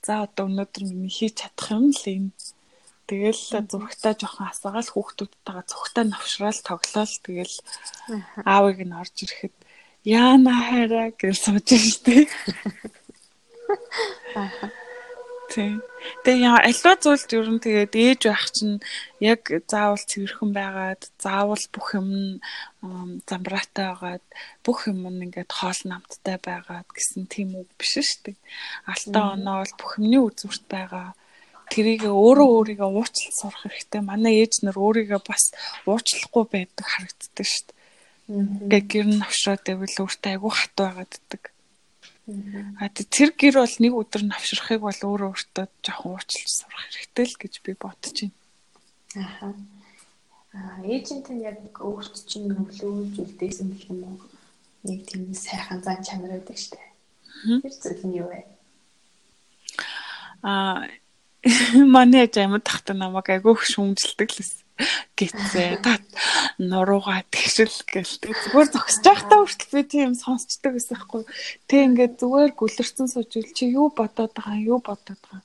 За 0.03 0.27
одоо 0.27 0.51
өнөөдөр 0.51 0.83
миний 0.91 1.15
хийж 1.15 1.47
чадах 1.47 1.79
юм 1.79 1.95
л 1.95 2.07
энэ. 2.11 2.35
Тэгэл 3.07 3.43
зургтаа 3.71 4.15
жоохон 4.19 4.51
асаагаал 4.51 4.91
хүүхдүүдтэйгээ 4.91 5.71
цогтой 5.71 6.05
навшраал 6.11 6.61
тоглоал 6.67 7.15
тэгэл 7.23 7.57
аавыг 8.43 8.79
нь 8.83 8.97
орж 8.99 9.15
ирэхэд 9.23 9.55
Яна 10.03 10.55
хараа 10.67 11.11
гэж 11.15 11.37
сууж 11.39 11.69
штеп. 11.79 12.31
Тийм. 15.53 15.79
Тэгээ 16.25 16.49
яа 16.49 16.59
альва 16.65 16.97
зүйлд 16.97 17.31
ер 17.37 17.49
нь 17.53 17.63
тэгээд 17.63 17.93
ээж 17.95 18.21
байх 18.27 18.47
чинь 18.51 18.81
яг 19.21 19.47
заавал 19.69 20.01
цэвэрхэн 20.01 20.51
байгаад 20.51 21.03
заавал 21.23 21.65
бүх 21.71 21.87
юм 21.95 22.09
замбраатай 23.29 23.93
байгаад 23.93 24.25
бүх 24.65 24.91
юм 24.91 25.07
ингээд 25.07 25.53
хоол 25.53 25.81
намттай 25.87 26.41
байгаад 26.41 26.89
гэсэн 26.91 27.29
тийм 27.29 27.55
үг 27.61 27.69
биш 27.77 28.01
шүү 28.01 28.33
дээ. 28.33 28.39
Алтаа 28.91 29.37
оноо 29.37 29.63
бол 29.63 29.75
бүх 29.77 29.93
юмний 30.01 30.23
үзүүрт 30.25 30.65
байгаа. 30.73 31.15
Тэрийг 31.71 32.09
өөрөө 32.09 32.49
өөрийгөө 32.57 32.91
уучлал 32.91 33.37
сурах 33.37 33.63
хэрэгтэй. 33.63 34.01
Манай 34.03 34.43
ээж 34.43 34.65
нар 34.65 34.77
өөрийгөө 34.81 35.21
бас 35.21 35.53
уучлахгүй 35.87 36.45
байдаг 36.49 36.87
харагддаг 36.91 37.47
шүү 37.47 37.65
дээ. 37.71 37.82
Ингээ 38.29 38.83
гэр 38.87 39.07
нь 39.11 39.25
авшраад 39.25 39.63
байвал 39.67 39.97
өөртөө 40.07 40.31
айгүй 40.31 40.53
хат 40.55 40.75
байгааддаг. 40.79 41.43
А 42.79 42.87
тэр 42.89 43.35
гэр 43.35 43.59
бол 43.59 43.77
нэг 43.83 43.93
өдөр 43.99 44.23
навшрахыг 44.31 44.81
бол 44.87 44.95
өөрөө 44.95 45.31
өөртөө 45.35 45.67
жоохон 45.83 46.15
уучлж 46.15 46.47
сурах 46.47 46.87
хэрэгтэй 46.87 47.27
л 47.27 47.37
гэж 47.43 47.55
би 47.67 47.73
бодож 47.75 48.17
байна. 48.23 48.39
Аха. 49.19 49.49
А 50.55 50.85
эйжент 50.87 51.27
нь 51.35 51.43
яг 51.43 51.59
өөрт 51.83 52.15
чинь 52.31 52.47
нөлөөлж 52.47 53.19
үлдээсэн 53.19 53.75
гэх 53.75 53.91
юм 53.91 54.07
уу? 54.07 54.23
Нэг 54.87 55.03
тийм 55.03 55.35
сайхан 55.35 55.83
зан 55.83 55.99
чанар 56.07 56.39
байдаг 56.39 56.59
штэ. 56.63 56.79
Тэр 57.43 57.75
зүйл 57.75 58.07
нь 58.07 58.19
юу 58.23 58.31
вэ? 58.31 58.47
А 60.47 60.87
манай 61.75 62.31
ээж 62.31 62.39
амьд 62.39 62.63
тахта 62.63 62.95
намайг 62.95 63.27
айгүй 63.35 63.59
шүүмжилдэг 63.59 64.31
лээс. 64.31 64.62
Гэцээ 65.19 65.83
та 65.85 65.99
нуруугаа 66.59 67.23
тэгшил 67.33 67.77
гэлтэй 67.93 68.33
зүгээр 68.33 68.69
зогсож 68.73 69.05
байхдаа 69.05 69.39
хүртэл 69.43 69.75
би 69.77 69.83
тийм 69.93 70.13
сонсчдаг 70.17 70.73
гэсэн 70.75 70.97
байхгүй 70.97 71.23
тэг 71.69 71.81
ингээд 71.87 72.15
зүгээр 72.21 72.53
гүлэрсэн 72.57 73.07
сууж 73.11 73.33
чи 73.57 73.65
юу 73.71 73.89
бодоод 73.93 74.33
байгаа 74.37 74.59
юу 74.73 74.79
бодоод 74.81 75.21
байгаа 75.23 75.43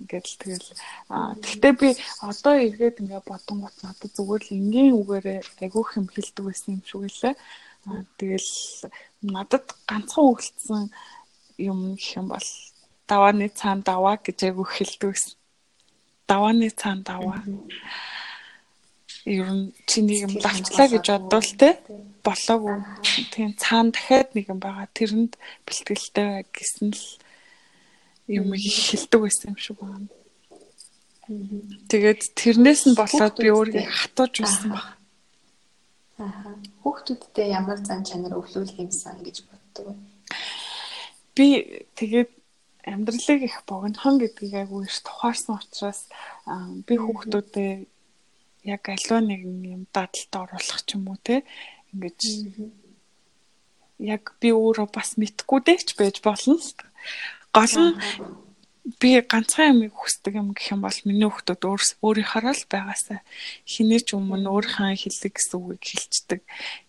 ингээд 0.00 0.26
л 0.26 0.36
тэгэл. 0.40 0.68
А 1.12 1.36
тэгтээ 1.36 1.72
би 1.76 1.88
одоо 2.24 2.54
эргээд 2.56 3.00
ингээд 3.04 3.28
бодонгот 3.28 3.76
надад 3.84 4.10
зүгээр 4.16 4.42
л 4.48 4.56
энгийн 4.56 4.96
үгээрээ 4.96 5.40
айгүйх 5.60 5.90
юм 6.00 6.06
хэлдэг 6.08 6.44
байсан 6.48 6.80
юм 6.80 6.82
шиг 6.88 7.04
лээ 7.04 7.34
тэгэл 8.16 8.50
надад 9.20 9.66
ганцхан 9.88 10.24
өгөлдсөн 10.30 10.82
юм 11.60 11.78
гэх 11.96 12.16
юм 12.16 12.26
бол 12.32 12.48
давааны 13.08 13.48
цаан 13.52 13.80
даваа 13.84 14.16
гэж 14.16 14.38
айгүйх 14.48 14.72
хэлдэг 14.72 15.08
байсан 15.12 15.36
давааны 16.28 16.68
цаан 16.80 17.00
даваа 17.04 17.40
ер 19.26 19.48
нь 19.52 19.72
чиний 19.86 20.24
юм 20.24 20.32
давчлаа 20.40 20.88
гэж 20.88 21.06
бодвол 21.08 21.50
те 21.60 21.76
болоогүй. 22.24 22.76
Тийм 23.32 23.52
цаана 23.56 23.92
дахиад 23.92 24.32
нэг 24.34 24.48
юм 24.48 24.60
байгаа. 24.60 24.88
Тэрэнд 24.96 25.36
бэлтгэлтэй 25.66 26.46
гэсэн 26.48 26.96
л 26.96 27.04
юм 28.28 28.54
хэлдэг 28.54 29.20
байсан 29.20 29.52
юм 29.52 29.58
шиг 29.60 29.76
байна. 29.80 30.08
Тэгээд 31.90 32.20
тэрнээс 32.34 32.82
нь 32.88 32.98
болоод 32.98 33.36
би 33.38 33.48
өөрийгөө 33.52 33.86
хатууж 33.86 34.34
байсан 34.40 34.68
баг. 34.72 34.86
Аа. 36.18 36.56
Хүүхдүүдтэй 36.82 37.48
ямар 37.54 37.78
зан 37.84 38.02
чанар 38.02 38.34
өвлүүлэх 38.34 38.82
юмсан 38.82 39.20
гэж 39.22 39.46
боддог 39.46 39.84
вэ? 39.92 39.94
Би 41.36 41.46
тэгээд 41.94 42.30
амьдралыг 42.84 43.40
их 43.46 43.56
богинохон 43.68 44.18
гэдгийг 44.18 44.54
айгүй 44.64 44.84
их 44.84 44.96
тухаарсан 45.06 45.60
учраас 45.60 46.08
би 46.86 46.94
хүүхдүүдээ 46.98 47.72
яг 48.64 48.82
аливаа 48.88 49.20
нэгэн 49.24 49.58
юм 49.64 49.82
дадалд 49.94 50.32
оруулах 50.36 50.80
ч 50.86 50.96
юм 50.96 51.08
уу 51.08 51.18
те 51.22 51.42
ингэж 51.92 52.20
яг 54.00 54.36
би 54.40 54.48
өөрөө 54.52 54.88
бас 54.92 55.16
мэдхгүй 55.20 55.60
дээ 55.64 55.78
ч 55.84 55.88
байж 55.96 56.16
болно. 56.24 56.56
Гол 57.52 57.74
нь 57.80 57.96
би 59.00 59.20
ганцхан 59.20 59.76
юм 59.76 59.92
хүсдэг 59.92 60.40
юм 60.40 60.56
гэх 60.56 60.72
юм 60.72 60.80
бол 60.80 60.98
миний 61.04 61.28
хүүхдүүд 61.28 61.62
өөрийнхөө 62.00 62.52
л 62.56 62.64
байгаасаа 62.72 63.20
хинээч 63.68 64.16
өмнө 64.16 64.48
өөрийнхөө 64.48 64.96
хэллэг 64.96 65.34
гэсэн 65.36 65.60
үгийг 65.60 65.84
хэлцдэг. 65.84 66.40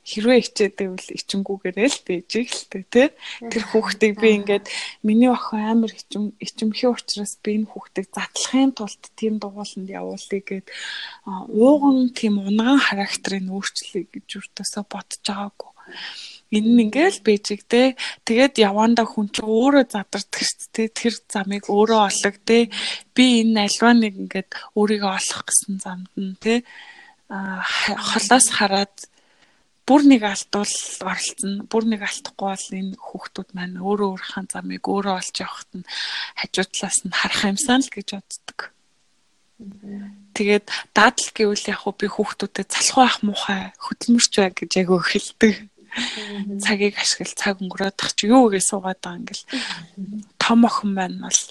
Хэрвээ 0.08 0.40
хичээдэвэл 0.40 1.10
ичингүүгээрээ 1.20 1.90
л 1.92 2.00
бийж 2.08 2.32
ихэлтэй 2.40 2.84
тий. 2.88 3.08
Тэр 3.52 3.64
хүүхдийг 3.76 4.16
би 4.24 4.30
ингээд 4.40 4.66
миний 5.04 5.28
охин 5.28 5.68
амар 5.68 5.92
ичим 5.92 6.32
ичимхий 6.40 6.88
учраас 6.88 7.36
би 7.44 7.60
энэ 7.60 7.68
хүүхдийг 7.68 8.08
задлахын 8.16 8.72
тулд 8.72 9.04
тийм 9.20 9.44
дугууланд 9.44 9.92
явуулъя 9.92 10.42
гэд 10.48 10.68
ууган 11.28 12.16
тийм 12.16 12.40
унган 12.40 12.80
характерыг 12.80 13.52
өөрчлөе 13.52 14.08
гэж 14.08 14.28
өртөөсөө 14.40 14.84
бодож 14.88 15.22
байгаагүй 15.28 15.72
энэ 16.52 16.68
нь 16.68 16.82
ингээл 16.86 17.20
бэжиг 17.24 17.64
те 17.72 17.96
тэгээд 18.28 18.60
яванда 18.60 19.08
хүн 19.08 19.32
чинь 19.32 19.48
өөрөө 19.48 19.88
задардаг 19.88 20.44
шүү 20.44 20.68
дээ. 20.76 20.88
Тэр 20.92 21.14
замыг 21.32 21.64
өөрөө 21.72 22.02
олог 22.12 22.36
те. 22.44 22.68
Би 23.16 23.48
энэ 23.48 23.72
альва 23.72 23.92
нэг 23.96 24.14
ингээд 24.20 24.50
өөрийгөө 24.76 25.12
олох 25.16 25.42
гэсэн 25.48 25.76
замд 25.80 26.12
нь 26.20 26.36
те. 26.44 26.68
Холоос 27.32 28.48
хараад 28.52 28.96
бүр 29.88 30.02
нэг 30.12 30.28
алдвал 30.28 30.76
оролцсон. 31.08 31.54
Бүр 31.72 31.84
нэг 31.88 32.02
алдахгүй 32.04 32.48
бол 32.52 32.68
энэ 32.80 33.00
хүүхдүүд 33.00 33.50
маань 33.56 33.80
өөрөө 33.80 34.10
өөрийнхөө 34.12 34.46
замыг 34.52 34.84
өөрөө 34.84 35.16
олж 35.24 35.36
явахт 35.40 35.72
нь 35.72 35.88
хажуу 36.36 36.68
талаас 36.68 37.00
нь 37.08 37.16
харах 37.16 37.44
юмсан 37.48 37.80
л 37.80 37.92
гэж 37.96 38.08
боддог. 38.20 38.60
Тэгээд 40.34 40.68
дадал 40.96 41.30
гэвэл 41.36 41.70
яг 41.70 41.82
би 42.00 42.08
хүүхдүүдэд 42.10 42.70
залхуу 42.72 43.04
ах 43.06 43.18
муухай 43.22 43.76
хөдөлмөрч 43.78 44.34
бай 44.40 44.50
гэж 44.58 44.72
яг 44.80 44.90
өгөлдөг 44.90 45.54
цагийг 46.64 46.96
ашигла 46.98 47.36
цаг 47.36 47.56
өнгөрөөд 47.62 47.96
тах 47.98 48.12
чи 48.16 48.32
юу 48.32 48.48
гэж 48.52 48.64
суугаад 48.68 49.00
байгаа 49.02 49.20
ингээл 49.20 49.46
том 50.40 50.60
охин 50.66 50.92
байна 50.96 51.28
бол. 51.28 51.42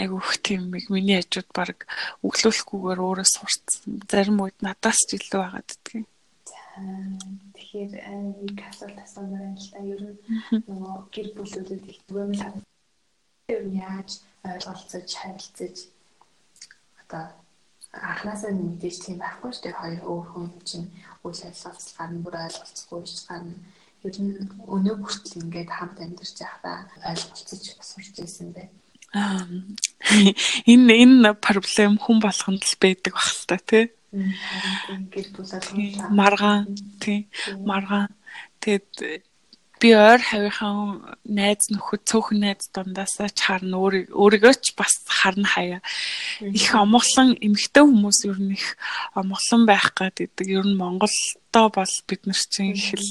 Айгүйх 0.00 0.30
тийм 0.42 0.70
нэг 0.74 0.88
миний 0.90 1.20
хажууд 1.20 1.50
баг 1.54 1.86
өглөөлөхгүйгээр 2.26 3.00
өөрөө 3.04 3.28
сурцсан. 3.28 4.00
Зарим 4.10 4.40
үед 4.42 4.58
надаас 4.64 4.98
ч 5.06 5.18
илүү 5.18 5.40
байгаад 5.40 5.68
дтгий. 5.68 6.04
Тэгэхээр 7.54 7.92
нэг 8.48 8.58
асуулт 8.70 8.98
асуумаар 8.98 9.44
байна 9.44 9.60
л 9.60 9.70
та. 9.70 9.78
Ер 9.84 10.00
нь 10.00 10.16
нөгөө 10.66 10.96
гэр 11.14 11.28
бүлүүдэд 11.36 11.84
их 11.90 12.00
харагдав. 12.08 12.64
Ер 13.52 13.62
нь 13.68 13.76
яаж 13.78 14.10
ойлголцож 14.46 15.08
харилцаж 15.20 15.76
одоо 17.02 17.24
анханасаа 17.92 18.52
мэдээж 18.54 18.96
тийм 19.02 19.18
байхгүй 19.18 19.50
шүү 19.50 19.64
дээ. 19.66 19.80
Хоёр 19.80 20.02
өөр 20.06 20.26
хүн 20.30 20.46
чинь 20.68 20.88
үйл 21.26 21.42
ажиллагаалц 21.42 21.90
гарна, 21.98 22.22
бүр 22.24 22.36
ойлголцохгүй 22.38 23.00
ч 23.06 23.26
гарна. 23.26 23.54
Ер 24.06 24.16
нь 24.22 24.34
өнөө 24.64 24.96
хүртэл 25.02 25.40
ингээд 25.42 25.70
хамт 25.74 25.98
амьдарч 25.98 26.36
байхдаа 26.38 26.76
ойлголцож 27.10 27.64
сурч 27.82 28.14
ирсэн 28.22 28.54
бай. 28.54 28.70
Аа 29.12 29.42
энэ 30.70 30.94
энэ 31.02 31.34
проблем 31.34 31.98
хүн 31.98 32.18
болгонд 32.22 32.62
л 32.62 32.76
байдаг 32.80 33.12
баг 33.18 33.28
л 33.28 33.46
та 33.50 33.58
тий. 33.58 33.84
Гэр 34.10 35.26
бүл 35.34 35.50
болгоно. 35.50 36.08
Маргаан 36.14 36.62
тий. 37.02 37.26
Маргаан. 37.66 38.10
Тэгэд 38.62 39.26
би 39.80 39.90
ойр 39.96 40.20
хавийнхаа 40.20 41.16
найз 41.24 41.72
нөхөд 41.72 42.04
цөөхөн 42.04 42.38
найз 42.44 42.68
дундаасаа 42.68 43.32
ч 43.32 43.48
харна 43.48 43.80
өөрийгөө 43.80 44.54
ч 44.60 44.76
бас 44.76 44.92
харна 45.08 45.48
хаяа. 45.48 45.80
Их 46.44 46.76
омглон 46.76 47.32
эмгтэй 47.40 47.84
хүмүүс 47.88 48.28
ер 48.28 48.36
нь 48.36 48.52
их 48.52 48.76
омглон 49.16 49.64
байх 49.64 49.96
гэдэг. 49.96 50.44
Ер 50.44 50.68
нь 50.68 50.76
Монголдо 50.76 51.62
бол 51.72 51.94
бид 52.04 52.22
нар 52.28 52.40
чинь 52.52 52.76
их 52.76 52.92
л 52.92 53.08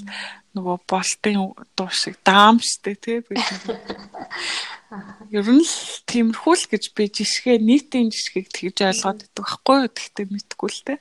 нөгөө 0.54 0.78
болтын 0.86 1.58
дуу 1.74 1.90
шиг 1.90 2.22
даам 2.22 2.62
штэ 2.62 2.94
тий 3.02 3.20
бид. 3.26 3.42
Ер 5.34 5.46
нь 5.50 5.66
л 5.66 5.76
тиймэрхүү 6.06 6.54
л 6.54 6.66
гэж 6.70 6.84
би 6.94 7.10
жишгээ 7.10 7.58
нийтийн 7.62 8.14
жишгийг 8.14 8.50
тэгж 8.54 8.78
ойлгоод 8.90 9.26
байдаг 9.26 9.42
байхгүй 9.42 9.78
юу? 9.86 9.90
Тэгтээ 9.90 10.26
мэдгүй 10.30 10.70
л 10.70 10.82
тий. 10.86 11.00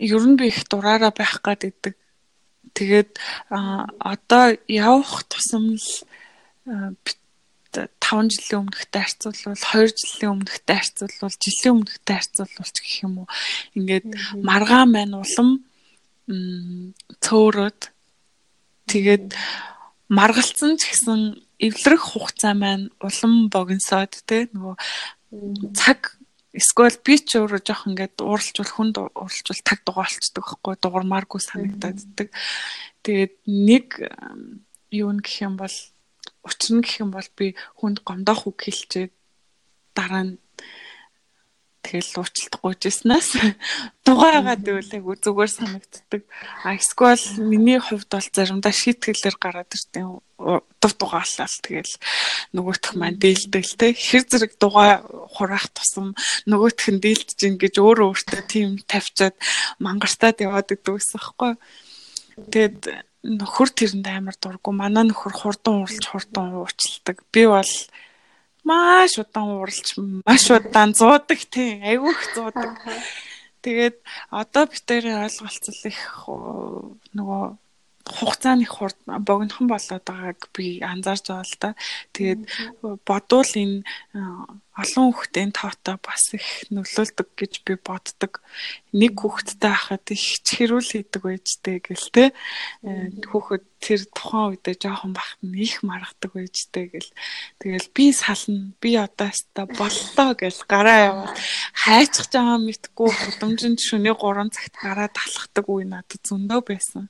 Ер 0.00 0.24
нь 0.28 0.36
би 0.36 0.48
их 0.48 0.64
дураараа 0.68 1.12
байх 1.12 1.40
гэдэг 1.44 1.96
Тэгээд 2.76 3.16
одоо 3.48 4.46
явах 4.68 5.24
тусам 5.32 5.80
л 5.80 5.88
5 7.72 8.32
жилийн 8.32 8.68
өмнөхтэй 8.68 9.02
харьцуулбал 9.04 9.56
2 9.56 9.96
жилийн 9.96 10.32
өмнөхтэй 10.32 10.76
харьцуулбал 10.76 11.36
жилийн 11.40 11.74
өмнөхтэй 11.76 12.16
харьцуулбал 12.16 12.72
ч 12.72 12.76
гэх 12.80 12.96
юм 13.04 13.14
уу? 13.24 13.28
Ингээд 13.76 14.08
маргаан 14.40 14.88
маань 14.92 15.16
улам 15.16 15.50
цөөрөөд. 17.20 17.80
Тэгээд 18.86 19.26
маргалцсан 20.08 20.76
ч 20.80 20.92
гэсэн 20.92 21.20
эвлэрэх 21.60 22.02
хугацаа 22.12 22.54
маань 22.54 22.92
улам 23.00 23.48
богиносоод 23.52 24.12
те 24.28 24.48
нөгөө 24.52 24.76
цаг 25.76 26.15
Эсвэл 26.56 26.96
би 27.04 27.20
ч 27.20 27.36
өөрөө 27.36 27.60
жоох 27.60 27.84
ингээд 27.84 28.16
ууралжвал 28.24 28.72
хүнд 28.72 28.96
ууралжвал 28.96 29.60
таг 29.60 29.84
дугаалцдаг 29.84 30.40
байхгүй 30.40 30.74
дуурмааргүй 30.80 31.40
санагдаад. 31.44 32.00
Тэгээд 33.04 33.34
нэг 33.44 33.86
юу 34.90 35.12
нь 35.12 35.20
гэх 35.20 35.44
юм 35.44 35.60
бол 35.60 35.76
учир 36.48 36.80
нь 36.80 36.84
гэх 36.84 37.04
юм 37.04 37.10
бол 37.12 37.28
би 37.36 37.52
хүнд 37.76 38.00
гомдоох 38.00 38.48
үг 38.48 38.58
хэлчихэд 38.64 39.12
дараа 39.92 40.24
нь 40.24 40.34
тэгэл 41.86 42.18
уучлалтгүй 42.18 42.74
жиснаас 42.82 43.38
дугаагаад 44.06 44.66
өвлээг 44.66 45.06
зүгээр 45.22 45.52
санагддаг. 45.54 46.22
А 46.66 46.74
эсвэл 46.74 47.46
миний 47.46 47.78
хувьд 47.78 48.10
бол 48.10 48.26
заримдаа 48.34 48.74
шийтгэлээр 48.74 49.36
гараад 49.38 49.70
ирдэг 49.70 50.26
дув 50.36 50.92
дугаалал 51.00 51.56
тэгэл 51.64 51.94
нөгөөх 52.52 52.92
маань 52.98 53.16
дээлдэг 53.16 53.64
те 53.80 53.96
хэр 53.96 54.24
зэрэг 54.28 54.52
дугаа 54.60 55.00
хураах 55.32 55.72
тусам 55.72 56.12
нөгөөх 56.44 56.92
нь 56.92 57.00
дээлдэж 57.00 57.38
гин 57.40 57.56
гэж 57.56 57.74
өөрөө 57.80 58.06
өөртөө 58.12 58.42
тийм 58.44 58.68
тавьчаад 58.84 59.36
мангартаад 59.80 60.44
яваад 60.44 60.74
идэв 60.76 61.00
гэсэн 61.00 61.20
хэвхэв. 61.24 61.56
Тэгэд 62.52 62.80
нөхөр 63.24 63.70
тэрэнд 63.72 64.06
амар 64.06 64.36
дургу 64.36 64.70
манай 64.76 65.08
нөхөр 65.08 65.32
хурдан 65.32 65.88
уралж 65.88 66.04
хурдан 66.04 66.52
уучлдаг. 66.52 67.24
Би 67.32 67.48
бол 67.48 67.72
маш 68.66 69.12
удаан 69.22 69.48
уралж 69.62 69.88
маш 70.26 70.44
удаан 70.50 70.90
зуудаг 70.98 71.40
тийм 71.54 71.82
айгүйх 71.86 72.20
зуудаг. 72.34 72.74
Тэгээд 73.62 73.96
одоо 74.30 74.64
битэрийн 74.70 75.22
ойлголцол 75.26 75.80
их 75.90 76.02
нөгөө 77.18 77.44
хугацааны 78.06 78.66
хурд 78.66 78.98
богинохон 79.06 79.66
болоод 79.66 80.04
байгааг 80.06 80.40
би 80.54 80.78
анзаарч 80.82 81.26
байгаа 81.26 81.46
л 81.46 81.56
да. 81.62 81.70
Тэгээд 82.14 82.42
бодвол 83.06 83.52
энэ 83.62 83.82
олон 84.76 85.08
хүүхдийн 85.08 85.56
тоотой 85.56 85.96
бас 86.04 86.36
их 86.36 86.68
нөлөөлдөг 86.68 87.28
гэж 87.32 87.52
би 87.64 87.74
боддог. 87.80 88.44
Нэг 88.92 89.16
хүүхэдтэй 89.16 89.72
хахад 89.72 90.04
их 90.12 90.24
чирүүл 90.44 90.84
хийдэг 90.84 91.22
байжтэй 91.24 91.80
гэл 91.80 92.08
те. 92.12 92.24
Э, 92.84 93.08
хүүхэд 93.24 93.64
тэр 93.80 94.04
тухайн 94.12 94.52
үедээ 94.52 94.76
жоохон 94.76 95.16
бахт 95.16 95.40
нь 95.40 95.56
их 95.64 95.80
маргадаг 95.80 96.28
байжтэй 96.36 96.92
гэл. 96.92 97.10
Тэгэл 97.56 97.88
би 97.96 98.12
сална. 98.12 98.76
Би 98.76 99.00
одоо 99.00 99.32
яста 99.32 99.64
боллоо 99.64 100.30
гэл 100.36 100.60
гараа 100.68 100.98
яваад 101.08 101.36
хайчих 101.72 102.28
жаа 102.28 102.60
мэдгүй 102.60 103.10
гудамжинд 103.16 103.80
шөнийн 103.80 104.12
3 104.12 104.52
цагт 104.52 104.76
гараа 104.76 105.08
талхдаг 105.08 105.64
үе 105.72 105.88
надад 105.88 106.20
зөндөө 106.20 106.60
байсан. 106.68 107.08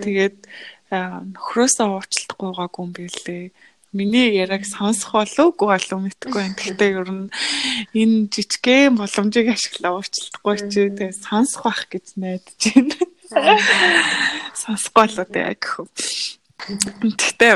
Тэгээд 0.00 0.48
нөхрөөсөө 0.88 1.86
уучлалтгүйгаагүй 1.92 2.82
юм 2.86 2.92
билээ 2.96 3.44
миний 3.92 4.34
яраг 4.34 4.64
сонсох 4.66 5.12
болоогүй 5.14 5.68
болов 5.70 6.00
мэдгүй 6.02 6.32
байна. 6.32 6.58
Гэхдээ 6.58 6.90
ер 6.96 7.10
нь 7.10 7.30
энэ 7.94 8.28
жижигхэн 8.32 8.98
боломжийг 8.98 9.52
ашиглаа 9.52 10.00
уучлахгүй 10.00 10.56
чи 10.70 10.80
тэгээ 10.90 11.12
сонсох 11.14 11.62
байх 11.66 11.82
гэж 11.90 12.06
найдаж 12.18 12.62
байна. 12.74 12.96
Сонсохгүй 14.54 15.02
болоо 15.06 15.26
тэгээ 15.26 15.54
гэх. 15.60 15.74
Гэхдээ 16.56 17.54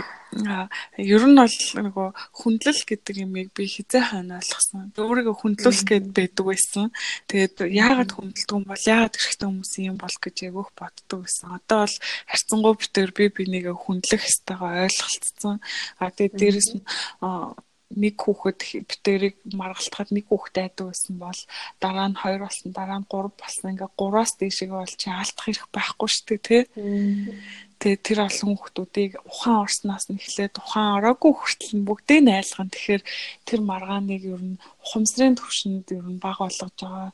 ер 1.03 1.25
нь 1.27 1.35
бол 1.35 1.57
нөгөө 1.83 2.09
хүндлэл 2.39 2.83
гэдэг 2.87 3.17
юмыг 3.27 3.49
би 3.57 3.67
хизээ 3.67 4.15
хань 4.15 4.31
ойлгосон. 4.39 4.95
Өөрийгөө 4.95 5.35
хүндлүүлэх 5.41 5.87
гээд 5.89 6.07
байдаг 6.15 6.45
байсан. 6.47 6.87
Тэгээд 7.27 7.57
яагаад 7.67 8.11
хүндэлдэг 8.15 8.55
юм 8.55 8.65
бол 8.71 8.85
яагаад 8.87 9.17
хэрэгтэй 9.19 9.49
хүмүүс 9.51 9.73
юм 9.91 9.97
бол 9.99 10.17
гэж 10.23 10.37
ягөөх 10.47 10.71
боддог 10.79 11.19
байсан. 11.27 11.49
Одоо 11.59 11.79
бол 11.83 11.97
харьцангуй 12.31 12.75
битэр 12.79 13.11
би 13.11 13.25
бинийгээ 13.35 13.75
хүндлэх 13.75 14.23
хэвээр 14.23 14.87
ойлголцсон. 14.87 15.57
А 15.99 16.15
тэгээд 16.15 16.39
дээрэс 16.39 16.71
нь 16.79 16.85
нэг 17.91 18.15
хүүхэд 18.23 18.87
битэрийг 18.87 19.37
маргалтахад 19.51 20.15
нэг 20.15 20.31
хүүхэд 20.31 20.57
айдаг 20.63 20.95
байсан 20.95 21.15
бол 21.19 21.41
дараа 21.83 22.07
нь 22.07 22.15
2 22.15 22.39
болсон 22.39 22.71
дараа 22.71 23.03
нь 23.03 23.09
3 23.11 23.35
болсон 23.35 23.67
ингээ 23.75 23.91
3-аас 23.99 24.33
дээшээ 24.39 24.71
бол 24.71 24.95
чи 24.95 25.11
алдах 25.11 25.47
хэрэг 25.51 25.67
байхгүй 25.75 26.07
шүү 26.07 26.25
дээ 26.31 26.41
тий. 26.47 26.63
Тэгээ 27.81 28.05
тэр 28.05 28.19
олон 28.29 28.61
хүмүүсийг 28.61 29.13
ухаан 29.25 29.65
орсноос 29.65 30.05
нь 30.13 30.21
эхлээд 30.21 30.55
ухаан 30.61 31.01
ороогүй 31.01 31.33
хүртэл 31.33 31.75
нь 31.81 31.87
бүгдийг 31.89 32.21
нь 32.23 32.35
айлган. 32.37 32.69
Тэгэхээр 32.69 33.03
тэр 33.49 33.61
маргааныг 33.65 34.23
ер 34.35 34.43
нь 34.45 34.61
ухамсарын 34.85 35.37
төвшөнд 35.41 35.87
ер 35.97 36.07
нь 36.13 36.21
баг 36.21 36.37
болгож 36.45 36.77
байгаа. 36.77 37.13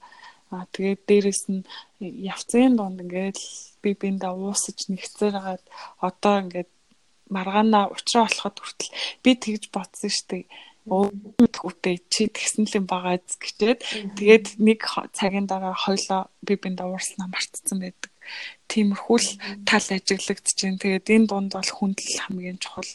Аа 0.50 0.64
тэгээд 0.74 1.00
дээрэс 1.08 1.42
нь 1.54 1.62
явцын 2.02 2.74
донд 2.78 2.98
ингээд 3.04 3.38
би 3.82 3.90
биндээ 3.94 4.32
уусаж 4.34 4.78
нэгцээр 4.90 5.34
хагаад 5.38 5.64
одоо 6.08 6.34
ингээд 6.42 6.70
маргаанаа 7.34 7.84
уучраа 7.90 8.26
болоход 8.26 8.56
хүртэл 8.58 8.94
би 9.22 9.30
тэгж 9.44 9.64
бодсон 9.74 10.10
шүү 10.10 10.26
дээ 10.30 10.44
өөдгүүтэй 10.86 11.96
чи 12.12 12.30
тэгсэн 12.30 12.64
л 12.66 12.76
юм 12.78 12.86
байгаа 12.86 13.18
гэчээд 13.18 13.80
тэгээд 14.18 14.46
нэг 14.62 14.80
цагийн 15.12 15.46
дараа 15.50 15.74
хоёлоо 15.74 16.30
би 16.46 16.54
биндээ 16.54 16.86
уурснаа 16.86 17.28
мартцсан 17.30 17.82
байдаг 17.82 18.10
тиймэрхүү 18.70 19.18
л 19.22 19.30
тал 19.66 19.86
ажиглагдаж 19.94 20.56
байна. 20.58 20.82
Тэгээд 20.82 21.06
энэ 21.14 21.26
дунд 21.30 21.52
бол 21.54 21.70
хүндэл 21.70 22.22
хамгийн 22.26 22.58
чухал. 22.58 22.90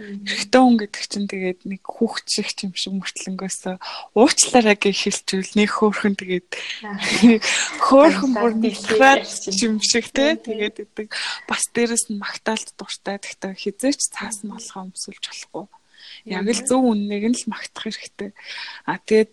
Эрэгтэй 0.00 0.60
хүн 0.64 0.76
гэдэг 0.80 1.04
чинь 1.12 1.28
тэгээд 1.28 1.60
нэг 1.68 1.82
хүүхд 1.84 2.24
шиг 2.24 2.48
юм 2.64 2.72
шиг 2.72 2.96
мөртлөнгөөс 2.96 3.58
уучлаарай 4.16 4.76
гэж 4.80 4.96
хэлчихвэл 4.96 5.58
нэг 5.60 5.70
хөөхөн 5.76 6.16
тэгээд 6.16 6.48
хөөхөн 7.84 8.32
бүр 8.32 8.52
нэлхраад 8.64 9.28
юм 9.60 9.76
шиг 9.84 10.08
те 10.08 10.40
тэгээд 10.40 10.88
идэг 10.88 11.12
бас 11.44 11.68
дээрэс 11.76 12.08
нь 12.08 12.16
магтаалт 12.16 12.72
дуртай 12.80 13.20
гэхдээ 13.20 13.52
хизээч 13.60 14.00
цаас 14.08 14.40
нь 14.40 14.48
болгоо 14.48 14.88
өмсөлж 14.88 15.20
болохгүй. 15.20 15.64
Яг 16.24 16.46
л 16.48 16.62
зөв 16.64 16.82
үннийг 16.84 17.24
нь 17.30 17.38
л 17.38 17.50
магтах 17.50 17.88
хэрэгтэй. 17.88 18.30
А 18.84 19.00
тэгээд 19.00 19.32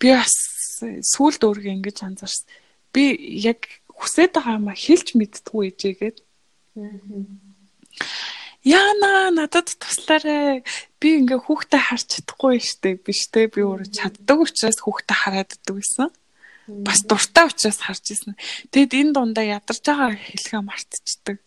би 0.00 0.08
бас 0.14 0.34
сүулт 0.82 1.42
өөргөө 1.42 1.72
ингэж 1.78 1.98
анзаарсан. 2.02 2.46
Би 2.90 3.14
яг 3.42 3.66
хүсээд 3.94 4.34
байгаа 4.34 4.58
юм 4.58 4.68
а 4.70 4.74
хэлж 4.74 5.14
мэдтгүй 5.14 5.70
ээжээгээд. 5.70 6.16
Яна 8.64 9.30
надад 9.30 9.70
туслаарай. 9.76 10.64
Би 10.98 11.08
ингээ 11.20 11.40
хүүхдээ 11.46 11.82
харж 11.84 12.06
чадахгүй 12.16 12.58
штэ 12.58 12.96
биш 12.96 13.28
те 13.28 13.46
би 13.46 13.60
өөрөө 13.60 13.92
чаддаг 13.92 14.38
учраас 14.40 14.80
хүүхдээ 14.80 15.18
хараад 15.20 15.50
ддаг 15.52 15.76
байсан. 15.78 16.10
Бас 16.64 17.04
дуртай 17.04 17.44
учраас 17.52 17.78
харж 17.84 18.04
исэн. 18.08 18.34
Тэгэд 18.72 18.92
энэ 18.96 19.12
дундаа 19.12 19.44
ядарч 19.44 19.84
байгаа 19.84 20.16
хэлхээ 20.16 20.62
мартчихдаг. 20.64 21.38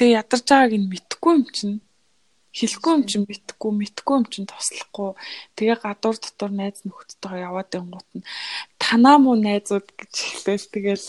Тэгээ 0.00 0.16
ядарч 0.16 0.46
байгааг 0.48 0.72
нь 0.80 0.88
мэдхгүй 0.88 1.32
юм 1.36 1.44
чинь 1.52 1.76
хэлэхгүй 2.50 2.92
юм 2.98 3.04
чинь 3.06 3.26
мэдхгүй 3.28 3.70
мэдхгүй 3.70 4.14
юм 4.18 4.26
чинь 4.26 4.50
тослохгүй. 4.50 5.14
Тэгээ 5.54 5.78
гадуур 5.82 6.16
дотор 6.18 6.50
найз 6.50 6.82
нөхдөдөө 6.82 7.34
яваад 7.46 7.70
ингуут 7.78 8.08
нь 8.16 8.26
танаа 8.80 9.16
муу 9.22 9.36
найзууд 9.38 9.86
гэж 9.94 10.14
хэлбэл 10.18 10.66
тэгэл 10.74 11.06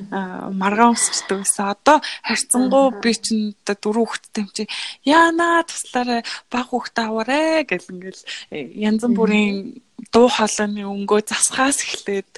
маргаан 0.60 0.92
усчдаг 0.92 1.46
гэсэн 1.46 1.66
одоо 1.72 1.98
харьцангуй 2.26 2.86
би 3.00 3.12
чинь 3.16 3.56
дөрөв 3.64 4.04
хүүхэдтэй 4.04 4.42
юм 4.44 4.50
чи 4.52 4.64
яана 5.08 5.64
туслаарай 5.64 6.20
баг 6.52 6.66
хүүхдээ 6.68 7.04
аваарэ 7.06 7.42
гэл 7.70 7.92
ингээл 7.94 8.22
э, 8.52 8.58
янз 8.76 9.02
бүрийн 9.08 9.78
дуу 10.12 10.28
хоолойны 10.28 10.82
өнгөө 10.84 11.20
засгаас 11.28 11.78
эхлээд 11.84 12.30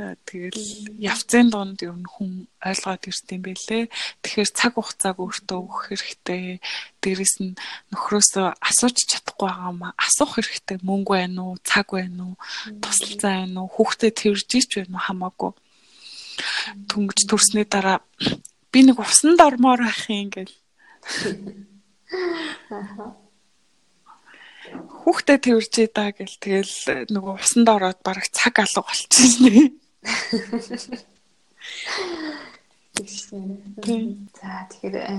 э, 0.00 0.16
тэгэл 0.24 0.62
явцын 0.98 1.50
донд 1.52 1.82
ер 1.84 1.94
нь 1.94 2.08
хүн 2.08 2.48
ойлгоод 2.64 3.02
ирд 3.10 3.28
юм 3.34 3.42
бэлээ. 3.44 3.84
Тэгэхээр 4.24 4.50
цаг 4.50 4.72
хугацааг 4.74 5.16
өөртөө 5.20 5.58
өгөх 5.60 5.82
хэрэгтэй. 5.92 6.58
Дээрэс 7.04 7.34
нь 7.44 7.58
нөхрөөсөө 7.92 8.46
асууж 8.58 8.96
чадахгүй 9.04 9.48
байгаа 9.48 9.70
юм 9.70 9.82
асуух 9.94 10.32
хэрэгтэй. 10.40 10.78
Мөнгө 10.82 11.12
байна 11.14 11.40
уу, 11.44 11.60
цаг 11.62 11.92
байна 11.92 12.34
уу, 12.34 12.36
тусалцаа 12.80 13.44
байна 13.44 13.58
уу, 13.62 13.70
хүүхдэд 13.70 14.14
тэрж 14.18 14.48
ич 14.56 14.70
байна 14.80 14.96
уу 14.98 15.06
хамаагүй. 15.06 15.52
Түнгэж 16.90 17.18
төрсний 17.30 17.66
дараа 17.68 18.02
би 18.72 18.80
нэг 18.82 18.98
усанд 18.98 19.38
ормоор 19.38 19.84
байх 19.84 20.08
юм 20.10 20.26
ингээл. 20.26 20.54
Аха 22.70 23.23
хүүхдээ 25.04 25.38
тэрж 25.38 25.72
идаа 25.84 26.10
гэл 26.16 26.36
тэгэл 26.40 27.08
нөгөө 27.12 27.34
усанд 27.38 27.68
ороод 27.68 28.00
бараг 28.02 28.26
цаг 28.32 28.58
алга 28.62 28.82
болчихсон. 28.84 29.74
За 32.94 34.50
тэгэхээр 34.70 34.96
э, 35.02 35.16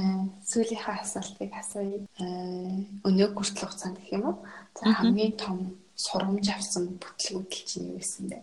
сүүлийнхаа 0.47 1.03
асуултыг 1.03 1.51
асууя. 1.51 1.99
Э, 2.21 2.23
өнөө 3.03 3.29
хүртэл 3.35 3.67
хугацаанд 3.67 3.99
гэх 3.99 4.15
юм 4.15 4.23
уу? 4.31 4.37
За 4.79 4.95
хамгийн 4.95 5.35
том 5.35 5.75
сурамж 5.95 6.47
авсан 6.55 6.95
бүтлгүүдэл 7.01 7.67
чинь 7.67 7.91
юу 7.91 7.99
байсан 7.99 8.31
бэ? 8.31 8.39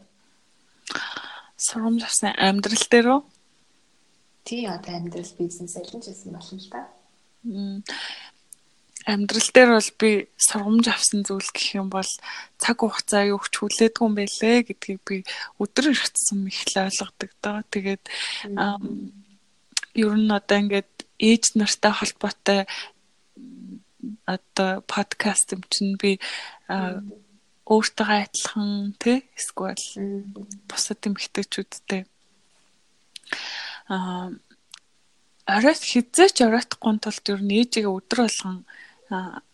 Сурамж 1.56 2.04
авсан 2.04 2.36
амьдрал 2.36 2.86
дээр 2.92 3.08
үү? 3.08 3.20
Тий, 4.44 4.66
одоо 4.68 5.00
амьдрал 5.00 5.32
бизнес 5.40 5.76
аль 5.80 5.92
нь 5.96 6.02
ч 6.02 6.12
гэсэн 6.12 6.32
болно 6.36 6.58
л 6.60 6.68
та 6.68 6.82
амьдрал 9.06 9.50
дээр 9.54 9.70
бол 9.74 9.90
би 9.98 10.10
сургамж 10.38 10.86
авсан 10.88 11.20
зүйл 11.26 11.50
гэх 11.50 11.78
юм 11.80 11.88
бол 11.90 12.10
цаг 12.58 12.76
хугацаа 12.78 13.26
юу 13.26 13.42
ч 13.42 13.54
хүлээдгүй 13.58 14.06
юм 14.06 14.14
байлээ 14.14 14.56
гэдгийг 14.62 15.00
би 15.02 15.16
өдөр 15.58 15.90
иргэцсэн 15.90 16.46
ихлэ 16.46 16.86
ойлгодог 16.86 17.30
доо. 17.42 17.58
Тэгээд 17.66 18.04
ер 19.98 20.14
нь 20.14 20.30
одоо 20.30 20.58
ингээд 20.62 20.92
ээж 21.18 21.58
нартай 21.58 21.92
холбоотой 21.92 22.60
одоо 24.26 24.70
подкаст 24.86 25.54
юм 25.54 25.62
чинь 25.66 25.98
би 25.98 26.22
өөртөө 27.66 28.06
адилхан 28.06 28.94
тий 29.02 29.26
эсвэл 29.34 29.82
бусад 30.68 31.00
эмэгтэйчүүдтэй. 31.06 32.02
А 33.88 34.30
оройт 35.46 35.82
хизээч 35.82 36.36
оройтхгүй 36.46 36.94
тулд 37.02 37.26
ер 37.34 37.40
нь 37.42 37.56
ээжигээ 37.62 37.90
өдөр 37.90 38.20
болгон 38.26 38.58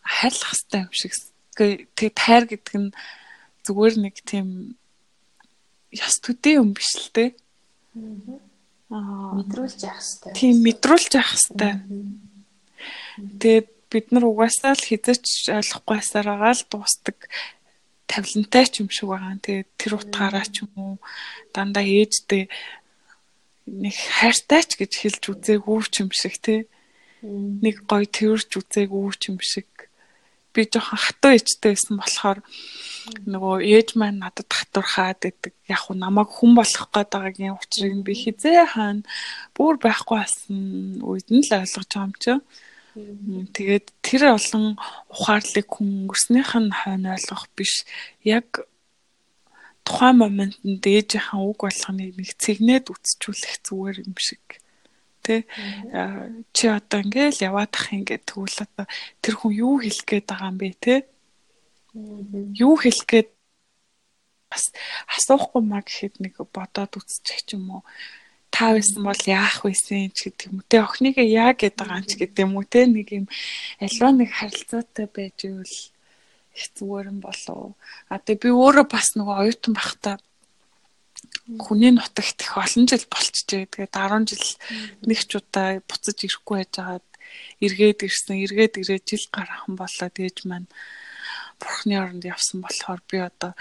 хайрлах 0.03 0.53
хэрэгтэй 0.55 0.81
юм 0.87 0.93
шиг. 0.95 1.13
Тэгээ 1.59 2.13
тайр 2.15 2.45
гэдэг 2.47 2.75
нь 2.79 2.91
зүгээр 3.67 3.95
нэг 3.99 4.15
тийм 4.23 4.79
яс 5.93 6.21
төдий 6.23 6.57
юм 6.61 6.73
биш 6.73 6.95
л 6.97 7.11
дээ. 7.13 7.31
Аа 8.89 9.37
мэдрүүлж 9.37 9.81
явах 9.85 10.01
хэрэгтэй. 10.01 10.33
Тийм 10.39 10.55
мэдрүүлж 10.65 11.11
явах 11.19 11.33
хэрэгтэй. 11.35 11.75
Тэгээд 13.41 13.69
бид 13.91 14.07
нар 14.13 14.25
угаасаа 14.29 14.77
л 14.77 14.85
хизээч 14.85 15.53
ойлгохгүй 15.53 15.97
байсараа 15.97 16.53
л 16.53 16.65
дуустдаг 16.69 17.17
тавилантай 18.09 18.65
ч 18.69 18.85
юм 18.85 18.89
шиг 18.89 19.09
байгаа. 19.13 19.37
Тэгээд 19.41 19.69
тэр 19.77 19.93
утгаараа 19.97 20.47
ч 20.49 20.65
юм 20.65 20.73
уу 20.77 20.95
дандаа 21.53 21.85
ээжтэй 21.85 22.49
нэг 23.69 23.97
хайртай 23.97 24.63
ч 24.65 24.71
гэж 24.81 24.93
хэлж 24.97 25.23
үзээгүй 25.33 25.79
ч 25.93 25.95
юм 26.05 26.11
шиг 26.13 26.37
тий. 26.41 26.65
Нэг 27.23 27.77
гоё 27.91 28.07
тэрж 28.07 28.51
үзээгүй 28.59 29.11
ч 29.19 29.23
юм 29.35 29.39
шиг 29.43 29.69
би 30.55 30.67
жоохон 30.67 30.99
хатуу 30.99 31.33
ээжтэй 31.35 31.75
байсан 31.75 31.97
болохоор 31.99 32.39
нөгөө 33.27 33.55
ээж 33.75 33.89
маань 33.99 34.23
надад 34.23 34.51
хатуурхаад 34.51 35.23
идэг 35.31 35.55
яг 35.71 35.83
уу 35.87 35.97
намайг 35.99 36.31
хүн 36.31 36.53
болох 36.59 36.87
гээд 36.95 37.11
байгаагийн 37.15 37.59
учрыг 37.59 37.95
би 38.07 38.15
хизээ 38.23 38.67
хаана 38.75 39.07
бүр 39.55 39.75
байхгүй 39.83 40.17
болсон 40.19 40.59
үед 41.03 41.29
нь 41.31 41.45
л 41.47 41.53
ойлгож 41.63 41.89
байгаа 41.91 42.07
юм 42.07 42.15
чи. 42.23 42.33
Тэгээд 43.55 43.87
тэр 44.03 44.23
олон 44.35 44.67
ухаарлыг 45.13 45.67
хүн 45.71 45.89
өнгөрснийх 46.09 46.53
нь 46.59 46.75
хойно 46.75 47.15
ойлгох 47.15 47.45
биш. 47.55 47.87
Яг 48.25 48.67
тухайн 49.87 50.17
моментод 50.19 50.85
ээжийнхэн 50.85 51.41
үг 51.47 51.61
болгоныг 51.63 52.11
нэг 52.19 52.31
цэгнээд 52.43 52.91
үтсчүүлэх 52.93 53.55
зүгээр 53.67 53.97
юм 54.05 54.17
шиг. 54.19 54.45
Тэ 55.29 55.45
чи 56.57 56.65
одоо 56.73 57.05
ингээл 57.05 57.45
яваадах 57.53 57.93
ингээд 57.93 58.25
тэгвэл 58.25 58.65
одоо 58.65 58.87
тэр 59.21 59.35
хүн 59.37 59.53
юу 59.53 59.75
хэлэх 59.85 60.09
гээд 60.09 60.25
байгаа 60.25 60.49
юм 60.49 60.57
бэ 60.57 60.69
те? 60.81 60.95
Юу 62.57 62.75
хэлэх 62.81 63.05
гээд 63.05 63.29
бас 64.49 64.65
асуухгүй 65.13 65.61
маа 65.69 65.85
гэхэд 65.85 66.25
нэг 66.25 66.41
бодоод 66.49 66.97
үтсчих 66.97 67.45
юм 67.53 67.69
уу? 67.77 67.83
та 68.51 68.73
байсан 68.73 69.05
бол 69.05 69.23
яах 69.29 69.61
вэсэн 69.65 70.11
ч 70.17 70.33
гэдэг 70.33 70.47
юм. 70.49 70.65
Те 70.69 70.81
охиныг 70.81 71.21
яа 71.21 71.53
гэдэг 71.53 71.79
байгаа 71.79 72.03
ч 72.09 72.17
гэдэг 72.17 72.43
юм 72.49 72.57
уу 72.57 72.65
те 72.65 72.89
нэг 72.89 73.09
юм 73.13 73.27
альва 73.77 74.09
нэг 74.17 74.31
харилцаатай 74.33 75.07
байж 75.07 75.37
ивэл 75.45 75.77
их 76.57 76.67
зүгээр 76.75 77.07
юм 77.13 77.21
болов. 77.21 77.77
А 78.09 78.19
тэгээ 78.19 78.49
би 78.49 78.51
өөрөө 78.51 78.87
бас 78.89 79.15
нөгөө 79.15 79.37
оюутан 79.45 79.73
байхдаа 79.77 80.17
хүний 81.59 81.93
нутагт 81.93 82.39
их 82.45 82.53
олон 82.57 82.85
жил 82.91 83.05
болчихжээ 83.09 83.73
тэгээд 83.73 83.95
10 83.97 84.29
жил 84.31 84.47
нэг 85.09 85.21
ч 85.25 85.33
удаа 85.41 85.81
буцаж 85.89 86.19
ирэхгүй 86.25 86.57
байжгаад 86.65 87.07
эргээд 87.65 88.01
ирсэн 88.07 88.37
эргээд 88.45 88.75
ирээд 88.81 89.05
жил 89.09 89.25
гарахан 89.33 89.75
болоо 89.77 90.09
дээж 90.13 90.37
маань 90.45 90.69
бурхны 91.61 91.95
оронд 91.99 92.25
явсан 92.25 92.61
болохоор 92.63 93.01
би 93.11 93.17
одоо 93.19 93.53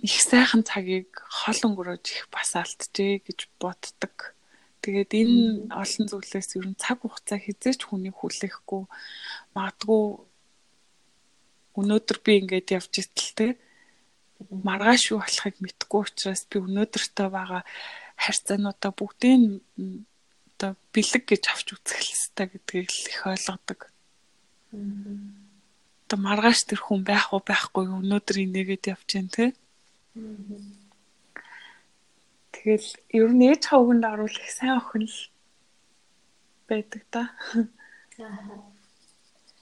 их 0.00 0.16
сайхан 0.20 0.62
цагийг 0.64 1.10
хол 1.28 1.60
өнгөрөөж 1.68 2.04
их 2.08 2.24
бас 2.32 2.56
алдчихэ 2.56 3.20
гэж 3.26 3.40
боддог. 3.60 4.36
Тэгээд 4.80 5.10
энэ 5.12 5.36
олон 5.76 6.04
зүйлээс 6.08 6.56
ер 6.56 6.66
нь 6.72 6.80
цаг 6.80 7.04
хугацаа 7.04 7.36
хизээч 7.36 7.84
хүнийг 7.84 8.16
хүлээхгүй 8.16 8.82
магадгүй 9.52 10.04
өнөөдөр 11.76 12.18
би 12.24 12.32
ингээд 12.40 12.68
явж 12.80 12.92
итэл 12.96 13.30
те 13.36 13.46
маргааш 14.48 15.02
юу 15.12 15.20
болохыг 15.20 15.56
мэдэхгүй 15.60 16.00
учраас 16.00 16.42
би 16.48 16.56
өнөөдөртөө 16.64 17.28
байгаа 17.28 17.62
харьцаануудаа 18.16 18.92
бүгдийг 18.96 19.60
одоо 20.60 20.76
бэлэг 20.92 21.24
гэж 21.28 21.42
авч 21.52 21.66
үзэх 21.76 22.00
хэрэгтэй 22.00 22.46
гэдгийг 22.52 22.88
л 22.88 23.08
их 23.12 23.20
ойлгодог. 23.26 23.80
Одоо 24.72 26.18
маргааш 26.20 26.60
тэр 26.68 26.80
хүн 26.84 27.00
байх 27.04 27.32
уу 27.32 27.40
байхгүй 27.44 27.88
өнөөдөр 27.88 28.36
инээгээд 28.44 28.90
явж 28.92 29.08
гэн 29.08 29.28
те. 29.32 29.44
Тэгэл 32.52 32.88
ер 33.16 33.30
нь 33.32 33.46
ээж 33.48 33.62
хавганд 33.72 34.04
оруулах 34.04 34.48
сайн 34.52 34.76
охин 34.76 35.08
л 35.08 35.18
байдаг 36.68 37.02
та. 37.08 37.22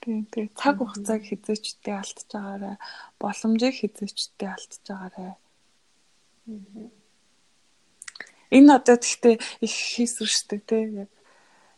Тийм 0.01 0.25
тийм 0.33 0.47
цаг 0.55 0.77
хугацааг 0.79 1.23
хизээчтэй 1.27 1.95
алдчихж 1.99 2.31
байгаарай. 2.33 2.77
Боломжийг 3.21 3.75
хизээчтэй 3.79 4.49
алдчихж 4.55 4.87
байгаарай. 4.89 5.35
Энэ 8.57 8.71
одоо 8.79 8.97
гэхдээ 8.97 9.37
их 9.67 9.75
хийсвэршдэг 9.93 10.61
те 10.65 10.79
яг 11.05 11.11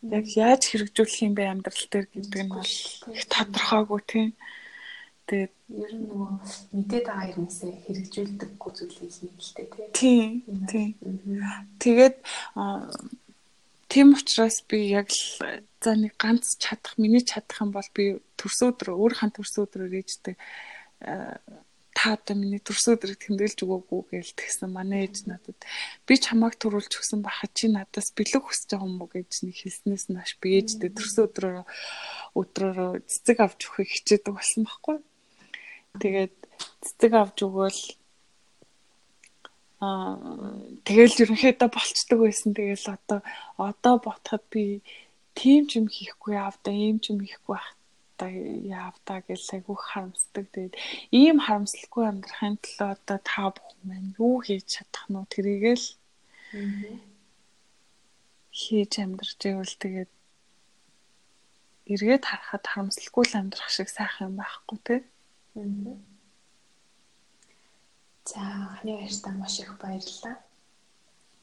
яг 0.01 0.25
яаж 0.33 0.61
хэрэгжүүлэх 0.71 1.17
юм 1.27 1.33
бэ 1.35 1.43
амьдрал 1.51 1.85
дээр 1.91 2.07
гэдэг 2.09 2.41
нь 2.45 2.53
бол 2.55 2.73
их 3.11 3.25
тодорхойгүй 3.27 4.01
тийм. 4.07 4.29
Тэгээд 5.27 5.53
ер 5.83 5.91
нь 5.93 6.05
нөгөө 6.09 6.29
мэдээд 6.73 7.05
байгаа 7.05 7.35
юмсээ 7.37 7.73
хэрэгжүүлдэггүй 7.85 8.71
зүйлийг 8.75 9.11
дээ 9.55 9.67
тийм. 9.93 10.31
Тийм. 10.71 10.89
Тэгээд 11.83 12.17
тийм 13.91 14.07
учраас 14.15 14.57
би 14.65 14.77
яг 14.95 15.11
л 15.11 15.21
за 15.81 15.97
нэг 15.97 16.13
ганц 16.21 16.55
чадах 16.61 16.95
миний 17.01 17.25
чадах 17.25 17.61
юм 17.61 17.71
бол 17.73 17.89
би 17.97 18.21
төрсөн 18.37 18.71
өдрөө 18.71 18.95
өөрийнхөө 19.01 19.35
төрсөн 19.35 19.65
өдрөөр 19.65 19.99
ээжтэй 19.99 20.35
та 22.01 22.15
одоо 22.15 22.35
миний 22.39 22.61
төрсөн 22.63 22.95
өдрийг 22.95 23.19
тэмдэглэж 23.19 23.61
өгөөгүй 23.61 24.01
гээл 24.15 24.33
тэгсэн 24.37 24.71
манай 24.71 25.05
ээж 25.05 25.27
надад. 25.27 25.59
Би 26.07 26.15
чамайг 26.17 26.55
төрүүлж 26.57 26.97
өгсөн 26.97 27.21
байхад 27.21 27.51
чи 27.53 27.67
надаас 27.67 28.15
бэлэг 28.15 28.41
хүсэж 28.41 28.73
байгаа 28.73 28.87
юм 28.87 29.01
уу 29.03 29.09
гэж 29.11 29.31
нэг 29.43 29.57
хэлснээс 29.59 30.05
нь 30.09 30.17
хаш 30.17 30.33
би 30.39 30.61
ээжтэй 30.61 30.89
төрсөн 30.93 31.27
өдрөөр 31.27 31.67
өдрөөр 32.39 33.03
цэцэг 33.05 33.37
авч 33.43 33.59
өгөхийг 33.67 33.91
хичээдэг 33.91 34.33
болсон 34.33 34.63
байхгүй. 34.65 34.97
Тэгээд 35.99 36.35
цэцэг 36.85 37.11
авч 37.11 37.37
өгөөл 37.43 37.81
аа 39.83 40.15
тэгэл 40.87 41.21
ерөнхийдөө 41.27 41.69
болцдог 41.69 42.19
байсан. 42.23 42.55
Тэгэл 42.55 42.87
одоо 42.87 43.19
одоо 43.59 43.95
ботход 43.99 44.45
би 44.53 44.79
тийм 45.39 45.61
ч 45.69 45.79
юм 45.79 45.87
хийхгүй 45.87 46.33
явда, 46.35 46.69
ийм 46.71 46.97
ч 47.03 47.11
юм 47.11 47.19
хийхгүй 47.23 47.55
байх 47.55 47.67
яавта 48.29 49.21
гэж 49.25 49.41
айгүй 49.55 49.77
харамсдаг. 49.77 50.45
Тэгээд 50.53 50.75
ийм 51.09 51.37
харамслахгүй 51.41 52.03
амьдрахын 52.05 52.55
тулд 52.61 52.81
одоо 52.93 53.19
та 53.25 53.49
бүхэн 53.49 53.81
маань 53.87 54.13
юу 54.21 54.35
хийж 54.45 54.65
чадах 54.77 55.05
нь 55.09 55.31
тэрийгэл 55.33 55.85
хийж 58.59 58.91
амьдрч 59.01 59.39
ивэл 59.49 59.75
тэгээд 59.81 60.11
эргээд 61.93 62.23
харахад 62.29 62.65
харамслахгүй 62.67 63.25
л 63.25 63.37
амьдрах 63.39 63.69
шиг 63.73 63.89
сайхан 63.89 64.27
юм 64.29 64.35
байхгүй 64.37 64.79
тий. 64.85 65.01
За 68.29 68.39
анхны 68.39 68.91
баяртаа 69.01 69.33
маш 69.33 69.55
их 69.59 69.71
баярлалаа. 69.81 70.35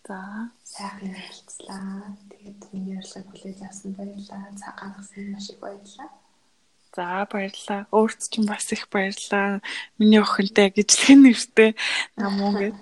За 0.08 0.48
сайхан 0.64 1.12
ярилцлаа. 1.12 2.16
Тэгээд 2.32 2.60
миний 2.72 2.96
ярилцлагыг 2.96 3.28
хүлээж 3.28 3.60
авсан 3.60 3.92
баярлалаа. 3.92 4.56
Цаг 4.56 4.74
гаргасан 4.80 5.24
маш 5.36 5.52
их 5.52 5.60
баярлалаа. 5.60 6.08
За 6.96 7.28
баярлалаа. 7.28 7.80
Өөрт 7.92 8.20
ч 8.32 8.40
бас 8.48 8.72
их 8.72 8.88
баярлалаа. 8.88 9.60
Миний 10.00 10.24
охинтой 10.24 10.72
хэн 10.72 11.28
нэртэй 11.28 11.76
намуу 12.16 12.56
гэд. 12.56 12.76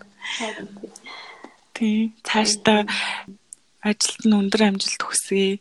Тий, 1.74 2.14
цаашдаа 2.22 2.86
ажилд 3.82 4.22
нь 4.22 4.38
өндөр 4.38 4.62
амжилт 4.70 5.02
хүсье. 5.02 5.58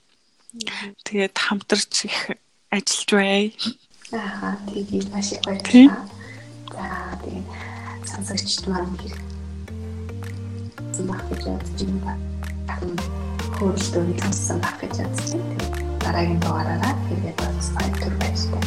Тэгээд 1.02 1.34
хамтарч 1.34 2.06
их 2.06 2.38
ажиллаж 2.70 3.10
бай. 3.10 3.44
Аа 4.14 4.54
тэгээд 4.70 5.10
маш 5.10 5.34
их 5.34 5.42
баярлалаа. 5.42 6.06
За 6.70 6.86
тэгээд 7.26 7.48
сонсогчд 8.06 8.70
маань 8.70 8.94
хэрэг 9.02 9.35
баг 11.04 11.22
гэж 11.30 11.42
бодож 11.52 11.80
байна. 11.84 12.14
Хөөрлөлтөөр 13.56 14.08
сонссон 14.24 14.58
баг 14.64 14.76
гэж 14.82 14.96
бодож 15.04 15.30
байна. 15.36 15.56
Дараагийн 16.04 16.40
дугаараараа 16.40 16.94
хэрэгэд 17.06 17.40
уулзах 17.44 17.76
баяр 17.76 18.14
баярлалаа. 18.20 18.64